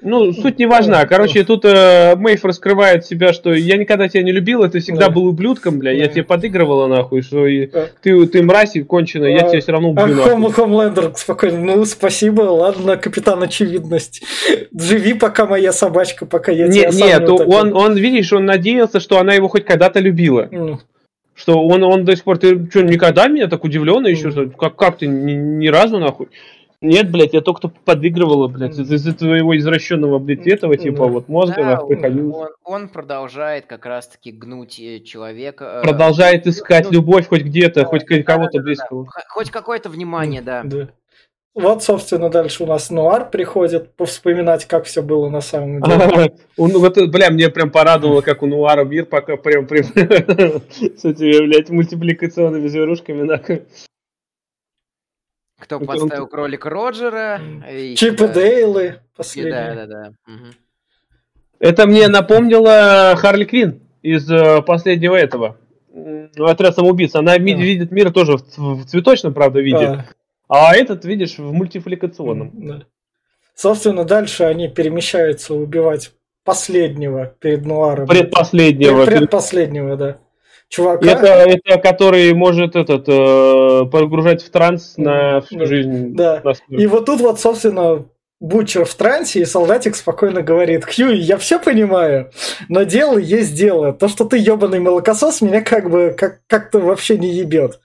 [0.00, 1.04] Ну, суть не важна.
[1.04, 5.10] Короче, тут э, Мейф раскрывает себя, что я никогда тебя не любил, ты всегда да.
[5.10, 5.98] был ублюдком, бля, да.
[5.98, 7.88] я тебе подыгрывала нахуй, что и, да.
[8.02, 10.52] ты, ты мразь и конченая, а, я тебя все равно убью а нахуй.
[10.52, 14.22] Хомлендер спокойно, ну, спасибо, ладно, капитан очевидность.
[14.72, 19.18] Живи, пока моя собачка, пока я не, тебя Нет, он, он, видишь, он надеялся, что
[19.18, 20.48] она его хоть когда-то любила.
[20.50, 20.78] Mm
[21.40, 24.54] что он, он до сих пор, ты что, никогда меня так удивленно еще, mm.
[24.56, 26.28] как, как ты ни, ни разу нахуй?
[26.82, 31.70] Нет, блядь, я только подыгрывала, блядь, из-за твоего извращенного, блядь, этого, типа, вот мозга, да,
[31.72, 35.80] нахуй, он, он, он продолжает как раз-таки гнуть э, человека.
[35.80, 39.04] Э, продолжает искать ну, любовь хоть где-то, да, хоть да, кого-то да, близкого.
[39.04, 40.62] Да, Хоть какое-то внимание, да.
[40.64, 40.88] да.
[41.54, 46.32] Вот, собственно, дальше у нас Нуар приходит повспоминать, как все было на самом деле.
[46.56, 51.46] Он, вот, бля, мне прям порадовало, как у Нуара мир пока прям, прям с этими,
[51.46, 53.64] блядь, мультипликационными зверушками, нахуй.
[55.58, 57.40] Кто подставил кролика Роджера.
[57.96, 59.00] Чип и Дейлы.
[59.16, 60.12] Да, да, да.
[61.58, 65.58] Это мне напомнило Харли Квин из э, последнего этого.
[66.38, 67.14] Отряд самоубийц.
[67.14, 70.06] Она видит мир тоже в цветочном, правда, виде.
[70.50, 72.50] А этот, видишь, в мультипликационном.
[72.54, 72.82] Да.
[73.54, 76.12] Собственно, дальше они перемещаются убивать
[76.44, 78.06] последнего перед Нуаром.
[78.06, 79.06] Предпоследнего.
[79.06, 80.18] Предпоследнего, да
[80.70, 81.10] чувака.
[81.10, 86.14] Это, это который может этот э, погружать в транс на всю жизнь.
[86.14, 86.42] Да.
[86.68, 88.06] И вот тут вот, собственно,
[88.40, 92.30] Бутчер в трансе, и солдатик спокойно говорит, Хьюи, я все понимаю,
[92.70, 93.92] но дело есть дело.
[93.92, 97.80] То, что ты ебаный молокосос, меня как бы как- как-то вообще не ебет.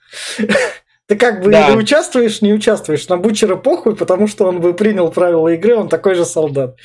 [1.06, 1.68] Ты как бы да.
[1.68, 3.08] или участвуешь, не участвуешь.
[3.08, 6.76] На Бутчера похуй, потому что он бы принял правила игры, он такой же солдат.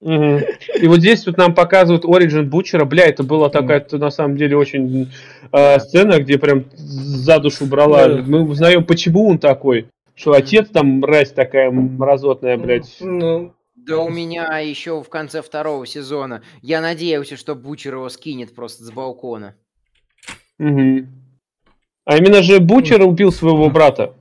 [0.00, 0.40] Угу.
[0.82, 2.84] И вот здесь вот нам показывают Origin Бучера.
[2.84, 5.10] Бля, это была такая на самом деле очень
[5.50, 8.08] э, сцена, где прям за душу брала.
[8.08, 9.88] Мы узнаем, почему он такой.
[10.14, 12.98] Что отец там мразь такая мразотная, блядь.
[13.00, 16.42] Ну, да у меня еще в конце второго сезона.
[16.60, 19.54] Я надеялся, что Бучер его скинет просто с балкона.
[20.58, 21.06] Угу.
[22.04, 24.14] А именно же Бучер убил своего брата.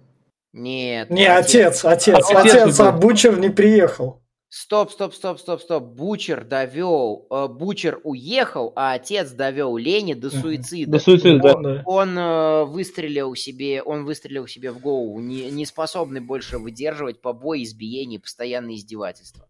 [0.54, 1.10] Нет.
[1.10, 4.24] Не, отец, отец, отец, отец, отец а Бучер не приехал.
[4.56, 5.84] Стоп, стоп, стоп, стоп, стоп.
[5.84, 10.92] Бучер довел, э, Бучер уехал, а отец довел Лени до суицида.
[10.92, 11.82] До суицида, он, да.
[11.88, 17.64] Он э, выстрелил себе, он выстрелил себе в голову, не, не способный больше выдерживать побои,
[17.64, 19.48] избиения, постоянные издевательства.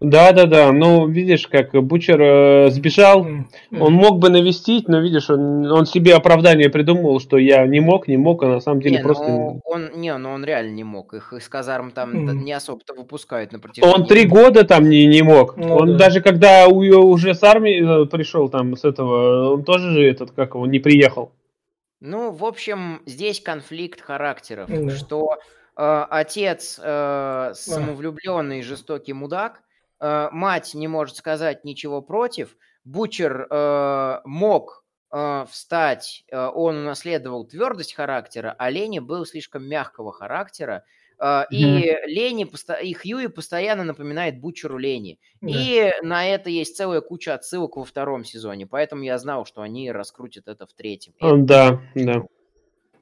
[0.00, 0.72] Да, да, да.
[0.72, 3.26] Ну, видишь, как Бучер э, сбежал.
[3.78, 8.08] Он мог бы навестить, но видишь, он, он себе оправдание придумал, что я не мог,
[8.08, 9.28] не мог, а на самом деле не, просто.
[9.28, 11.14] Ну, он не, ну он реально не мог.
[11.14, 13.94] Их из казарм там не особо-то выпускают на протяжении.
[13.94, 15.56] Он три года там не, не мог.
[15.56, 16.06] Ну, он да.
[16.06, 20.54] даже когда уже с армии э, пришел там с этого, он тоже же этот, как
[20.54, 21.32] его, не приехал.
[22.00, 24.90] Ну, в общем, здесь конфликт характеров, mm-hmm.
[24.90, 25.38] что
[25.76, 29.62] э, отец э, самовлюбленный жестокий мудак,
[30.02, 37.46] э, мать не может сказать ничего против, Бучер э, мог э, встать, э, он унаследовал
[37.46, 40.84] твердость характера, а Лени был слишком мягкого характера,
[41.20, 41.46] Uh, mm-hmm.
[41.52, 42.50] И Лени,
[42.82, 45.20] и Хьюи постоянно напоминает Бучеру Лени.
[45.40, 45.50] Yeah.
[45.52, 48.66] И на это есть целая куча отсылок во втором сезоне.
[48.66, 51.14] Поэтому я знал, что они раскрутят это в третьем.
[51.20, 52.24] Да, да.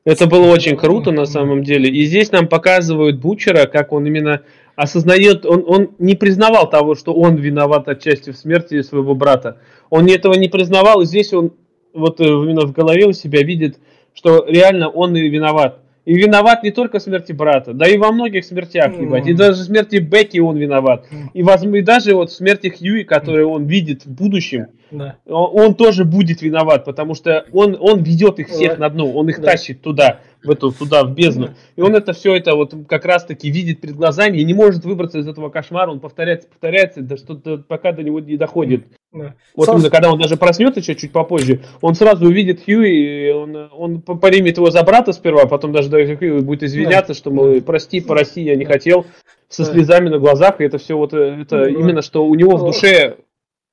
[0.05, 1.91] Это было очень круто на самом деле.
[1.91, 4.43] И здесь нам показывают Бучера, как он именно
[4.75, 9.59] осознает, он, он не признавал того, что он виноват отчасти в смерти своего брата.
[9.91, 11.53] Он этого не признавал, и здесь он
[11.93, 13.79] вот э, именно в голове у себя видит,
[14.15, 15.81] что реально он и виноват.
[16.07, 19.27] И виноват не только в смерти брата, да и во многих смертях, ебать.
[19.27, 21.07] И даже в смерти Бекки он виноват.
[21.35, 25.13] И, возможно, и даже вот в смерти Хьюи, которую он видит в будущем, yeah.
[25.27, 28.79] он, он тоже будет виноват, потому что он, он ведет их всех yeah.
[28.79, 29.45] на дно, он их yeah.
[29.45, 31.51] тащит туда в эту, туда, в бездну.
[31.77, 35.19] И он это все это вот как раз-таки видит перед глазами и не может выбраться
[35.19, 35.91] из этого кошмара.
[35.91, 38.85] Он повторяется, повторяется, да что-то пока до него не доходит.
[38.89, 38.97] Да.
[39.13, 39.77] Вот Сам...
[39.77, 44.03] именно когда он даже проснется чуть чуть попозже, он сразу увидит Хьюи, и он, он
[44.03, 47.19] примет его за брата сперва, а потом даже до Хьюи будет извиняться, да.
[47.19, 49.07] что, мол, прости, прости, я не хотел,
[49.49, 49.73] со да.
[49.73, 51.69] слезами на глазах, и это все вот, это да.
[51.69, 53.17] именно, что у него в душе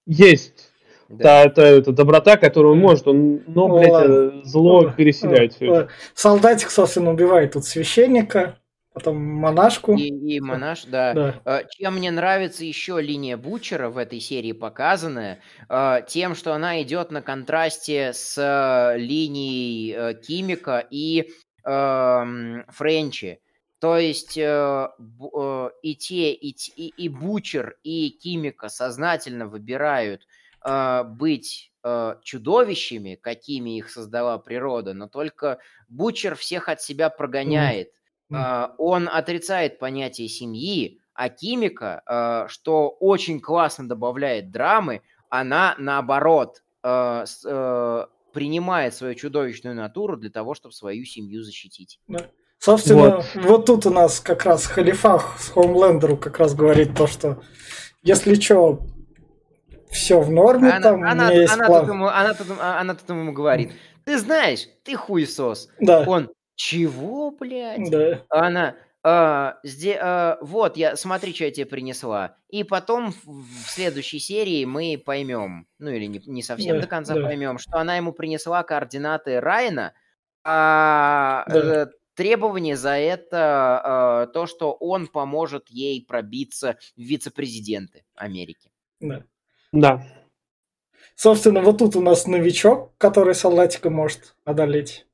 [0.07, 0.71] есть
[1.09, 1.45] да.
[1.45, 4.43] это, это доброта, которую он может, он, но, ну, блядь, ладно.
[4.43, 5.89] зло ну, переселяет все это.
[6.13, 8.57] Солдатик, собственно, убивает тут священника,
[8.97, 9.95] потом монашку.
[9.95, 11.13] И, и монаш, да.
[11.13, 11.41] да.
[11.45, 16.81] А, чем мне нравится еще линия Бучера в этой серии показанная, а, тем, что она
[16.81, 21.29] идет на контрасте с э, линией э, Кимика и
[21.63, 23.41] Френчи.
[23.79, 24.87] То есть э,
[25.83, 30.27] и те, и, и, и Бучер, и Кимика сознательно выбирают
[30.65, 35.59] э, быть э, чудовищами, какими их создала природа, но только
[35.89, 37.89] Бучер всех от себя прогоняет.
[37.89, 37.91] Mm.
[38.31, 46.63] Э, он отрицает понятие семьи, а Кимика, э, что очень классно добавляет драмы, она наоборот
[46.83, 47.25] э,
[48.33, 51.99] принимает свою чудовищную натуру для того, чтобы свою семью защитить.
[52.07, 52.29] Да.
[52.59, 53.25] Собственно, вот.
[53.35, 57.41] вот тут у нас как раз Халифах с Хоумлендеру как раз говорит то, что
[58.01, 58.81] если что,
[59.89, 61.85] все в норме, она, там она, есть она, план.
[61.85, 63.71] Тут ему, она, тут, а, она тут ему говорит,
[64.05, 65.69] ты знаешь, ты хуесос.
[65.79, 66.03] Да.
[66.07, 67.89] Он, чего, блядь?
[67.89, 68.25] Да.
[68.29, 72.35] Она, а, здесь, а, вот, я, смотри, что я тебе принесла.
[72.49, 77.13] И потом в следующей серии мы поймем, ну или не, не совсем да, до конца
[77.13, 77.21] да.
[77.21, 79.93] поймем, что она ему принесла координаты Райна,
[80.43, 81.83] а да.
[81.83, 88.71] э, требование за это э, то, что он поможет ей пробиться в вице-президенты Америки.
[88.99, 89.23] Да.
[89.71, 90.03] Да.
[91.15, 95.06] Собственно, вот тут у нас новичок, который солдатика может одолеть.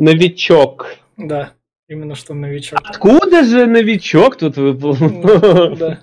[0.00, 0.96] Новичок.
[1.18, 1.52] Да,
[1.86, 2.80] именно что новичок.
[2.82, 4.96] Откуда же новичок тут выпал?
[5.76, 6.00] Да.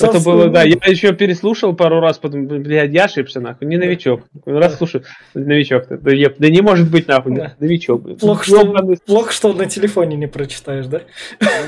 [0.00, 0.62] Это было, да.
[0.64, 3.68] Я еще переслушал пару раз, потом, блядь, я ошибся, нахуй.
[3.68, 4.22] Не новичок.
[4.44, 5.86] Раз слушаю, новичок.
[5.88, 7.34] Да, да не может быть, нахуй.
[7.34, 7.54] Да.
[7.58, 8.18] Новичок.
[8.18, 11.02] Плохо что, плохо, что на телефоне не прочитаешь, да?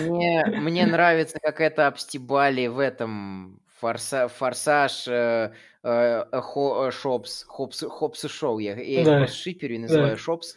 [0.06, 5.50] Мне, мне нравится, как это обстебали в этом Форса, форсаж, э,
[5.86, 8.58] хо, э, Шопс, Хоббс, Хоббс и Шоу.
[8.58, 9.16] Я, я да.
[9.18, 10.16] его шиперю и называю да.
[10.16, 10.56] Шопс.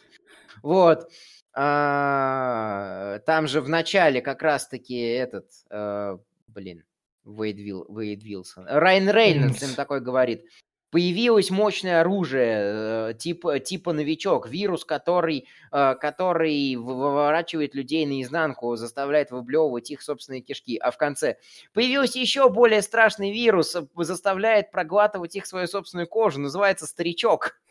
[0.62, 1.08] Вот.
[1.52, 6.84] А, там же в начале как раз-таки этот, а, блин,
[7.24, 8.66] Вейд, Вил, Вейд Вилсон.
[8.66, 10.46] Райан Рейнольдс им такой говорит.
[10.90, 19.90] Появилось мощное оружие, типа, типа новичок, вирус, который, э, который выворачивает людей наизнанку, заставляет выблевывать
[19.90, 20.78] их собственные кишки.
[20.78, 21.36] А в конце
[21.72, 27.56] появился еще более страшный вирус, заставляет проглатывать их свою собственную кожу, называется старичок.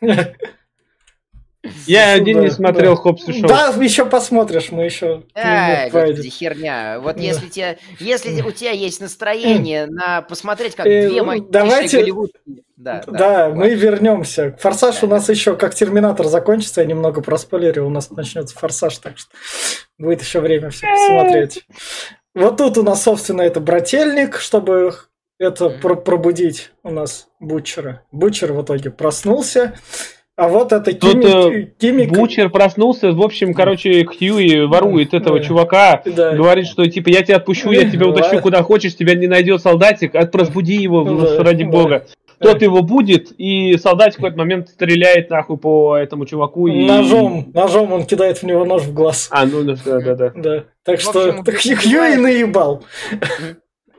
[1.86, 3.02] Я один не смотрел да.
[3.02, 3.48] Хопс и Шоу.
[3.48, 5.24] Да, еще посмотришь, мы еще.
[5.34, 6.98] А, господи, херня.
[7.00, 12.00] Вот если, тебе, если у тебя есть настроение на посмотреть, как э, две мои Давайте...
[12.00, 12.62] голливудские...
[12.76, 14.56] Да, да, да мы вернемся.
[14.58, 15.06] Форсаж да.
[15.06, 19.30] у нас еще как Терминатор закончится, я немного проспойлерил, у нас начнется Форсаж, так что
[19.98, 21.66] будет еще время все посмотреть.
[22.34, 24.94] Вот тут у нас, собственно, это брательник, чтобы
[25.38, 28.02] это пробудить у нас Бутчера.
[28.12, 29.74] Бутчер в итоге проснулся.
[30.40, 31.22] А вот это Тут
[31.76, 32.12] Кимик...
[32.12, 35.44] Бучер проснулся, в общем, короче, Хьюи ворует этого да.
[35.44, 36.32] чувака, да.
[36.32, 40.14] говорит, что типа я тебя отпущу, я тебя утащу куда хочешь, тебя не найдет солдатик,
[40.14, 41.42] разбуди его, да.
[41.42, 42.06] ради бога.
[42.38, 46.68] Тот его будет, и солдатик в этот момент стреляет нахуй по этому чуваку.
[46.68, 46.86] И...
[46.86, 49.28] Ножом, ножом он кидает в него нож в глаз.
[49.30, 50.32] А, ну да, да, да.
[50.34, 50.64] да.
[50.84, 52.82] Так что Хьюи наебал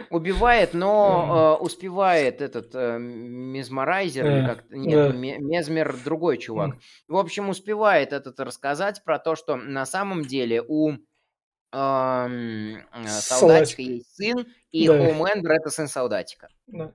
[0.09, 6.77] убивает, но э, успевает этот э, мезморайзер, или как нет, мезмер другой чувак.
[7.07, 10.93] В общем, успевает этот рассказать про то, что на самом деле у
[11.73, 12.75] э,
[13.05, 14.97] солдатика есть сын, и да.
[14.97, 16.49] Хоумендер это сын солдатика.
[16.67, 16.91] Да.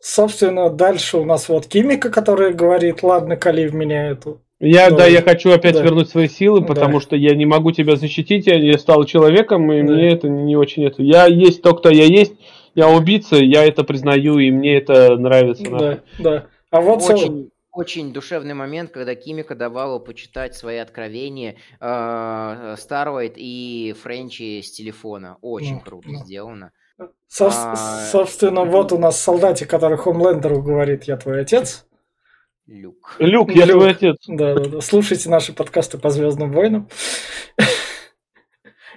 [0.00, 4.96] Собственно, дальше у нас вот Кимика, которая говорит, ладно, кали в меня эту я, ну,
[4.96, 5.82] да, я хочу опять да.
[5.82, 7.00] вернуть свои силы, потому да.
[7.00, 9.92] что я не могу тебя защитить, я не стал человеком, и да.
[9.92, 11.02] мне это не очень это.
[11.02, 12.34] Я есть то, кто я есть,
[12.74, 15.70] я убийца, я это признаю, и мне это нравится.
[15.70, 16.46] Да, да.
[16.70, 23.94] А вот очень, очень душевный момент, когда Кимика давала почитать свои откровения э, Старвайт и
[24.02, 25.36] Френчи с телефона.
[25.42, 26.24] Очень ну, круто ну.
[26.24, 26.72] сделано.
[27.28, 31.86] Со- а, собственно, вот у нас солдатик, который Хомлендеру говорит, я твой отец.
[32.66, 33.14] Люк.
[33.20, 34.16] Люк, я твой отец.
[34.26, 34.80] Да, да, да.
[34.80, 36.88] Слушайте наши подкасты по Звездным войнам.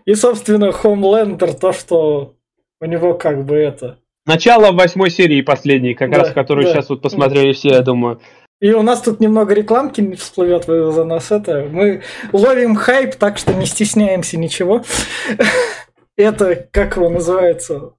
[0.05, 2.35] И, собственно, Хомлендер, то, что
[2.81, 3.99] у него как бы это...
[4.25, 6.73] Начало восьмой серии последней, как да, раз, которую да.
[6.73, 8.19] сейчас вот посмотрели все, я думаю.
[8.59, 11.67] И у нас тут немного рекламки всплывет за нас это.
[11.69, 12.01] Мы
[12.33, 14.83] ловим хайп, так что не стесняемся ничего.
[16.17, 17.93] Это, как его называется?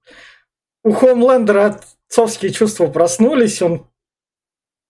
[0.82, 3.86] У Хомлендера отцовские чувства проснулись, он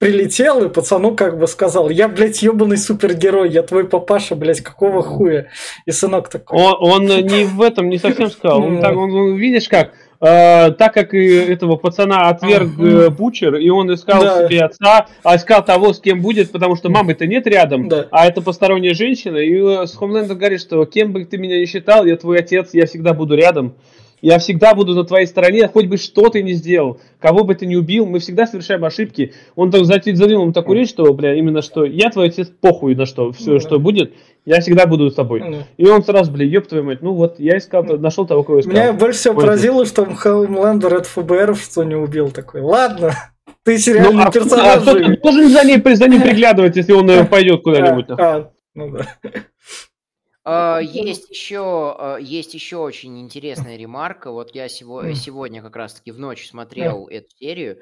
[0.00, 5.02] прилетел и пацану как бы сказал, я, блядь, ебаный супергерой, я твой папаша, блядь, какого
[5.02, 5.48] хуя?
[5.84, 6.58] И сынок такой...
[6.58, 10.92] Он, он не в этом не совсем сказал, он, так, он видишь как, Uh, так
[10.92, 13.08] как и этого пацана отверг uh-huh.
[13.08, 14.46] Бучер, и он искал да.
[14.46, 18.06] себе отца, а искал того, с кем будет, потому что мамы-то нет рядом, да.
[18.10, 21.64] а это посторонняя женщина, и э, с Хомлендер говорит, что кем бы ты меня ни
[21.64, 23.76] считал, я твой отец, я всегда буду рядом.
[24.22, 27.66] Я всегда буду на твоей стороне, хоть бы что ты ни сделал, кого бы ты
[27.66, 29.32] ни убил, мы всегда совершаем ошибки.
[29.56, 33.06] Он так задвинул ему такую речь, что, бля, именно что я твой отец, похуй на
[33.06, 34.12] что, все, mm что будет,
[34.44, 35.40] я всегда буду с тобой.
[35.40, 38.60] mm И он сразу, бля, ёб твою мать, ну вот, я искал, нашел того, кого
[38.60, 38.74] искал.
[38.74, 42.60] Меня больше всего поразило, что Хелмлендер от ФБР что не убил такой.
[42.60, 43.14] Ладно,
[43.64, 44.86] ты сериальный ну, а, персонаж.
[44.86, 48.06] А, а, должен за ним, за ним приглядывать, если он э, пойдет куда-нибудь.
[48.10, 49.06] А, а, ну да.
[50.44, 54.30] А, есть еще, а, есть еще очень интересная ремарка.
[54.30, 57.80] Вот я сего- сегодня как раз-таки в ночь смотрел эту серию.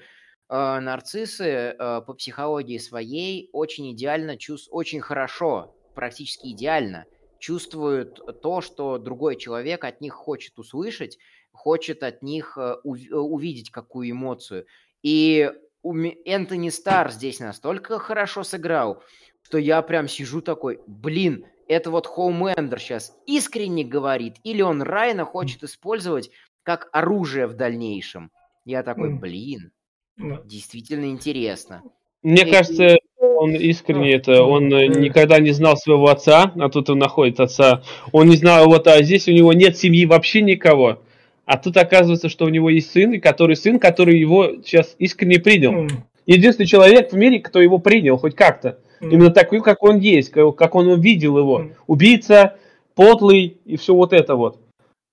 [0.49, 7.05] А, нарциссы по психологии своей очень идеально, чувств- очень хорошо, практически идеально
[7.39, 11.19] чувствуют то, что другой человек от них хочет услышать,
[11.53, 14.67] хочет от них увидеть какую эмоцию.
[15.03, 15.53] И
[15.85, 19.03] Энтони Стар здесь настолько хорошо сыграл,
[19.43, 25.25] что я прям сижу такой, блин, это вот Хоумендер сейчас искренне говорит, или он Райна
[25.25, 26.31] хочет использовать
[26.63, 28.31] как оружие в дальнейшем.
[28.65, 29.71] Я такой, блин,
[30.17, 31.83] действительно интересно.
[32.23, 36.99] Мне и, кажется, он искренне это, он никогда не знал своего отца, а тут он
[36.99, 37.83] находит отца.
[38.13, 41.03] Он не знал, вот, а здесь у него нет семьи вообще никого.
[41.45, 45.89] А тут оказывается, что у него есть сын, который сын, который его сейчас искренне принял.
[46.27, 48.81] Единственный человек в мире, кто его принял хоть как-то.
[49.01, 49.11] Mm.
[49.11, 51.61] Именно такой, как он есть, как он увидел его.
[51.61, 51.75] Mm.
[51.87, 52.59] Убийца,
[52.95, 54.61] подлый и все вот это вот.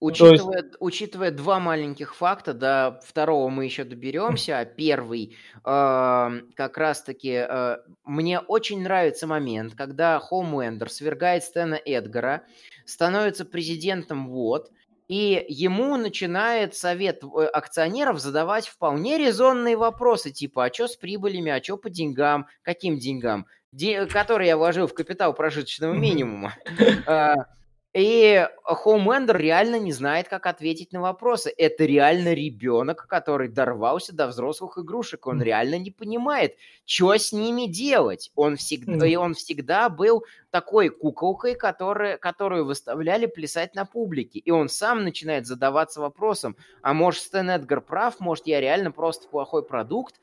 [0.01, 0.75] Учитывая, есть...
[0.79, 7.77] учитывая два маленьких факта, до второго мы еще доберемся, а первый э, как раз-таки э,
[8.03, 12.43] мне очень нравится момент, когда Хоумлендер свергает Стэна Эдгара,
[12.85, 14.69] становится президентом ВОД,
[15.07, 21.51] и ему начинает совет э, акционеров задавать вполне резонные вопросы, типа, а что с прибылями,
[21.51, 23.45] а что по деньгам, каким деньгам?
[24.09, 26.55] Который я вложил в капитал прожиточного минимума.
[27.07, 27.35] А,
[27.95, 31.53] и Хоумендер реально не знает, как ответить на вопросы.
[31.57, 35.27] Это реально ребенок, который дорвался до взрослых игрушек.
[35.27, 38.33] Он реально не понимает, что с ними делать.
[38.35, 44.39] Он всегда, и он всегда был такой куколкой, который, которую выставляли плясать на публике.
[44.39, 49.29] И он сам начинает задаваться вопросом, а может Стэн Эдгар прав, может я реально просто
[49.29, 50.15] плохой продукт,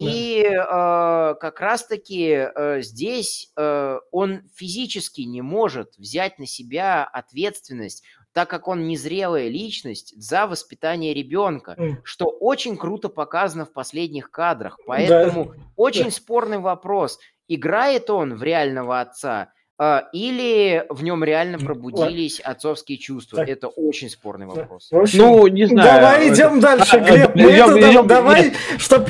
[0.00, 8.02] и э, как раз-таки э, здесь э, он физически не может взять на себя ответственность,
[8.32, 11.96] так как он незрелая личность, за воспитание ребенка, mm.
[12.04, 14.78] что очень круто показано в последних кадрах.
[14.86, 15.52] Поэтому да.
[15.76, 17.18] очень спорный вопрос,
[17.48, 23.40] играет он в реального отца э, или в нем реально пробудились отцовские чувства.
[23.40, 23.48] Так.
[23.48, 24.88] Это очень спорный вопрос.
[24.92, 26.00] Общем, ну, не знаю.
[26.00, 27.34] Давай идем дальше, Глеб.
[27.34, 29.08] Мы идем, это, идем, давай, чтобы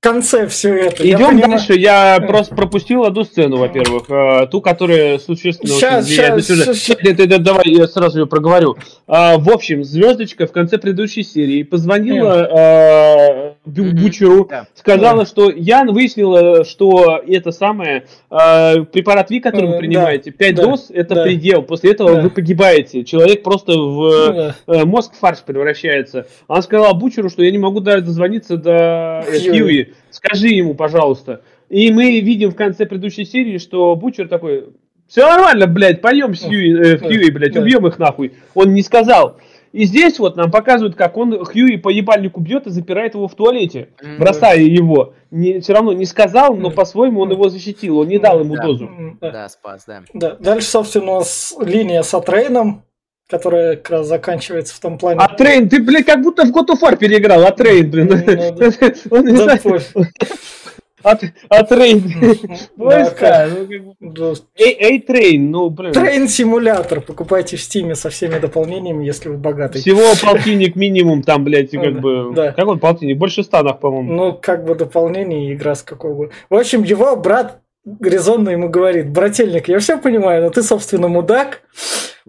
[0.00, 1.06] конце все это.
[1.06, 1.74] Идем я дальше.
[1.74, 2.26] Я э.
[2.26, 4.04] просто пропустил одну сцену, во-первых.
[4.08, 6.98] Э, ту, которая существенно сейчас, влияет сейчас, на сюжет.
[6.98, 7.40] Сейчас.
[7.40, 8.76] Давай я сразу ее проговорю.
[9.06, 14.66] А, в общем, Звездочка в конце предыдущей серии позвонила э, Бучеру, да.
[14.74, 15.26] сказала, да.
[15.26, 20.62] что Ян выяснила, что это самое препарат Ви, который вы принимаете, 5 да.
[20.62, 21.24] доз, это да.
[21.24, 21.62] предел.
[21.62, 22.22] После этого да.
[22.22, 23.04] вы погибаете.
[23.04, 24.84] Человек просто в да.
[24.86, 26.26] мозг фарш превращается.
[26.48, 29.89] Она сказала Бучеру, что я не могу даже дозвониться до Хьюи.
[30.10, 31.42] Скажи ему, пожалуйста.
[31.68, 34.70] И мы видим в конце предыдущей серии, что Бучер такой,
[35.06, 38.32] все нормально, блядь, пойдем с Хьюи, э, в Хьюи, блядь, убьем их нахуй.
[38.54, 39.38] Он не сказал.
[39.72, 43.34] И здесь вот нам показывают, как он Хьюи по ебальнику бьет и запирает его в
[43.34, 45.14] туалете, бросая его.
[45.30, 48.62] Не, все равно не сказал, но по-своему он его защитил, он не дал ему да.
[48.62, 48.90] дозу.
[49.20, 49.30] Да.
[49.30, 50.02] да, спас, да.
[50.12, 50.36] да.
[50.40, 52.82] Дальше, собственно, у нас линия с A-Train 'ом,
[53.30, 55.20] которая как раз заканчивается в том плане.
[55.22, 58.08] A-Train, ты, блядь, как будто в God of War переиграл, A-Train, блин.
[58.08, 58.16] Ну,
[59.16, 59.64] он не знает.
[61.02, 62.02] От, от Рейн.
[62.76, 63.48] Войска.
[64.56, 65.92] A-Train, ну, блин.
[65.92, 67.00] Train Simulator.
[67.00, 69.80] Покупайте в Steam 'е со всеми дополнениями, если вы богатый.
[69.80, 72.32] Всего полтинник минимум там, блядь, как бы.
[72.34, 72.52] Да.
[72.52, 73.16] Какой полтинник?
[73.16, 74.12] Больше станов, по-моему.
[74.12, 76.30] Ну, как бы дополнение игра с какого.
[76.50, 77.60] В общем, его брат
[78.00, 81.62] резонно ему говорит, брательник, я все понимаю, но ты, собственно, мудак,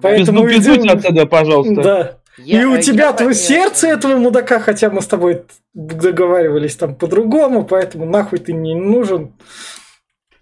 [0.02, 0.90] поэтому Без, ну, идем...
[0.90, 1.84] отсюда, пожалуйста.
[1.84, 2.18] Да.
[2.38, 7.66] Я, и у тебя твое сердце этого мудака, хотя мы с тобой договаривались там по-другому,
[7.66, 9.34] поэтому нахуй ты не нужен.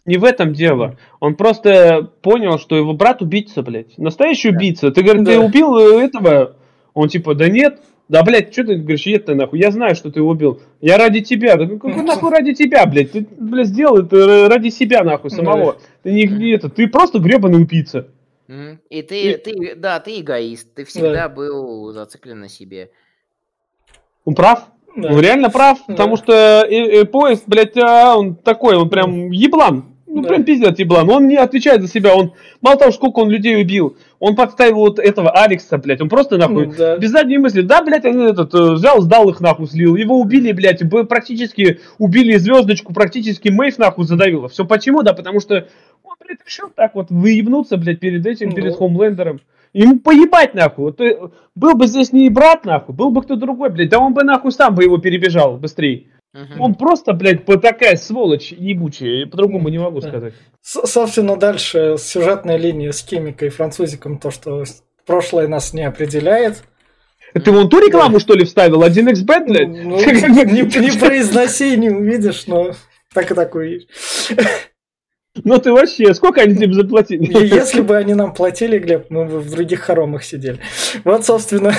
[0.05, 0.97] Не в этом дело.
[1.19, 3.97] Он просто понял, что его брат убийца, блядь.
[3.97, 4.91] Настоящий убийца.
[4.91, 5.33] Ты, говоришь, да.
[5.33, 6.55] ты убил этого?
[6.93, 7.79] Он типа, да нет.
[8.07, 9.59] Да, блядь, что ты говоришь, нет ты нахуй?
[9.59, 10.61] Я знаю, что ты его убил.
[10.81, 11.57] Я ради тебя.
[11.57, 13.11] Да какой нахуй ради тебя, блядь?
[13.11, 15.77] Ты, блядь, сделал это ради себя, нахуй, самого.
[16.01, 18.07] Ты не, не это, ты просто гребаный убийца.
[18.89, 19.37] И ты, и...
[19.37, 20.73] ты, да, ты эгоист.
[20.73, 21.29] Ты всегда да.
[21.29, 22.89] был зациклен на себе.
[24.25, 24.67] Он прав.
[24.95, 25.09] Да.
[25.09, 25.93] Он реально прав, да.
[25.93, 29.88] потому что и, и поезд, блядь, а, он такой, он прям еблан.
[30.11, 30.29] Ну, да.
[30.29, 31.07] прям пиздец еблан.
[31.09, 32.15] Он не отвечает за себя.
[32.15, 36.01] Он, мало того, сколько он людей убил, он подставил вот этого Алекса, блядь.
[36.01, 36.97] Он просто нахуй, да.
[36.97, 37.61] без задней мысли.
[37.61, 39.95] Да, блядь, он этот, э, взял, сдал их нахуй, слил.
[39.95, 44.49] Его убили, блядь, практически убили звездочку, практически Мэйв нахуй задавило.
[44.49, 45.03] Все почему?
[45.03, 45.67] Да, потому что
[46.03, 48.55] он, блядь, решил так вот выебнуться, блядь, перед этим, ну.
[48.55, 49.41] перед Хомлендером.
[49.73, 50.85] Ему поебать нахуй.
[50.85, 51.19] Вот, э,
[51.53, 53.89] был бы здесь не брат нахуй, был бы кто другой, блядь.
[53.89, 56.05] Да он бы нахуй сам бы его перебежал быстрее.
[56.33, 56.63] Угу.
[56.63, 60.33] Он просто, блядь, такая сволочь ебучая, по-другому не могу сказать.
[60.61, 64.63] С собственно, дальше сюжетная линия с Кимикой и французиком, то, что
[65.05, 66.63] прошлое нас не определяет.
[67.33, 68.19] Ты вон ту рекламу, да.
[68.19, 68.83] что ли, вставил?
[68.83, 69.67] 1xbet, блядь?
[69.69, 72.73] Ну, не, не произноси, не увидишь, но
[73.13, 73.87] так и такой.
[75.43, 77.45] Ну ты вообще, сколько они тебе заплатили?
[77.45, 80.59] Если бы они нам платили, Глеб, мы бы в других хоромах сидели.
[81.03, 81.73] Вот, собственно.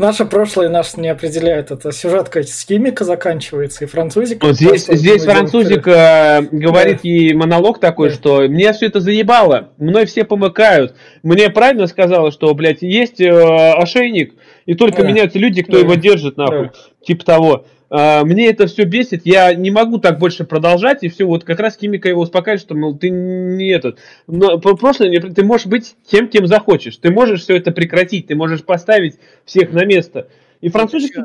[0.00, 1.70] Наше прошлое нас не определяет.
[1.70, 4.42] Это сюжетка с химика заканчивается, и французик.
[4.42, 7.08] Вот здесь здесь французик э, говорит да.
[7.08, 8.14] ей монолог такой, да.
[8.14, 10.94] что мне все это заебало, мной все помыкают.
[11.22, 14.32] Мне правильно сказала, что, блядь, есть э, ошейник,
[14.64, 15.08] и только да.
[15.08, 15.80] меняются люди, кто да.
[15.80, 16.68] его держит, нахуй.
[16.68, 16.72] Да.
[17.04, 17.66] Типа того.
[17.90, 21.58] А, мне это все бесит, я не могу так больше продолжать, и все, вот как
[21.58, 23.98] раз Химика его успокаивает, что, мол, ты не этот,
[24.28, 28.64] но прошлое, ты можешь быть тем, кем захочешь, ты можешь все это прекратить, ты можешь
[28.64, 30.28] поставить всех на место.
[30.60, 31.16] И французик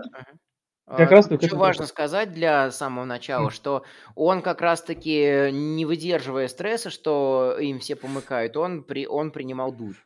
[0.88, 1.46] как раз таки.
[1.46, 3.84] Что важно сказать для самого начала, что
[4.16, 10.04] он как раз-таки, не выдерживая стресса, что им все помыкают, он, при, он принимал душ.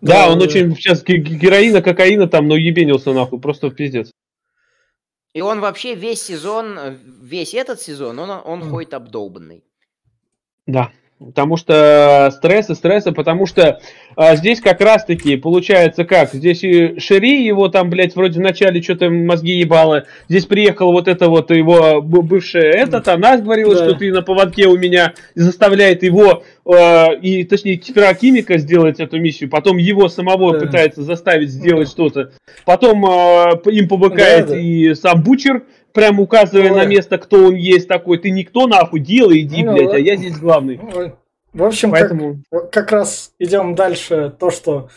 [0.00, 4.10] Да, он очень сейчас героина, кокаина там, но ебенился нахуй, просто пиздец.
[5.34, 8.70] И он вообще весь сезон, э, весь этот сезон, он, он mm.
[8.70, 9.64] ходит обдолбанный.
[10.66, 10.90] Да.
[11.18, 13.80] Потому что стрессы, стрессы, потому что
[14.16, 16.32] а, здесь как раз-таки получается как?
[16.32, 20.04] Здесь и Шери его там, блядь, вроде в начале что-то мозги ебало.
[20.28, 23.84] Здесь приехал вот это вот его бывшая этот, она говорила, да.
[23.84, 29.50] что ты на поводке у меня заставляет его, э, и точнее химика сделать эту миссию.
[29.50, 30.66] Потом его самого да.
[30.66, 31.92] пытается заставить сделать да.
[31.92, 32.30] что-то.
[32.64, 34.58] Потом э, им побыкает да, да.
[34.58, 36.76] и сам Бучер, прям указывая Ой.
[36.76, 38.18] на место, кто он есть такой.
[38.18, 40.78] Ты никто нахуй, делай, иди, ну, блядь, а я здесь главный.
[40.94, 41.12] Ой.
[41.54, 42.42] В общем, Поэтому...
[42.50, 44.34] как, как раз идем дальше.
[44.38, 44.88] То, что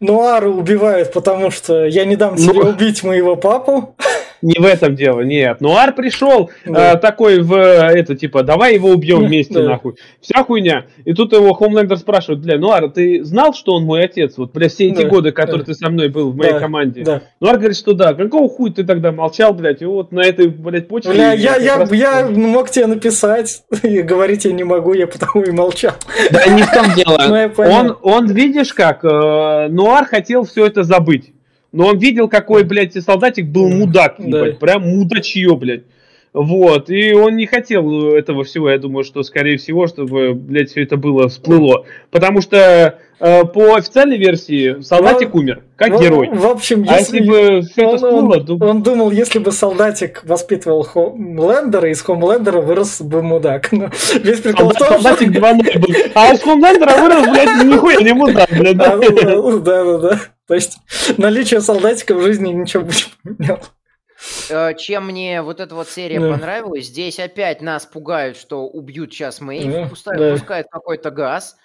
[0.00, 2.70] Нуару убивают, потому что я не дам тебе ну...
[2.70, 3.94] убить моего папу.
[4.42, 5.60] Не в этом дело, нет.
[5.60, 6.94] Нуар пришел да.
[6.94, 9.70] э, такой в это, типа, давай его убьем вместе, да.
[9.70, 9.94] нахуй.
[10.20, 10.86] Вся хуйня.
[11.04, 14.34] И тут его Хомлендер спрашивает, бля, Нуар, ты знал, что он мой отец?
[14.36, 15.08] Вот, бля, все эти да.
[15.08, 15.72] годы, которые да.
[15.72, 16.60] ты со мной был в моей да.
[16.60, 17.02] команде.
[17.02, 17.22] Да.
[17.40, 18.14] Нуар говорит, что да.
[18.14, 19.82] Какого хуй ты тогда молчал, блядь?
[19.82, 21.12] И вот на этой, блядь, почве...
[21.12, 25.44] Бля, я, я, я, я мог тебе написать, и говорить я не могу, я потому
[25.44, 25.94] и молчал.
[26.30, 27.18] Да не в том дело.
[27.28, 31.32] Ну, он, он, видишь как, э, Нуар хотел все это забыть.
[31.72, 34.58] Но он видел, какой, блядь, солдатик был мудак, ебать, да.
[34.58, 35.84] прям мудачье, блядь.
[36.32, 40.82] Вот, и он не хотел этого всего, я думаю, что, скорее всего, чтобы, блядь, все
[40.82, 41.86] это было всплыло.
[42.10, 46.28] Потому что по официальной версии солдатик ну, умер, как ну, герой.
[46.32, 48.54] В общем, а если, если бы все он, это всплыло, он, то...
[48.66, 53.72] он думал, если бы солдатик воспитывал Хомлендера, из Хомлендера вырос бы мудак.
[53.72, 53.90] Но ну,
[54.22, 55.94] весь прикол Солдат, Солдатик 2.0 был.
[56.14, 58.76] А из Хомлендера вырос, блядь, нихуя не мудак, блядь.
[58.76, 60.20] Да, да, да.
[60.46, 60.78] То есть
[61.18, 63.60] наличие солдатика в жизни ничего бы не поменяло.
[64.48, 66.30] Э, чем мне вот эта вот серия да.
[66.30, 70.32] понравилась, здесь опять нас пугают, что убьют сейчас Мэйв, да, пускают, да.
[70.32, 71.56] пускают какой-то газ.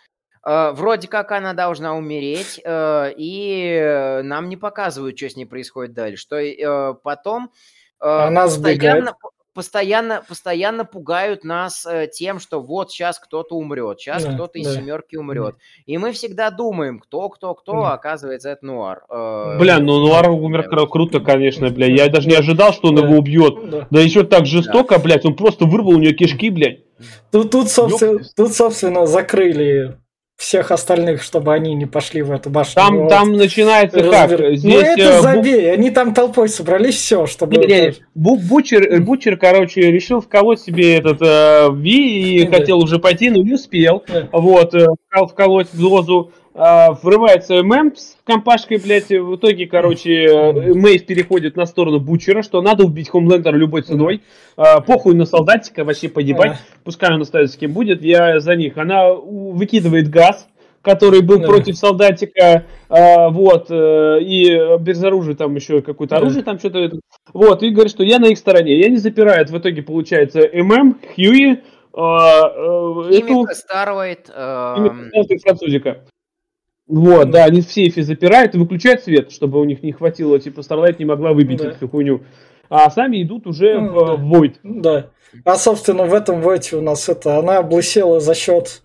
[0.45, 5.93] Э, вроде как она должна умереть, э, и нам не показывают, что с ней происходит
[5.93, 6.21] дальше.
[6.21, 7.51] Что потом
[7.99, 9.15] она постоянно,
[9.53, 14.67] постоянно, постоянно пугают нас э, тем, что вот сейчас кто-то умрет, сейчас да, кто-то из
[14.67, 14.79] да.
[14.79, 15.55] семерки умрет.
[15.85, 17.93] И мы всегда думаем, кто, кто, кто, да.
[17.93, 19.03] оказывается, это Нуар.
[19.09, 20.85] Э, бля, ну Нуар умер да.
[20.87, 21.87] круто, конечно, бля.
[21.87, 23.05] Я даже не ожидал, что он да.
[23.05, 23.69] его убьет.
[23.69, 23.87] Да.
[23.89, 25.03] да еще так жестоко, да.
[25.03, 26.79] блядь, он просто вырвал у нее кишки, блядь.
[27.31, 29.97] Тут, тут, собственно, тут, собственно, закрыли
[30.37, 32.75] всех остальных, чтобы они не пошли в эту башню.
[32.75, 33.09] Там, вот.
[33.09, 34.31] там начинается как?
[34.31, 37.57] Здесь, ну это э, забей, они там толпой собрались, все, чтобы...
[37.57, 43.29] Не, не, Бучер, Бучер, короче, решил вколоть себе этот э, Ви и хотел уже пойти,
[43.29, 44.03] но не успел.
[44.31, 44.87] Вот, э,
[45.29, 51.65] вколоть дозу а, врывается Мэм с компашкой, блядь, в итоге, короче, э, Мэйв переходит на
[51.65, 54.21] сторону Бучера, что надо убить Хомлендера любой ценой,
[54.55, 58.77] а, похуй на солдатика, вообще погибать, пускай он остается с кем будет, я за них.
[58.77, 60.47] Она выкидывает газ,
[60.83, 61.47] который был да.
[61.47, 66.99] против солдатика, а, вот, э, и без оружия там еще какое-то оружие, там что-то,
[67.33, 70.99] вот, и говорит, что я на их стороне, я не запирает, в итоге получается ММ,
[71.15, 73.47] Хьюи, э, эту...
[73.53, 74.29] Старвайт.
[74.35, 74.75] Э...
[75.43, 76.03] французика.
[76.87, 80.59] Вот, да, они в сейфе запирают и выключают свет, чтобы у них не хватило, типа,
[80.59, 81.69] Starlight не могла выбить да.
[81.69, 82.23] эту хуйню.
[82.69, 84.15] А сами идут уже ну, в, да.
[84.15, 84.55] в Void.
[84.63, 85.09] Да.
[85.45, 88.81] А, собственно, в этом Void у нас это, она облысела за счет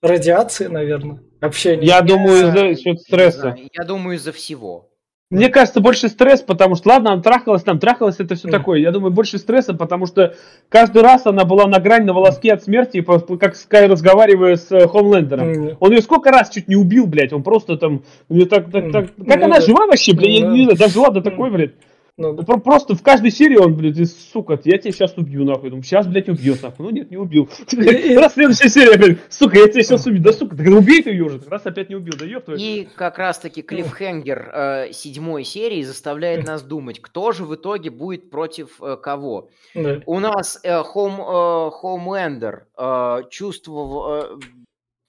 [0.00, 1.86] радиации, наверное, общения.
[1.86, 3.56] Я думаю, за счет стресса.
[3.72, 4.88] Я думаю, из-за всего.
[5.30, 8.78] Мне кажется, больше стресс, потому что, ладно, она трахалась там, трахалась, это все такое.
[8.78, 10.34] Я думаю, больше стресса, потому что
[10.68, 13.04] каждый раз она была на грани, на волоске от смерти,
[13.40, 15.76] как Скай разговаривая с э, Хомлендером.
[15.80, 18.02] Он ее сколько раз чуть не убил, блядь, он просто там...
[18.28, 21.72] Так, так, так, как она жива вообще, блядь, я не знаю, дожила до такой, блядь.
[22.16, 25.70] Ну, Просто в каждой серии он, блядь, сука, я тебя сейчас убью, нахуй.
[25.70, 26.86] Думаю, сейчас, блядь, убьет, нахуй.
[26.86, 27.48] Ну нет, не убил.
[28.16, 30.22] Раз следующая серия, блядь, сука, я тебя сейчас убью.
[30.22, 31.40] Да, сука, так убей ты ее уже.
[31.48, 36.62] Раз опять не убил, да ёб И как раз-таки клиффхенгер э, седьмой серии заставляет нас
[36.62, 39.48] думать, кто же в итоге будет против э, кого.
[39.74, 44.22] У нас э, Home, э, Homelander э, чувствовал...
[44.22, 44.38] Э,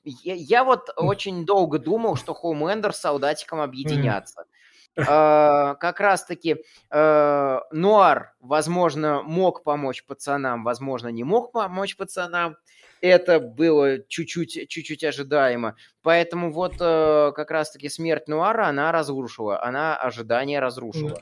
[0.03, 4.44] я, я вот очень долго думал, что Homelander с солдатиком объединятся.
[4.97, 12.57] А, как раз-таки э, Нуар, возможно, мог помочь пацанам, возможно, не мог помочь пацанам.
[13.01, 15.75] Это было чуть-чуть, чуть-чуть ожидаемо.
[16.01, 21.21] Поэтому вот э, как раз-таки смерть Нуара, она разрушила, она ожидание разрушила.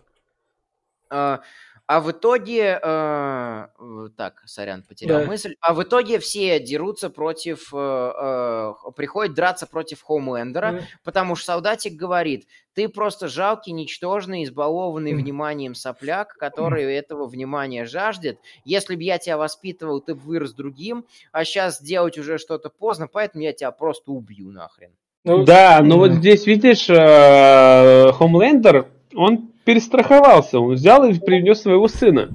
[1.10, 1.40] Mm.
[1.86, 3.68] А в итоге, э,
[4.16, 5.28] так, сорян, потерял да.
[5.28, 5.56] мысль.
[5.60, 10.82] А в итоге все дерутся против, э, э, приходят драться против Хоумлендера, mm.
[11.04, 15.18] потому что солдатик говорит, ты просто жалкий, ничтожный, избалованный mm.
[15.18, 16.98] вниманием сопляк, который mm.
[16.98, 18.40] этого внимания жаждет.
[18.64, 23.10] Если бы я тебя воспитывал, ты бы вырос другим, а сейчас делать уже что-то поздно,
[23.12, 24.92] поэтому я тебя просто убью нахрен.
[25.26, 26.00] Ну, да, но mm.
[26.00, 32.30] вот здесь, видишь, Хомлендер, он перестраховался, он взял и принес своего сына.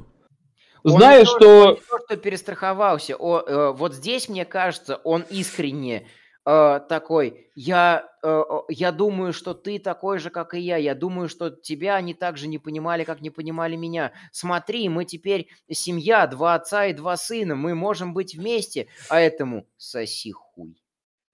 [0.85, 1.71] Зная, он что...
[1.71, 3.17] Не то, что перестраховался.
[3.17, 6.07] О, э, вот здесь, мне кажется, он искренне
[6.47, 10.77] э, такой, я, э, я думаю, что ты такой же, как и я.
[10.77, 14.13] Я думаю, что тебя они так же не понимали, как не понимали меня.
[14.33, 17.55] Смотри, мы теперь семья, два отца и два сына.
[17.55, 20.77] Мы можем быть вместе, а этому соси хуй.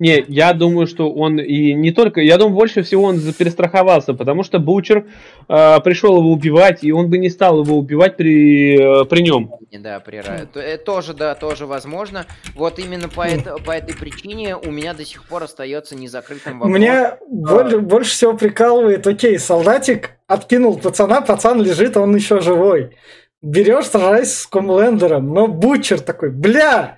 [0.01, 4.43] Не, я думаю, что он и не только, я думаю, больше всего он перестраховался, потому
[4.43, 5.07] что Бучер
[5.49, 9.53] э, пришел его убивать, и он бы не стал его убивать при, э, при нем.
[9.71, 12.27] Да, при э, Тоже, да, тоже возможно.
[12.57, 16.77] Вот именно по, это, по этой причине у меня до сих пор остается незакрытым вопрос.
[16.77, 17.19] Меня а...
[17.31, 22.97] больше, больше всего прикалывает, окей, солдатик откинул пацана, пацан лежит, он еще живой.
[23.43, 26.97] Берешь, сражайся с Комлендером, но Бучер такой, бля,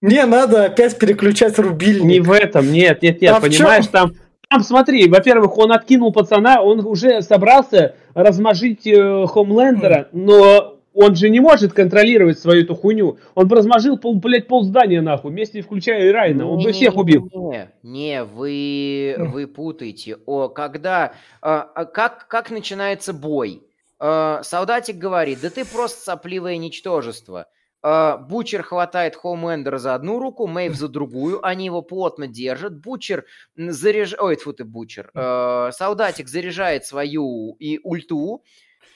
[0.00, 2.04] мне надо опять переключать рубильник.
[2.04, 4.14] Не в этом, нет, нет, нет, а понимаешь, там,
[4.48, 10.08] там смотри, во-первых, он откинул пацана, он уже собрался размажить э, Хомлендера, mm.
[10.12, 13.18] но он же не может контролировать свою эту хуйню.
[13.36, 16.48] Он размажил, пол, блядь, пол здания нахуй, вместе включая и Райна.
[16.48, 17.30] Он бы всех убил.
[17.32, 20.16] Не, не, вы, вы путаете.
[20.26, 23.62] О, когда, а, как, как начинается бой?
[24.00, 27.46] А, солдатик говорит, да ты просто сопливое ничтожество.
[27.82, 32.80] А, Бучер хватает Хоумендера за одну руку, Мэйв за другую, они его плотно держат.
[32.80, 33.24] Бучер
[33.56, 34.20] заряжает...
[34.20, 35.10] Ой, тьфу ты, Бучер.
[35.14, 38.42] А, солдатик заряжает свою и ульту,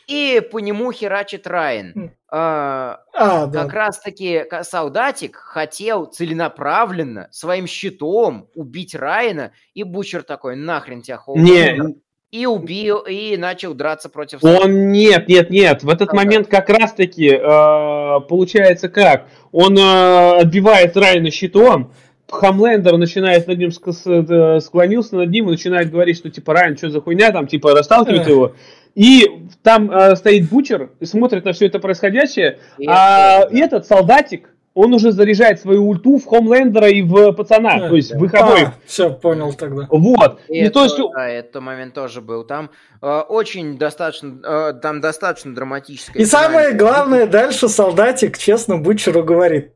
[0.08, 2.12] и по нему херачит Райан.
[2.28, 3.62] А, а, да.
[3.64, 11.96] Как раз-таки солдатик хотел целенаправленно своим щитом убить Райана, и Бучер такой, нахрен тебя, Не,
[12.32, 14.42] и убил, и начал драться против...
[14.42, 15.82] Он нет, нет, нет.
[15.82, 19.26] В этот а, момент как раз-таки э, получается как?
[19.52, 21.92] Он э, отбивает Райана щитом,
[22.30, 26.88] Хамлендер начинает над ним э, склонился над ним и начинает говорить, что типа Райан, что
[26.88, 28.54] за хуйня, там типа расталкивает его.
[28.94, 29.26] И
[29.62, 34.51] там э, стоит Бучер и смотрит на все это происходящее, и а это, этот солдатик,
[34.74, 38.18] он уже заряжает свою ульту в Хомлендера и в пацана, да, то есть да.
[38.18, 38.62] выходной.
[38.62, 39.86] А, все, понял тогда.
[39.90, 40.40] Вот.
[40.48, 40.96] И, и это, то есть...
[41.14, 42.44] Да, этот момент тоже был.
[42.44, 42.70] Там
[43.00, 46.22] э, очень достаточно, э, там достаточно драматическое.
[46.22, 49.74] И самое главное, дальше солдатик честно Бучеру говорит,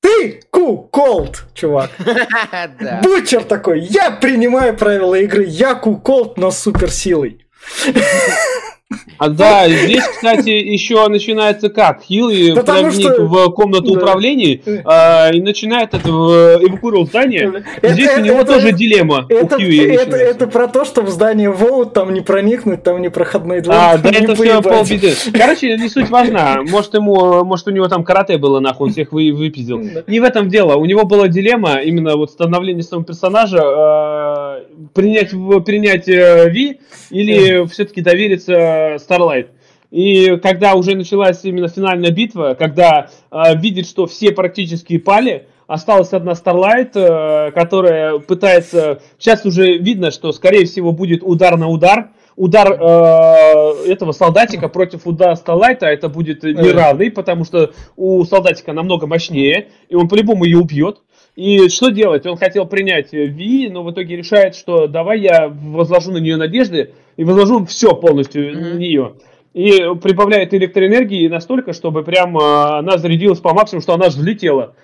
[0.00, 1.90] ты ку колд, чувак.
[3.02, 7.46] Бучер такой, я принимаю правила игры, я ку колд, но суперсилой.
[9.18, 12.02] А да, здесь, кстати, еще начинается как?
[12.02, 13.26] Хилл и проводник что...
[13.26, 14.00] в комнату да.
[14.00, 17.64] управления а, и начинает это эвакуировать здание.
[17.80, 19.26] Это, здесь это, у него это, тоже дилемма.
[19.28, 23.10] Это, у это, это про то, что в здание Воут там не проникнуть, там не
[23.10, 23.76] проходной двор.
[23.78, 25.12] А, да, это все полбеды.
[25.32, 26.62] Короче, не суть важна.
[26.62, 29.80] Может, ему, может, у него там карате было, нахуй, он всех вы, выпиздил.
[30.06, 30.76] Не в этом дело.
[30.76, 35.30] У него была дилемма, именно вот становление своего персонажа, э, принять,
[35.64, 36.80] принять э, Ви
[37.10, 38.54] или все-таки довериться
[38.96, 39.48] Starlight.
[39.90, 46.12] И когда уже началась именно финальная битва, когда э, видит, что все практически пали, осталась
[46.12, 49.00] одна Starlight, э, которая пытается...
[49.18, 52.10] Сейчас уже видно, что, скорее всего, будет удар на удар.
[52.34, 59.06] Удар э, этого солдатика против удара Старлайта это будет неравный, потому что у солдатика намного
[59.06, 61.02] мощнее, и он по-любому ее убьет.
[61.36, 62.26] И что делать?
[62.26, 66.94] Он хотел принять Ви, но в итоге решает, что давай я возложу на нее надежды
[67.16, 68.74] и возложу все полностью mm-hmm.
[68.74, 69.14] на нее.
[69.52, 69.70] И
[70.00, 74.74] прибавляет электроэнергии настолько, чтобы прям она зарядилась по максимуму, что она взлетела.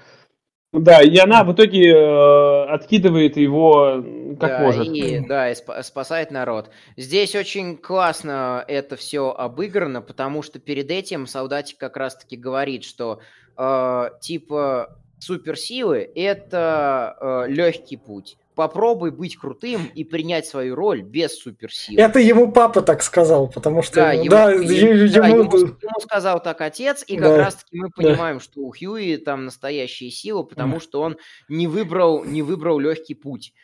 [0.72, 4.04] Да, и она в итоге э, откидывает его
[4.38, 4.86] как да, может.
[4.86, 6.70] И, да, и спасает народ.
[6.96, 13.18] Здесь очень классно это все обыграно, потому что перед этим солдатик как раз-таки говорит, что
[13.56, 18.36] э, типа суперсилы– это э, легкий путь.
[18.54, 21.98] Попробуй быть крутым и принять свою роль без суперсил.
[21.98, 23.96] Это ему папа так сказал, потому что...
[23.96, 27.78] Да, ему, да, ему, ему, да, ему, ему сказал так отец, и как да, раз-таки
[27.78, 28.44] мы понимаем, да.
[28.44, 30.80] что у Хьюи там настоящие силы, потому да.
[30.80, 31.16] что он
[31.48, 33.54] не выбрал, не выбрал легкий путь.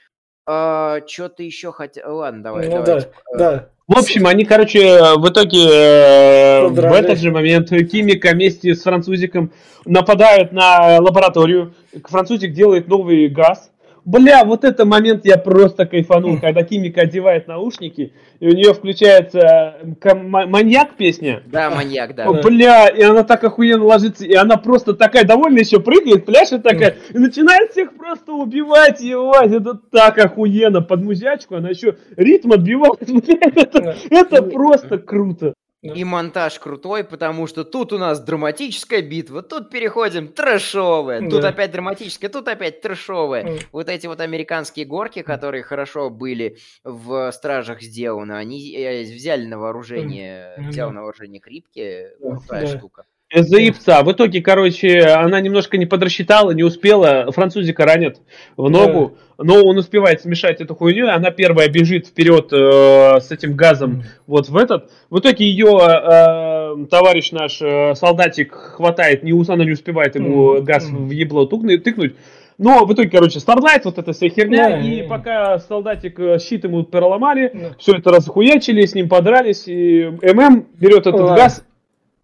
[0.46, 2.16] А, Что-то еще хотел...
[2.16, 2.68] Ладно, давай.
[2.68, 3.02] Ну давай.
[3.32, 3.70] да, да.
[3.88, 9.52] В общем, они, короче, в итоге э, в этот же момент Кимика вместе с французиком
[9.84, 11.72] нападают на лабораторию.
[12.04, 13.70] Французик делает новый газ,
[14.06, 19.78] Бля, вот это момент я просто кайфанул, когда Кимика одевает наушники, и у нее включается
[20.04, 21.42] маньяк песня.
[21.46, 22.32] Да, маньяк, да.
[22.32, 26.98] Бля, и она так охуенно ложится, и она просто такая довольно еще прыгает, пляшет такая,
[27.12, 33.00] и начинает всех просто убивать, ебать, это так охуенно, под музячку, она еще ритм отбивает,
[33.56, 35.54] это, это просто круто.
[35.94, 41.48] И монтаж крутой, потому что тут у нас драматическая битва, тут переходим трэшовая, тут да.
[41.48, 43.44] опять драматическая, тут опять трэшовая.
[43.44, 43.60] Mm.
[43.72, 49.58] Вот эти вот американские горки, которые хорошо были в Стражах сделаны, они э, взяли на
[49.58, 50.68] вооружение, mm.
[50.68, 52.78] взял на вооружение Крипки, крутая да.
[52.78, 53.04] штука.
[53.42, 54.02] Заебца.
[54.02, 57.30] В итоге, короче, она немножко не подрасчитала, не успела.
[57.32, 58.18] Французика ранят
[58.56, 59.44] в ногу, да.
[59.44, 61.08] но он успевает смешать эту хуйню.
[61.08, 64.90] Она первая бежит вперед э, с этим газом вот в этот.
[65.10, 70.88] В итоге ее э, товарищ наш э, солдатик хватает, не, она не успевает ему газ
[70.88, 72.14] в ебло тыкнуть.
[72.58, 76.64] Но в итоге, короче, Старлайт, вот эта вся херня, yeah, и пока солдатик э, щит
[76.64, 77.74] ему переломали, yeah.
[77.78, 81.62] все это разхуячили, с ним подрались, и ММ берет этот oh, газ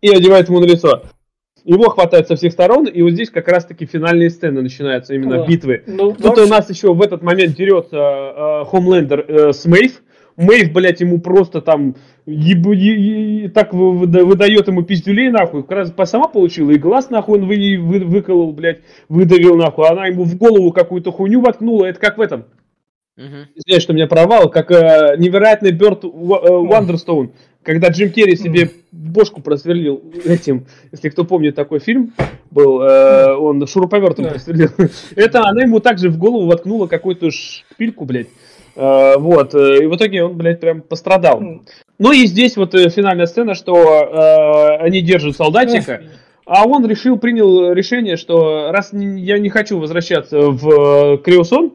[0.03, 1.05] и одевает ему на лицо.
[1.65, 5.47] Его хватает со всех сторон, и вот здесь как раз-таки финальные сцены начинаются, именно О,
[5.47, 5.85] битвы.
[5.87, 6.43] Ну, Тут вообще...
[6.43, 10.03] у нас еще в этот момент дерется э, Хомлендер э, с Мэйв.
[10.37, 11.95] Мэйв, блядь, ему просто там
[12.27, 15.62] еб, е, е, так выдает ему пиздюлей, нахуй.
[15.62, 19.87] По сама получила, и глаз, нахуй, он вы, вы, выколол, блядь, выдавил, нахуй.
[19.87, 21.85] Она ему в голову какую-то хуйню воткнула.
[21.85, 22.47] Это как в этом,
[23.16, 27.30] Извиняюсь, что у меня провал, как э, невероятный Бёрд Уандерстоун, э,
[27.62, 32.14] когда Джим Керри себе бошку просверлил этим, если кто помнит такой фильм,
[32.51, 34.70] был, э, он шуруповертом просверлил.
[35.14, 38.28] Это она ему также в голову воткнула какую-то шпильку, блядь.
[38.76, 41.43] Э, вот, э, и в итоге он, блядь, прям пострадал.
[41.98, 46.02] Ну и здесь вот э, финальная сцена, что э, они держат солдатика,
[46.47, 51.74] а он решил, принял решение, что раз я не хочу возвращаться в Криосон,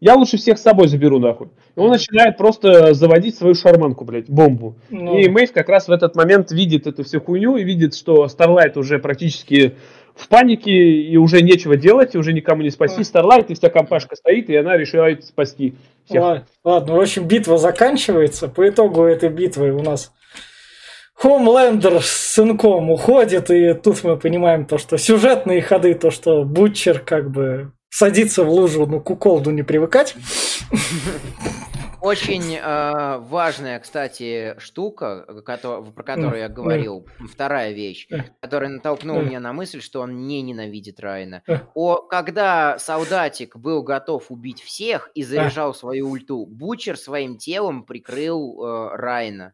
[0.00, 1.48] я лучше всех с собой заберу нахуй.
[1.76, 4.76] И он начинает просто заводить свою шарманку, блядь, бомбу.
[4.88, 5.18] Ну.
[5.18, 8.76] И Мэйв как раз в этот момент видит эту всю хуйню и видит, что Старлайт
[8.76, 9.76] уже практически
[10.14, 13.04] в панике и уже нечего делать, и уже никому не спасти.
[13.04, 15.74] Старлайт, и вся компашка стоит, и она решает спасти
[16.06, 16.22] всех.
[16.22, 18.48] Ладно, ладно, в общем, битва заканчивается.
[18.48, 20.12] По итогу этой битвы у нас
[21.14, 27.00] Хомлендер с сынком уходит, и тут мы понимаем то, что сюжетные ходы, то, что Бутчер
[27.00, 30.16] как бы садиться в лужу, ну, куколду не привыкать.
[32.00, 38.08] Очень э, важная, кстати, штука, который, про которую я говорил, вторая вещь,
[38.40, 41.42] которая натолкнула меня на мысль, что он не ненавидит Райна.
[41.74, 48.64] О, когда солдатик был готов убить всех и заряжал свою ульту, Бучер своим телом прикрыл
[48.64, 49.52] э, Райна.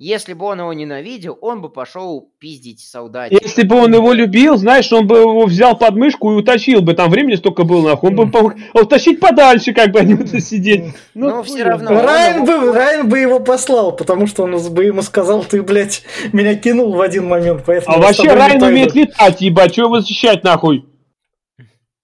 [0.00, 3.40] Если бы он его ненавидел, он бы пошел пиздить солдатика.
[3.40, 6.94] Если бы он его любил, знаешь, он бы его взял под мышку и утащил бы.
[6.94, 8.10] Там времени столько было, нахуй.
[8.10, 10.86] Он бы помог утащить подальше, как бы они будут сидеть.
[11.14, 12.02] Ну, Но все равно.
[12.02, 16.02] Райан, бы, Райан бы его послал, потому что он бы ему сказал, ты, блядь,
[16.32, 17.62] меня кинул в один момент.
[17.64, 20.86] Поэтому а вообще Райан умеет летать, ебать, чего его защищать, нахуй?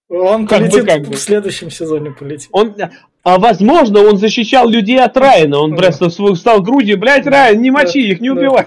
[0.09, 1.15] Он как полетит бы, как бы.
[1.15, 2.49] в следующем сезоне полетит.
[2.53, 2.75] Он,
[3.23, 5.59] а возможно, он защищал людей от Райана.
[5.59, 8.67] Он просто встал грудью, блядь, Райан, не мочи их, не убивай.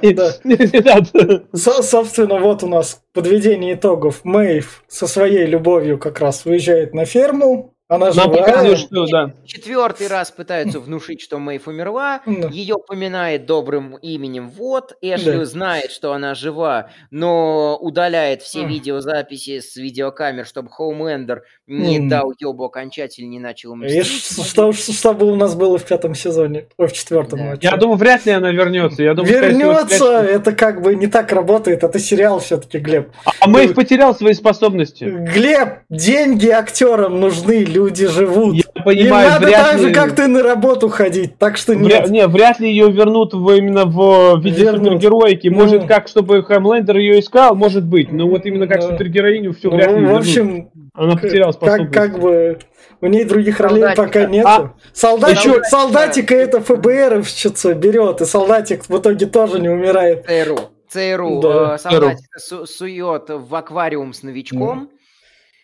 [1.53, 4.21] Собственно, вот у нас подведение итогов.
[4.23, 9.33] Мэйв со своей любовью как раз выезжает на ферму, она Нам показывают, что да.
[9.45, 12.21] Четвертый раз пытаются внушить, что Мэйв умерла.
[12.25, 12.47] Да.
[12.47, 14.97] Ее поминает добрым именем Вот.
[15.01, 15.45] Эшли да.
[15.45, 22.07] знает, что она жива, но удаляет все видеозаписи с видеокамер, чтобы Хоумендер не mm.
[22.07, 24.05] дал ёбу окончательно, не начал мстить.
[24.07, 27.39] Что, что, что у нас было в пятом сезоне, ой, в четвертом.
[27.39, 27.57] Да.
[27.61, 29.03] Я думаю, вряд ли она вернется.
[29.03, 31.83] Я думаю, вернется, сказать, это как бы не так работает.
[31.83, 33.11] Это сериал все-таки, Глеб.
[33.25, 35.03] А, а Мэйв потерял свои способности.
[35.03, 38.55] Глеб, деньги актерам нужны, люди живут.
[38.55, 39.81] Я понимаю, Им надо так ли...
[39.81, 42.07] же, как ты на работу ходить, так что нет.
[42.07, 42.11] Вря...
[42.11, 44.83] Не, вряд ли ее вернут в, именно в виде вернут.
[44.85, 45.47] супергероики.
[45.47, 45.87] Может, ну...
[45.87, 48.11] как, чтобы Хэмлендер ее искал, может быть.
[48.11, 48.89] Но вот именно как ну...
[48.89, 51.91] супергероиню все ну, вряд ли В общем, она потеряла способность.
[51.91, 52.59] Как, как бы
[53.01, 54.45] у ней других ролей пока нет.
[54.45, 60.25] А, Солдат, еще, солдатика это ФБРовщица берет, и солдатик в итоге тоже не умирает.
[60.25, 60.59] ЦРУ.
[60.89, 61.41] ЦРУ.
[61.41, 61.75] Да.
[61.75, 64.83] Э, солдатик су- сует в аквариум с новичком.
[64.83, 64.87] Mm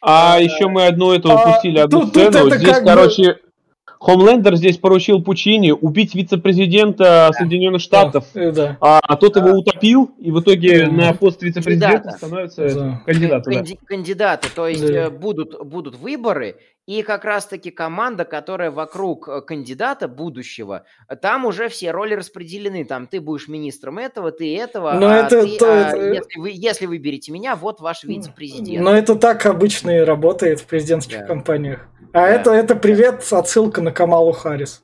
[0.02, 2.50] а, а еще мы одну эту упустили, одну тут, сцену.
[2.50, 3.40] Тут здесь, короче, бы...
[4.00, 7.34] Хомлендер здесь поручил Пучини убить вице-президента да.
[7.34, 8.78] Соединенных Штатов, да.
[8.80, 10.92] А, а тот его утопил, и в итоге да.
[10.92, 13.02] на пост вице-президента становится да.
[13.06, 13.46] кандидат.
[13.46, 13.86] Канди- да.
[13.86, 15.08] Кандидаты, то есть да.
[15.08, 16.56] Э, будут, будут выборы,
[16.90, 20.86] и как раз-таки команда, которая вокруг э, кандидата будущего,
[21.22, 22.84] там уже все роли распределены.
[22.84, 24.94] Там ты будешь министром этого, ты этого.
[24.94, 26.14] Но а это, ты, то, а, это...
[26.14, 28.84] Если, вы, если выберете меня, вот ваш вице-президент.
[28.84, 31.26] Но это так обычно и работает в президентских да.
[31.28, 31.88] компаниях.
[32.12, 32.30] А да.
[32.30, 34.82] это, это привет, отсылка на Камалу Харрис.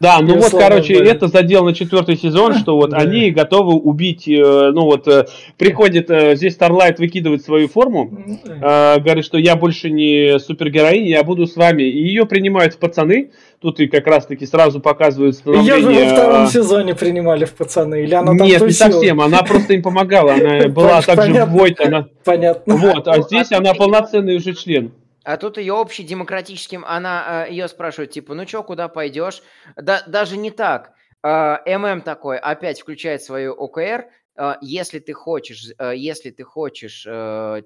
[0.00, 4.70] Да, ну вот, короче, это задел на четвертый сезон, что вот они готовы убить, э,
[4.72, 5.26] ну вот, э,
[5.58, 8.10] приходит, э, здесь Старлайт выкидывает свою форму,
[8.44, 13.30] говорит, что я больше не супергероиня, я буду с вами, и ее принимают в пацаны,
[13.60, 15.76] тут и как раз-таки сразу показывают становление...
[15.76, 19.42] Ее же во втором сезоне принимали в пацаны, или она там Нет, не совсем, она
[19.42, 21.78] просто им помогала, она была также в Войт,
[22.24, 22.76] Понятно.
[22.76, 24.92] Вот, а здесь она полноценный уже член.
[25.24, 29.42] А тут ее общий демократическим, она э, ее спрашивает, типа, ну чё, куда пойдешь?
[29.76, 30.92] Да, даже не так.
[31.22, 34.06] Э, ММ такой опять включает свою ОКР.
[34.36, 37.02] Э, если ты хочешь, если ты хочешь,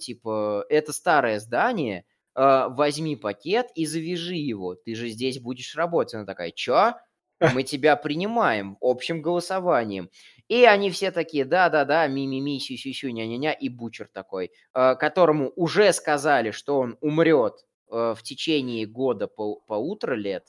[0.01, 2.05] типа, это старое здание,
[2.35, 4.74] возьми пакет и завяжи его.
[4.74, 6.14] Ты же здесь будешь работать.
[6.14, 6.94] Она такая, чё?
[7.40, 10.10] Мы тебя принимаем общим голосованием.
[10.49, 16.51] И они все такие, да-да-да, ми-ми-ми, сю-сю-сю, ня-ня-ня, и Бучер такой, э, которому уже сказали,
[16.51, 20.49] что он умрет э, в течение года по полутора лет,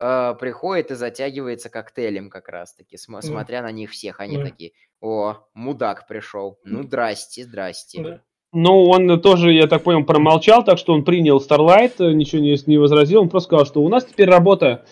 [0.00, 4.18] э, приходит и затягивается коктейлем как раз-таки, см- смотря на них всех.
[4.18, 4.42] Они mm.
[4.42, 8.00] такие, о, мудак пришел, ну, здрасте, здрасте.
[8.02, 8.20] Mm.
[8.54, 12.76] Ну, он тоже, я так понял, промолчал, так что он принял Starlight, ничего не, не
[12.76, 14.84] возразил, он просто сказал, что у нас теперь работа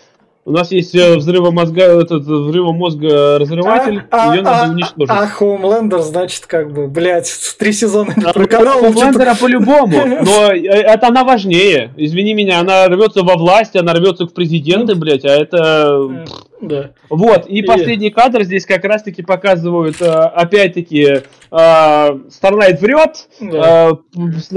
[0.47, 5.11] У нас есть э, взрывомозга, этот взрывомозга разрыватель, а, ее а, надо уничтожить.
[5.11, 8.81] А, а Хоумлендер, значит, как бы, блядь, три сезона а, проканал.
[8.81, 11.93] Хоумлендера по-любому, но э, это она важнее.
[11.99, 16.25] Извини меня, она рвется во власть, она рвется к президенты, ну, блядь, а это...
[16.61, 16.91] Да.
[17.09, 23.97] Вот, и, и последний кадр здесь как раз-таки показывают, э, опять-таки, Старлайт врет, да.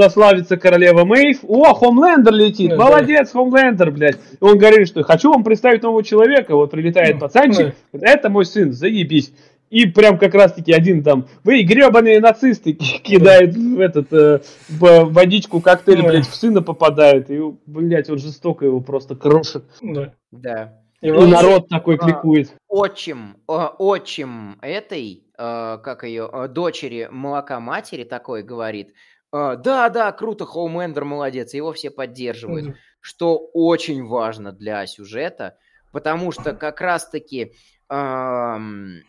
[0.10, 1.40] славится королева Мэйв.
[1.42, 3.40] О, Хомлендер летит, да, молодец, да.
[3.40, 4.18] Хомлендер, блядь.
[4.40, 6.56] Он говорит, что хочу вам представить нового человека.
[6.56, 9.34] Вот прилетает пацанчик, это мой сын, заебись.
[9.74, 12.74] И прям как раз-таки один там, вы гребаные нацисты,
[13.04, 17.32] кидает в этот, э, в водичку коктейль, блядь, в сына попадает.
[17.32, 19.64] И, блядь, он жестоко его просто крошит.
[19.82, 20.14] Да.
[20.32, 20.83] Да.
[21.04, 22.56] И, и народ такой кликует.
[22.70, 28.94] Отчим, отчим этой, э, как ее, дочери молока матери такой говорит,
[29.34, 32.76] «Э, да, да, круто, Хоумендер молодец, его все поддерживают, mm
[33.06, 35.58] что очень важно для сюжета,
[35.92, 37.52] потому что как раз-таки
[37.90, 39.02] эм,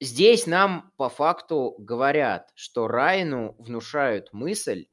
[0.00, 4.86] здесь нам по факту говорят, что Райну внушают мысль,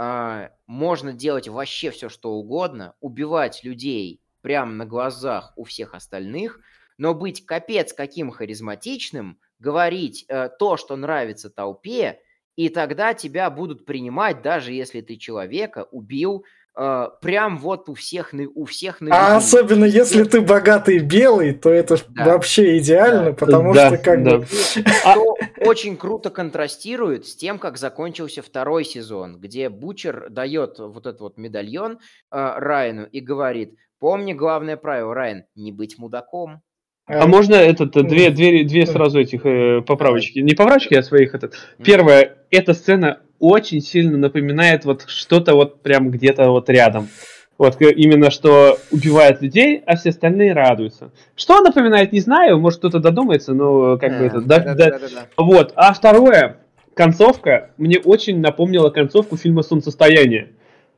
[0.00, 6.60] э, можно делать вообще все, что угодно, убивать людей прямо на глазах у всех остальных,
[6.98, 12.20] но быть капец каким харизматичным, говорить э, то, что нравится толпе,
[12.56, 16.44] и тогда тебя будут принимать, даже если ты человека убил
[16.76, 21.70] э, прям вот у всех у всех на А особенно если ты богатый белый, то
[21.70, 22.26] это да.
[22.26, 23.32] вообще идеально, да.
[23.32, 23.88] потому да.
[23.88, 24.38] что как да.
[24.38, 24.46] бы...
[24.46, 31.20] Что очень круто контрастирует с тем, как закончился второй сезон, где Бучер дает вот этот
[31.20, 31.98] вот медальон э,
[32.30, 36.60] Райану и говорит, Помни главное правило, Райан, не быть мудаком.
[37.06, 40.40] А можно этот две, две, две сразу этих э, поправочки?
[40.40, 41.54] Не поправочки, а своих этот.
[41.84, 47.10] Первое, эта сцена очень сильно напоминает вот что-то вот прям где-то вот рядом.
[47.58, 51.12] Вот именно что убивает людей, а все остальные радуются.
[51.36, 54.40] Что напоминает, не знаю, может кто-то додумается, но как бы это.
[54.40, 55.26] Да, да, да, да, да.
[55.36, 55.74] Вот.
[55.76, 56.56] А второе,
[56.94, 60.54] концовка мне очень напомнила концовку фильма Солнцестояние.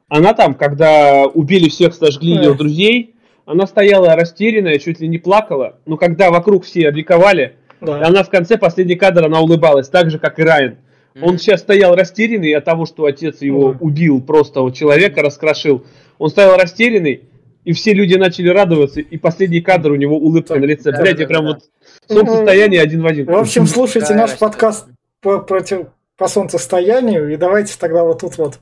[0.08, 3.14] Она там, когда убили всех, сожгли ее друзей,
[3.46, 5.78] она стояла растерянная, чуть ли не плакала.
[5.86, 8.06] Но когда вокруг все ликовали, да.
[8.06, 10.76] она в конце, последний кадр, она улыбалась, так же, как и Райан.
[11.22, 15.84] Он сейчас стоял растерянный от того, что отец его убил, просто вот человека раскрошил.
[16.18, 17.22] Он стоял растерянный,
[17.64, 20.90] и все люди начали радоваться, и последний кадр у него улыбка на лице.
[20.90, 21.52] Да, Блять, да, я прям да.
[21.52, 21.62] вот
[22.08, 23.26] солнцестояние один в один.
[23.26, 24.86] В общем, слушайте да, наш подкаст
[25.20, 25.86] по, против,
[26.16, 28.58] по солнцестоянию, и давайте тогда вот тут вот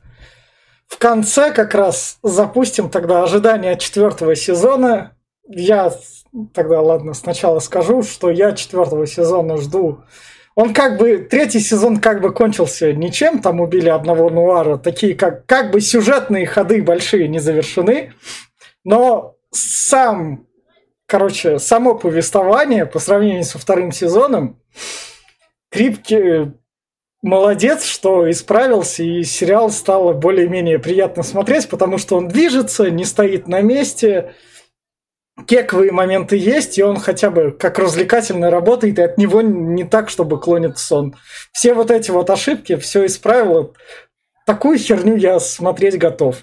[0.92, 5.16] в конце как раз запустим тогда ожидания четвертого сезона.
[5.48, 5.90] Я
[6.52, 10.02] тогда, ладно, сначала скажу, что я четвертого сезона жду.
[10.54, 15.46] Он как бы, третий сезон как бы кончился ничем, там убили одного нуара, такие как,
[15.46, 18.12] как бы сюжетные ходы большие не завершены,
[18.84, 20.46] но сам,
[21.06, 24.60] короче, само повествование по сравнению со вторым сезоном,
[25.70, 26.52] Крипки
[27.22, 33.48] молодец, что исправился, и сериал стало более-менее приятно смотреть, потому что он движется, не стоит
[33.48, 34.34] на месте,
[35.46, 40.10] кековые моменты есть, и он хотя бы как развлекательно работает, и от него не так,
[40.10, 41.14] чтобы клонит сон.
[41.52, 43.72] Все вот эти вот ошибки, все исправило.
[44.44, 46.42] Такую херню я смотреть готов.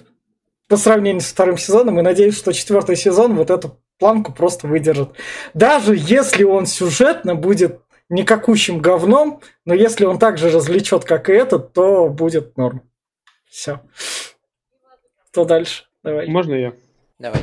[0.68, 5.10] По сравнению с вторым сезоном, и надеюсь, что четвертый сезон вот эту планку просто выдержит.
[5.52, 7.80] Даже если он сюжетно будет
[8.10, 12.82] никакущим говном, но если он так же развлечет, как и этот, то будет норм.
[13.48, 13.80] Все.
[15.30, 15.84] Что дальше?
[16.02, 16.28] Давай.
[16.28, 16.72] Можно я?
[17.18, 17.40] Давай.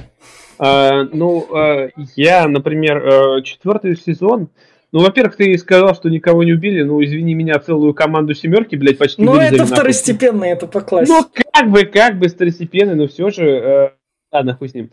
[0.60, 4.50] А, ну, а, я, например, а, четвертый сезон.
[4.92, 6.82] Ну, во-первых, ты сказал, что никого не убили.
[6.82, 11.14] Ну, извини меня, целую команду семерки, блядь, почти Ну, это второстепенный, это по классике.
[11.14, 13.46] Ну, как бы, как бы второстепенный, но все же...
[13.46, 13.90] Э,
[14.32, 14.92] ладно, хуй с ним.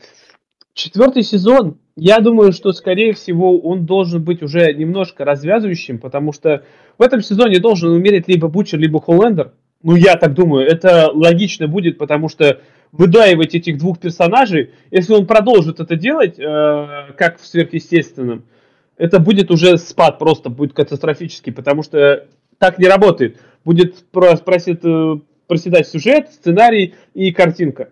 [0.74, 6.64] Четвертый сезон, я думаю, что, скорее всего, он должен быть уже немножко развязывающим, потому что
[6.98, 9.52] в этом сезоне должен умереть либо Бучер, либо Холлендер.
[9.84, 12.60] Ну, я так думаю, это логично будет, потому что
[12.90, 18.44] выдаивать этих двух персонажей, если он продолжит это делать, э, как в сверхъестественном,
[18.96, 22.26] это будет уже спад просто, будет катастрофический, потому что
[22.58, 23.38] так не работает.
[23.64, 27.90] Будет просит, э, проседать сюжет, сценарий и картинка.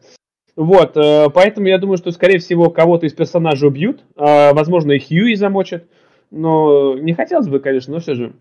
[0.54, 4.98] Вот, э, поэтому я думаю, что, скорее всего, кого-то из персонажей убьют, а, возможно, и
[4.98, 5.84] Хьюи замочат,
[6.30, 8.34] но не хотелось бы, конечно, но все же.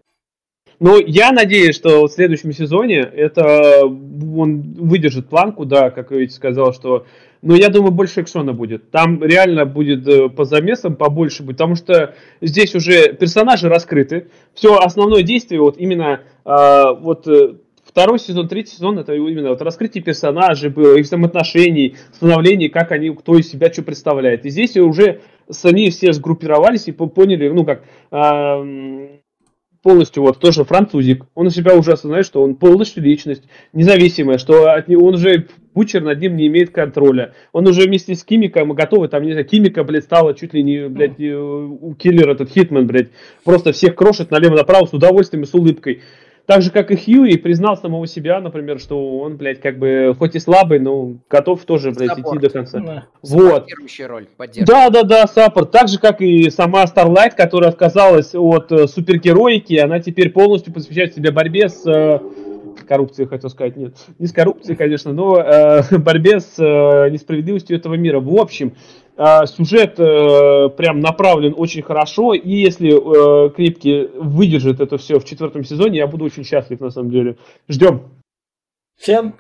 [0.80, 6.74] Но я надеюсь, что в следующем сезоне это он выдержит планку, да, как я сказал,
[6.74, 7.06] что...
[7.44, 8.92] Но я думаю, больше экшона будет.
[8.92, 14.28] Там реально будет э, по замесам побольше будет, потому что здесь уже персонажи раскрыты.
[14.54, 17.28] Все основное действие вот именно э, вот
[17.92, 23.10] второй сезон, третий сезон это именно вот раскрытие персонажей было, их взаимоотношений, становление, как они,
[23.12, 24.46] кто из себя что представляет.
[24.46, 25.22] И здесь уже
[25.64, 27.84] они все сгруппировались и поняли, ну как,
[29.82, 33.44] полностью вот тоже французик, он у себя уже осознает, что он полностью личность,
[33.74, 37.34] независимая, что от него, он уже Бучер над ним не имеет контроля.
[37.54, 40.90] Он уже вместе с Кимиком готовы, там, не знаю, Кимика, блядь, стала чуть ли не,
[40.90, 43.10] блядь, э, у киллер этот Хитман, блядь,
[43.46, 46.02] просто всех крошит налево-направо с удовольствием и с улыбкой.
[46.46, 50.36] Так же, как и Хьюи, признал самого себя, например, что он, блядь, как бы, хоть
[50.36, 52.38] и слабый, но готов тоже, блядь, Саппорт.
[52.38, 52.80] идти до конца.
[52.80, 53.04] Да.
[53.22, 53.68] Вот.
[54.08, 54.28] роль,
[54.66, 55.72] Да, да, да, саппорт.
[55.72, 61.14] Так же, как и сама Starlight, которая отказалась от э, супергероики, она теперь полностью посвящает
[61.14, 62.20] себе борьбе с э,
[62.92, 67.94] коррупцией, хотел сказать, нет, не с коррупцией, конечно, но э, борьбе с э, несправедливостью этого
[67.94, 68.20] мира.
[68.20, 68.74] В общем,
[69.18, 75.64] сюжет э, прям направлен очень хорошо, и если э, Крипки выдержит это все в четвертом
[75.64, 77.38] сезоне, я буду очень счастлив на самом деле.
[77.68, 78.04] Ждем.
[78.98, 79.36] Всем.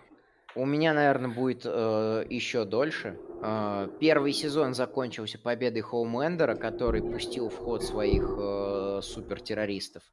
[0.54, 3.18] У меня, наверное, будет э, еще дольше.
[3.42, 10.04] Э, первый сезон закончился победой Хоумлендера, который пустил в ход своих э, супертеррористов.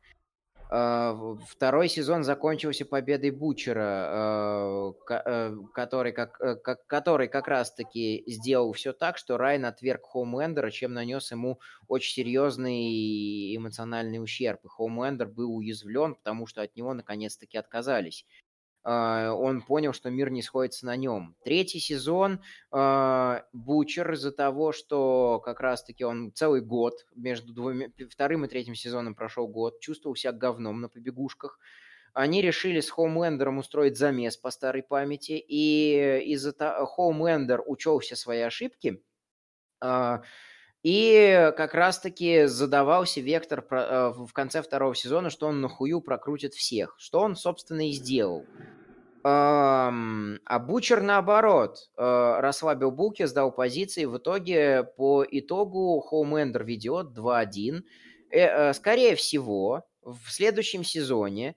[0.71, 1.17] А,
[1.49, 8.93] второй сезон закончился победой Бучера, а, э, который как, э, который как раз-таки сделал все
[8.93, 14.63] так, что Райан отверг Хоумлендера, чем нанес ему очень серьезный эмоциональный ущерб.
[14.65, 18.27] И Хоумлендер был уязвлен, потому что от него наконец-таки отказались.
[18.85, 21.37] А, он понял, что мир не сходится на нем.
[21.45, 22.41] Третий сезон
[22.71, 28.75] а, Бучер из-за того, что как раз-таки он целый год между двумя, вторым и третьим
[28.75, 31.59] сезоном прошел год, чувствовал себя говном на побегушках.
[32.15, 38.17] Они решили с Хоумлендером устроить замес по старой памяти, и из-за того, Хоумлендер учел все
[38.17, 39.03] свои ошибки,
[39.81, 40.23] а,
[40.83, 47.21] и как раз-таки задавался вектор в конце второго сезона, что он нахую прокрутит всех, что
[47.21, 48.45] он, собственно, и сделал.
[49.25, 54.05] А Бучер, наоборот, э, расслабил буки, сдал позиции.
[54.05, 57.83] В итоге, по итогу, Хоумендер ведет 2-1.
[58.31, 61.57] Э, э, скорее всего, в следующем сезоне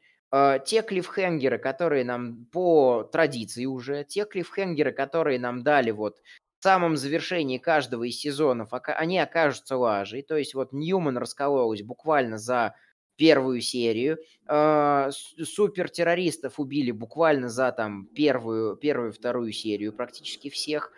[0.65, 6.19] те клиффхенгеры, которые нам по традиции уже, те клиффхенгеры, которые нам дали вот
[6.61, 10.21] в самом завершении каждого из сезонов, они окажутся лажей.
[10.21, 12.75] То есть вот Ньюман раскололась буквально за
[13.15, 14.19] первую серию.
[14.47, 20.91] Э, супертеррористов убили буквально за там первую, первую, вторую серию практически всех.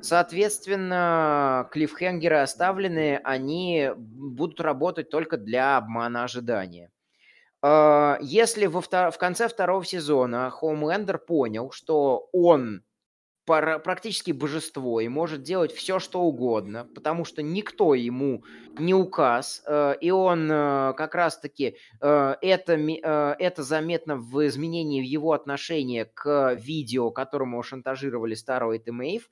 [0.00, 6.92] Соответственно, клиффхенгеры оставленные, они будут работать только для обмана ожидания.
[7.64, 12.84] Э, если во втор- в конце второго сезона Хоумлендер понял, что он
[13.44, 18.42] практически божество и может делать все, что угодно, потому что никто ему
[18.78, 25.32] не указ, э, и он э, как раз-таки э, это, это заметно в изменении его
[25.32, 29.30] отношения к видео, которому шантажировали старого Этемейв,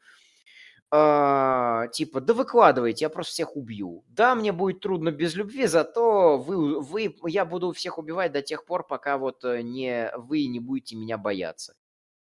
[0.90, 4.04] типа, да выкладывайте, я просто всех убью.
[4.08, 8.66] Да, мне будет трудно без любви, зато вы, вы, я буду всех убивать до тех
[8.66, 11.74] пор, пока вот не, вы не будете меня бояться.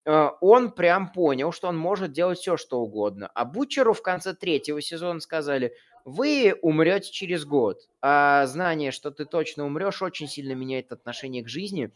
[0.04, 3.30] Э, он прям понял, что он может делать все, что угодно.
[3.34, 5.74] А Бучеру в конце третьего сезона сказали,
[6.04, 7.88] вы умрете через год.
[8.00, 11.92] А знание, что ты точно умрешь, очень сильно меняет отношение к жизни.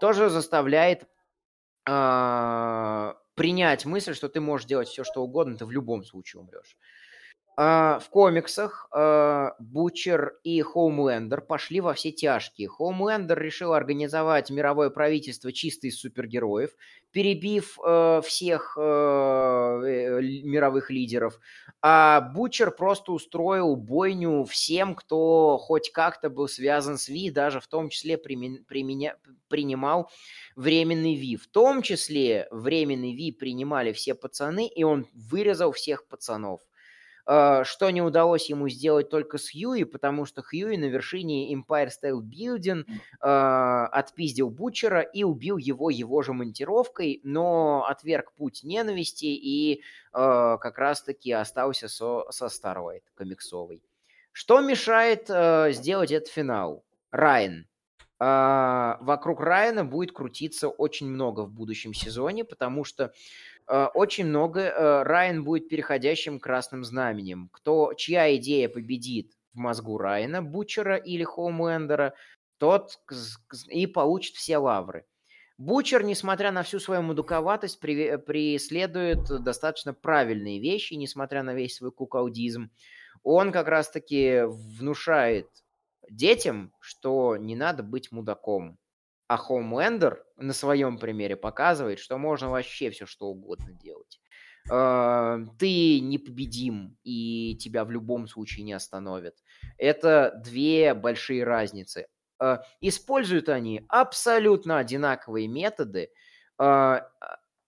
[0.00, 1.06] Тоже заставляет
[1.86, 6.76] э, принять мысль, что ты можешь делать все, что угодно, ты в любом случае умрешь.
[7.62, 12.68] А, в комиксах а, Бучер и Хоумлендер пошли во все тяжкие.
[12.68, 16.70] Хоумлендер решил организовать мировое правительство чисто из супергероев,
[17.10, 21.38] перебив э, всех э, э, мировых лидеров.
[21.82, 27.66] А Бучер просто устроил бойню всем, кто хоть как-то был связан с Ви, даже в
[27.66, 30.10] том числе принимал
[30.56, 31.36] временный Ви.
[31.36, 36.62] В том числе временный Ви принимали все пацаны, и он вырезал всех пацанов.
[37.32, 41.88] А, что не удалось ему сделать только с Хьюи, потому что Хьюи на вершине Empire
[41.88, 49.26] State Building э, отпиздил Бучера и убил его его же монтировкой, но отверг путь ненависти
[49.26, 49.80] и э,
[50.12, 53.80] как раз-таки остался со, со Starlight комиксовой.
[54.32, 56.84] Что мешает э, сделать этот финал?
[57.12, 57.68] Райан.
[58.18, 63.12] Э, вокруг Райана будет крутиться очень много в будущем сезоне, потому что Э,
[63.94, 67.48] очень много э, Райан будет переходящим красным знаменем.
[67.52, 72.14] Кто, чья идея победит в мозгу Райана, Бучера или Хоумлендера,
[72.58, 72.98] тот
[73.68, 75.06] и получит все лавры.
[75.56, 82.70] Бучер, несмотря на всю свою мудуковатость, преследует достаточно правильные вещи, несмотря на весь свой куколдизм.
[83.22, 85.48] Он как раз-таки внушает
[86.10, 88.79] детям, что не надо быть мудаком.
[89.30, 94.20] А Хоумлендер на своем примере показывает, что можно вообще все что угодно делать.
[94.68, 99.36] Э, ты непобедим, и тебя в любом случае не остановят.
[99.78, 102.08] Это две большие разницы.
[102.42, 106.10] Э, используют они абсолютно одинаковые методы.
[106.58, 107.02] Э,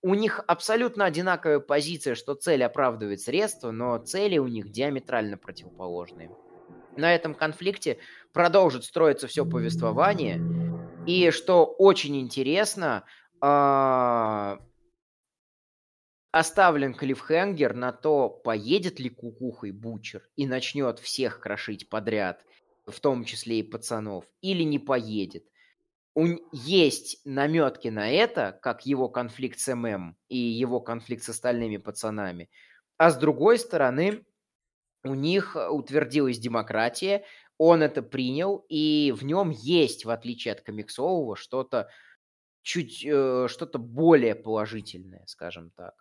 [0.02, 6.32] у них абсолютно одинаковая позиция, что цель оправдывает средства, но цели у них диаметрально противоположные.
[6.96, 7.98] На этом конфликте
[8.32, 10.40] продолжит строиться все повествование.
[11.06, 13.04] И что очень интересно,
[16.32, 22.42] Оставлен клиффхенгер на то, поедет ли кукухой Бучер и начнет всех крошить подряд,
[22.86, 25.44] в том числе и пацанов, или не поедет.
[26.14, 26.26] У...
[26.52, 32.48] Есть наметки на это, как его конфликт с ММ и его конфликт с остальными пацанами.
[32.96, 34.24] А с другой стороны,
[35.04, 37.24] у них утвердилась демократия,
[37.64, 41.88] он это принял, и в нем есть, в отличие от комиксового, что-то
[42.62, 45.94] чуть э, что-то более положительное, скажем так.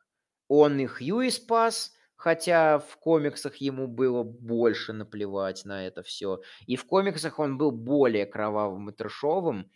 [0.48, 6.42] Он и Хьюи спас, хотя в комиксах ему было больше наплевать на это все.
[6.66, 9.70] И в комиксах он был более кровавым и трешовым.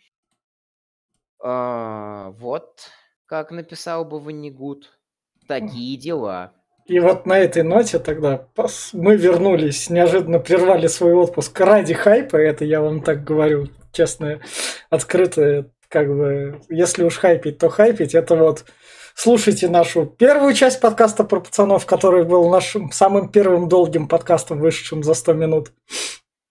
[1.38, 2.80] А, вот,
[3.26, 4.98] как написал бы Ваннигут.
[5.46, 6.52] Такие дела.
[6.86, 8.46] И вот на этой ноте тогда
[8.92, 14.40] мы вернулись, неожиданно прервали свой отпуск ради хайпа, это я вам так говорю, честно,
[14.88, 18.66] открыто, как бы, если уж хайпить, то хайпить, это вот
[19.16, 25.02] слушайте нашу первую часть подкаста про пацанов, который был нашим самым первым долгим подкастом, вышедшим
[25.02, 25.72] за 100 минут.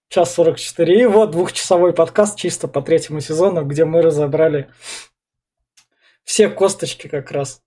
[0.09, 1.01] Час 44.
[1.01, 4.69] И вот двухчасовой подкаст чисто по третьему сезону, где мы разобрали
[6.23, 7.61] все косточки как раз.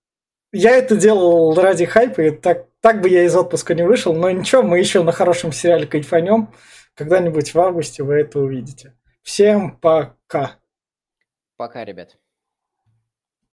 [0.52, 4.30] Я это делал ради хайпа, и так, так бы я из отпуска не вышел, но
[4.30, 6.54] ничего, мы еще на хорошем сериале кайфанем.
[6.94, 8.94] Когда-нибудь в августе вы это увидите.
[9.22, 10.56] Всем пока.
[11.56, 12.16] Пока, ребят.